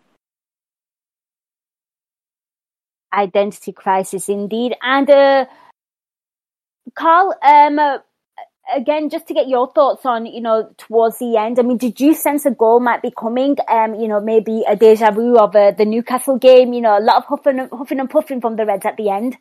[3.13, 4.77] Identity crisis indeed.
[4.83, 5.47] And uh,
[6.95, 7.99] Karl, um, uh,
[8.75, 11.59] again, just to get your thoughts on, you know, towards the end.
[11.59, 13.57] I mean, did you sense a goal might be coming?
[13.67, 16.75] Um, you know, maybe a deja vu of uh, the Newcastle game.
[16.75, 19.39] You know, a lot of huffing, huffing and puffing from the Reds at the end.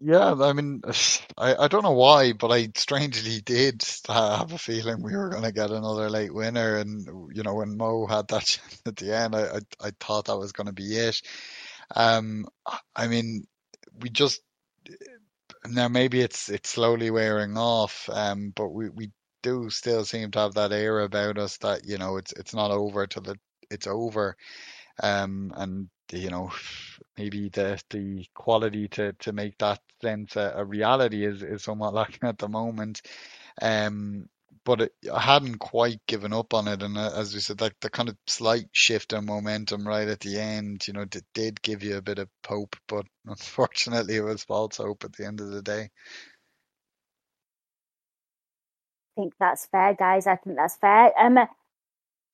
[0.00, 0.82] Yeah, I mean,
[1.38, 5.42] I, I don't know why, but I strangely did have a feeling we were going
[5.44, 6.76] to get another late winner.
[6.76, 10.38] And, you know, when Mo had that at the end, I, I, I thought that
[10.38, 11.20] was going to be it.
[11.94, 12.46] Um,
[12.96, 13.46] I mean,
[14.00, 14.42] we just
[15.66, 19.10] now maybe it's it's slowly wearing off, um, but we, we
[19.42, 22.70] do still seem to have that air about us that you know it's it's not
[22.70, 23.38] over till it,
[23.70, 24.36] it's over,
[25.02, 26.50] um, and you know
[27.18, 31.94] maybe the the quality to to make that sense a, a reality is is somewhat
[31.94, 33.02] lacking at the moment.
[33.62, 34.28] Um,
[34.64, 36.82] but it, I hadn't quite given up on it.
[36.82, 40.20] And uh, as we said, like the kind of slight shift in momentum right at
[40.20, 44.22] the end, you know, did, did give you a bit of hope, but unfortunately, it
[44.24, 45.90] was false hope at the end of the day.
[49.16, 50.26] I think that's fair, guys.
[50.26, 51.12] I think that's fair.
[51.18, 51.38] Um,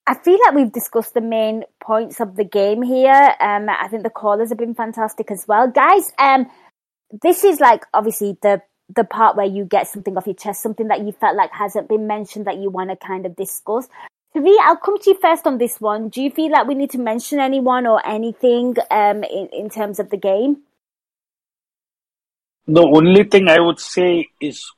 [0.07, 3.35] I feel like we've discussed the main points of the game here.
[3.39, 6.11] Um, I think the callers have been fantastic as well, guys.
[6.17, 6.49] Um,
[7.21, 8.61] this is like obviously the
[8.93, 11.87] the part where you get something off your chest, something that you felt like hasn't
[11.87, 13.87] been mentioned that you want to kind of discuss.
[14.33, 16.09] Tavi, I'll come to you first on this one.
[16.09, 19.99] Do you feel like we need to mention anyone or anything um, in, in terms
[19.99, 20.57] of the game?
[22.67, 24.71] The only thing I would say is,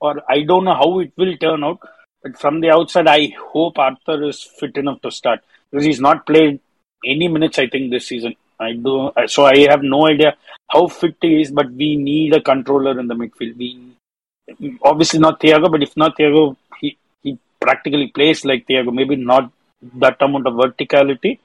[0.00, 1.80] or I don't know how it will turn out,
[2.22, 5.40] but from the outside, I hope Arthur is fit enough to start
[5.70, 6.60] because he's not played
[7.04, 8.34] any minutes, I think, this season.
[8.60, 9.12] I do.
[9.26, 10.36] So I have no idea
[10.70, 13.56] how fit he is, but we need a controller in the midfield.
[13.56, 18.92] We obviously not Thiago, but if not Thiago, he he practically plays like Thiago.
[18.92, 19.50] Maybe not
[19.94, 21.38] that amount of verticality,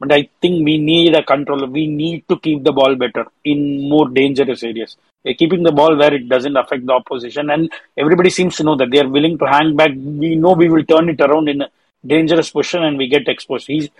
[0.00, 1.66] but I think we need a controller.
[1.66, 4.96] We need to keep the ball better in more dangerous areas.
[5.24, 8.76] We're keeping the ball where it doesn't affect the opposition, and everybody seems to know
[8.76, 9.90] that they are willing to hang back.
[9.94, 11.68] We know we will turn it around in a
[12.04, 13.66] dangerous position, and we get exposed.
[13.66, 13.90] He's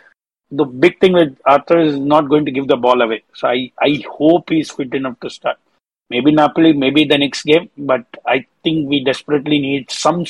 [0.51, 3.23] the big thing with Arthur is not going to give the ball away.
[3.35, 5.59] So I, I hope he's fit enough to start.
[6.09, 10.25] Maybe Napoli, maybe the next game, but I think we desperately need some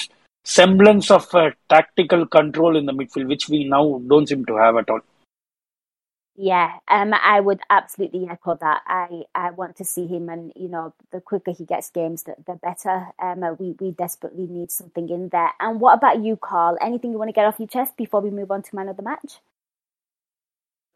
[0.45, 4.77] semblance of uh, tactical control in the midfield, which we now don't seem to have
[4.77, 5.01] at all.
[6.43, 8.81] Yeah, um, I would absolutely echo that.
[8.87, 12.35] I, I want to see him, and you know, the quicker he gets games, the,
[12.47, 13.09] the better.
[13.23, 15.53] Um, we we desperately need something in there.
[15.61, 16.79] And what about you, Karl?
[16.81, 18.97] Anything you want to get off your chest before we move on to man of
[18.97, 19.41] the match?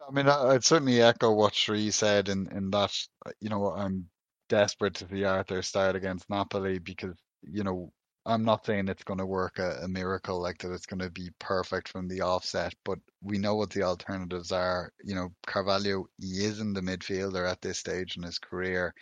[0.08, 2.96] I mean, I'd certainly echo what Sri said in, in that,
[3.40, 4.06] you know, I'm
[4.48, 7.92] desperate to see Arthur start against Napoli because, you know,
[8.26, 10.72] I'm not saying it's going to work a, a miracle like that.
[10.72, 14.92] It's going to be perfect from the offset, but we know what the alternatives are.
[15.02, 18.94] You know, Carvalho, he is in the midfielder at this stage in his career,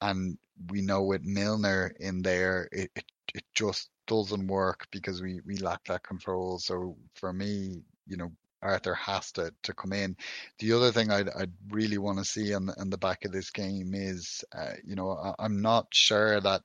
[0.00, 0.38] and
[0.70, 5.56] we know with Milner in there, it, it, it just doesn't work because we, we
[5.56, 6.58] lack that control.
[6.58, 8.30] So for me, you know,
[8.62, 10.16] Arthur has to, to come in.
[10.58, 13.50] The other thing I'd, I'd really want to see on, on the back of this
[13.50, 16.62] game is, uh, you know, I, I'm not sure that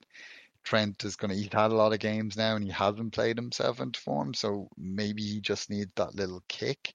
[0.66, 1.36] Trent is going to.
[1.36, 4.34] He's had a lot of games now, and he hasn't played himself into form.
[4.34, 6.92] So maybe he just needs that little kick.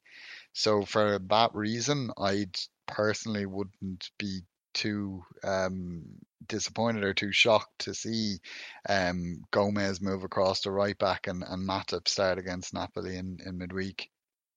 [0.52, 2.46] So for that reason, I
[2.86, 4.42] personally wouldn't be
[4.74, 6.02] too um,
[6.46, 8.40] disappointed or too shocked to see
[8.88, 13.56] um, Gomez move across to right back and, and Matip start against Napoli in, in
[13.56, 14.10] midweek.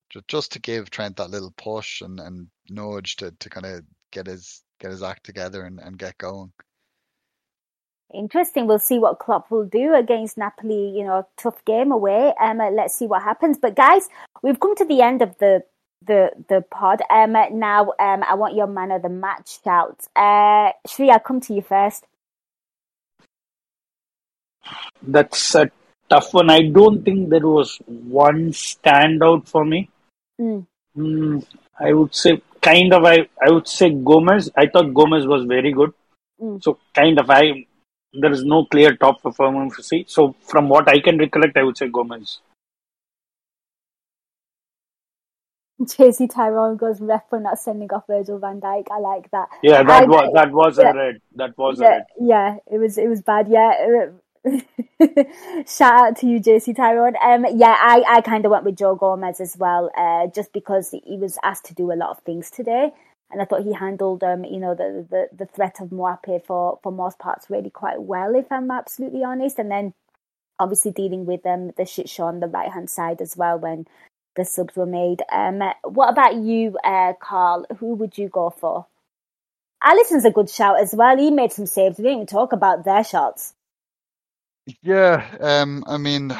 [0.09, 3.85] Just, just to give Trent that little push and, and nudge to, to kind of
[4.11, 6.51] get his get his act together and, and get going.
[8.13, 8.67] Interesting.
[8.67, 10.93] We'll see what Klopp will do against Napoli.
[10.95, 12.33] You know, tough game away.
[12.39, 13.57] Um, let's see what happens.
[13.57, 14.07] But guys,
[14.41, 15.63] we've come to the end of the
[16.05, 17.01] the the pod.
[17.09, 20.05] Um, now, um, I want your man of the match shout.
[20.15, 22.05] Uh, Sri, I'll come to you first.
[25.01, 25.69] That's a
[26.09, 26.49] tough one.
[26.49, 29.89] I don't think there was one standout for me.
[30.39, 30.65] Mm.
[30.97, 31.45] Mm,
[31.79, 33.03] I would say kind of.
[33.03, 34.51] I I would say Gomez.
[34.55, 35.93] I thought Gomez was very good.
[36.39, 36.63] Mm.
[36.63, 37.29] So kind of.
[37.29, 37.65] I
[38.19, 40.05] there is no clear top performer for see.
[40.07, 42.39] So from what I can recollect, I would say Gomez.
[45.81, 48.87] JC Tyrone goes ref for not sending off Virgil van Dijk.
[48.91, 49.49] I like that.
[49.61, 50.89] Yeah, that I- was that was yeah.
[50.89, 51.21] a red.
[51.35, 52.03] That was a red.
[52.19, 53.47] yeah, it was it was bad.
[53.49, 54.07] Yeah.
[55.67, 57.15] Shout out to you, JC Tyrone.
[57.21, 60.91] Um, yeah, I, I kind of went with Joe Gomez as well, uh, just because
[60.91, 62.91] he was asked to do a lot of things today,
[63.31, 66.79] and I thought he handled um, you know, the the, the threat of Moape for
[66.83, 69.59] for most parts really quite well, if I'm absolutely honest.
[69.59, 69.93] And then
[70.59, 73.87] obviously dealing with um the shit show on the right hand side as well when
[74.35, 75.23] the subs were made.
[75.31, 77.65] Um, what about you, uh, Karl?
[77.79, 78.87] Who would you go for?
[79.83, 81.17] Alisson's a good shout as well.
[81.17, 81.97] He made some saves.
[81.97, 83.53] We didn't even talk about their shots.
[84.81, 86.33] Yeah, um, I mean,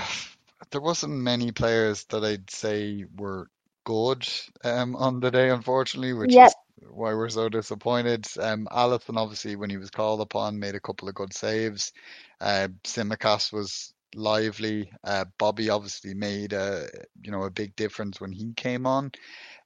[0.71, 3.49] there wasn't many players that I'd say were
[3.85, 4.27] good
[4.63, 6.39] um, on the day, unfortunately, which Yep.
[6.39, 6.55] is
[6.95, 8.26] why we're so disappointed.
[8.39, 11.91] Um, Alisson, obviously, when he was called upon, made a couple of good saves.
[12.39, 14.91] Uh, Tsimikas was lively.
[15.03, 16.88] Uh, Bobby obviously made a
[17.22, 19.11] you know a big difference when he came on.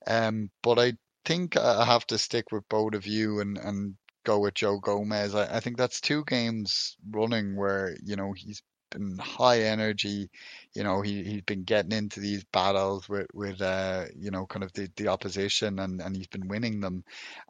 [0.07, 0.93] Um, but I
[1.26, 3.95] think I have to stick with both of you and and
[4.26, 5.35] go with Joe Gomez.
[5.35, 10.30] I, I think that's two games running where you know he's been high energy.
[10.74, 14.64] You know he he's been getting into these battles with with uh you know kind
[14.64, 17.03] of the the opposition and and he's been winning them.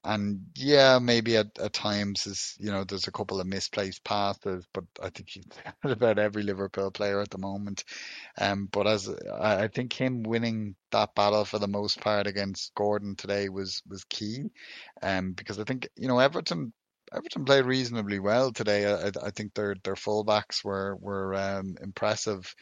[0.03, 4.65] And yeah, maybe at at times is you know there's a couple of misplaced passes,
[4.73, 5.45] but I think he's
[5.83, 7.83] about every Liverpool player at the moment.
[8.37, 12.73] Um, but as I I think him winning that battle for the most part against
[12.75, 14.45] Gordon today was was key,
[15.01, 16.73] um, because I think you know Everton
[17.13, 18.85] Everton played reasonably well today.
[18.85, 22.53] I, I think their their fullbacks were were um, impressive,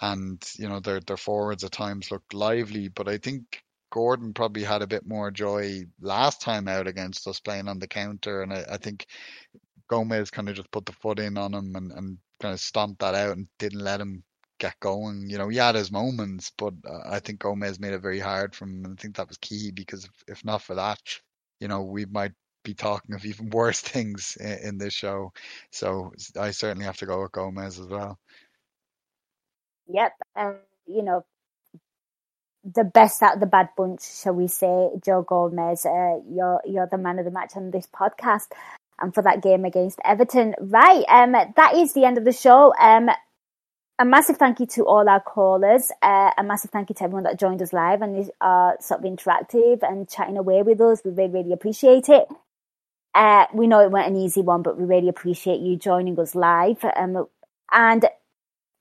[0.00, 2.88] and you know their their forwards at times looked lively.
[2.88, 7.40] But I think Gordon probably had a bit more joy last time out against us
[7.40, 9.06] playing on the counter, and I, I think
[9.88, 13.00] Gomez kind of just put the foot in on him and, and kind of stomped
[13.00, 14.22] that out and didn't let him
[14.58, 15.28] get going.
[15.30, 18.54] You know, he had his moments, but uh, I think Gomez made it very hard
[18.54, 21.00] for him, and I think that was key because if, if not for that,
[21.60, 22.32] you know, we might
[22.64, 25.32] be talking of even worse things in, in this show.
[25.70, 28.18] So I certainly have to go with Gomez as well.
[29.88, 30.12] Yep.
[30.34, 31.24] And, you know,
[32.64, 36.88] the best out of the bad bunch, shall we say, Joe Gomez, uh, you're, you're
[36.90, 38.48] the man of the match on this podcast.
[39.00, 40.54] And for that game against Everton.
[40.60, 41.04] Right.
[41.08, 42.72] Um, that is the end of the show.
[42.78, 43.10] Um,
[43.98, 45.90] a massive thank you to all our callers.
[46.02, 49.04] Uh, a massive thank you to everyone that joined us live and is uh, sort
[49.04, 51.00] of interactive and chatting away with us.
[51.04, 52.26] We really, really appreciate it.
[53.14, 56.34] Uh, we know it weren't an easy one, but we really appreciate you joining us
[56.34, 56.84] live.
[56.96, 57.26] Um,
[57.70, 58.06] and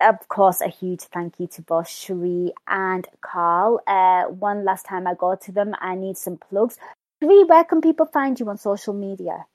[0.02, 3.80] of course, a huge thank you to both Sri and Carl.
[3.88, 6.78] Uh, one last time I go to them, I need some plugs.
[7.22, 9.46] Sri, where can people find you on social media?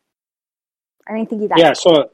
[1.08, 2.10] Anything you'd like Yeah, so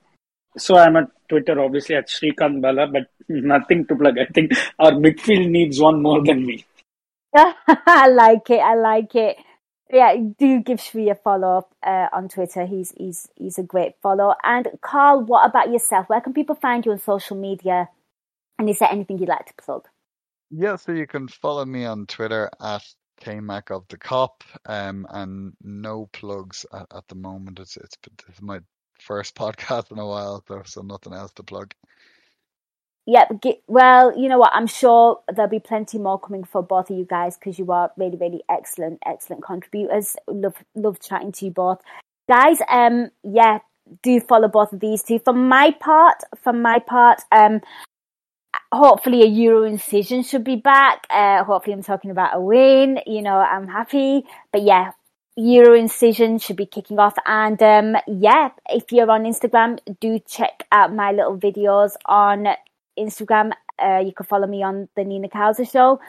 [0.56, 4.18] so I'm at Twitter, obviously at Shrikant Bala, but nothing to plug.
[4.18, 6.64] I think our midfield needs one more than me.
[7.34, 8.60] I like it.
[8.60, 9.36] I like it.
[9.94, 12.66] Yeah, do give Sri a follow uh, on Twitter.
[12.66, 14.34] He's he's he's a great follow.
[14.42, 16.08] And Karl, what about yourself?
[16.08, 17.88] Where can people find you on social media?
[18.58, 19.86] And is there anything you'd like to plug?
[20.50, 22.82] Yeah, so you can follow me on Twitter at
[23.20, 27.60] KMac of the Kop, um, and no plugs at, at the moment.
[27.60, 27.96] It's, it's
[28.28, 28.58] it's my
[28.98, 31.72] first podcast in a while, so, so nothing else to plug.
[33.06, 33.44] Yep.
[33.66, 34.52] Well, you know what?
[34.54, 37.92] I'm sure there'll be plenty more coming for both of you guys because you are
[37.96, 40.16] really, really excellent, excellent contributors.
[40.26, 41.82] Love, love chatting to you both,
[42.28, 42.58] guys.
[42.68, 43.58] Um, yeah,
[44.02, 45.18] do follow both of these two.
[45.18, 47.60] For my part, for my part, um,
[48.72, 51.06] hopefully a Euro incision should be back.
[51.10, 53.00] Uh, hopefully I'm talking about a win.
[53.06, 54.24] You know, I'm happy.
[54.50, 54.92] But yeah,
[55.36, 57.16] Euro incision should be kicking off.
[57.26, 62.46] And um, yeah, if you're on Instagram, do check out my little videos on
[62.98, 63.52] Instagram.
[63.82, 66.00] Uh, you can follow me on the Nina Kauser show.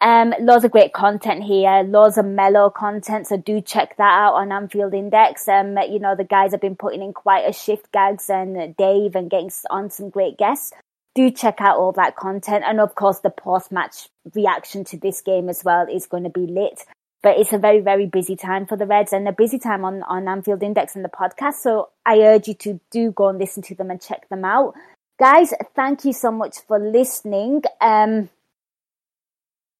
[0.00, 3.26] Um, loads of great content here, loads of mellow content.
[3.26, 5.48] So do check that out on Anfield Index.
[5.48, 9.14] Um, you know, the guys have been putting in quite a shift, Gags and Dave,
[9.14, 10.72] and getting on some great guests.
[11.14, 12.64] Do check out all that content.
[12.66, 16.30] And of course, the post match reaction to this game as well is going to
[16.30, 16.84] be lit.
[17.22, 20.02] But it's a very, very busy time for the Reds and a busy time on,
[20.02, 21.54] on Anfield Index and the podcast.
[21.54, 24.74] So I urge you to do go and listen to them and check them out.
[25.18, 27.62] Guys, thank you so much for listening.
[27.80, 28.30] Um,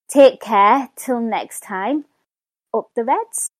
[0.09, 0.91] take care.
[0.97, 2.05] Till next time.
[2.73, 3.51] Up the Reds.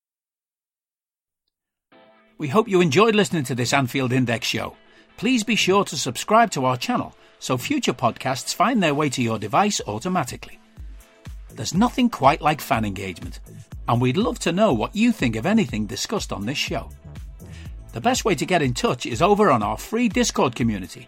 [2.37, 4.75] We hope you enjoyed listening to this Anfield Index show.
[5.17, 9.21] Please be sure to subscribe to our channel so future podcasts find their way to
[9.21, 10.59] your device automatically.
[11.51, 13.39] There's nothing quite like fan engagement,
[13.87, 16.89] and we'd love to know what you think of anything discussed on this show.
[17.93, 21.07] The best way to get in touch is over on our free Discord community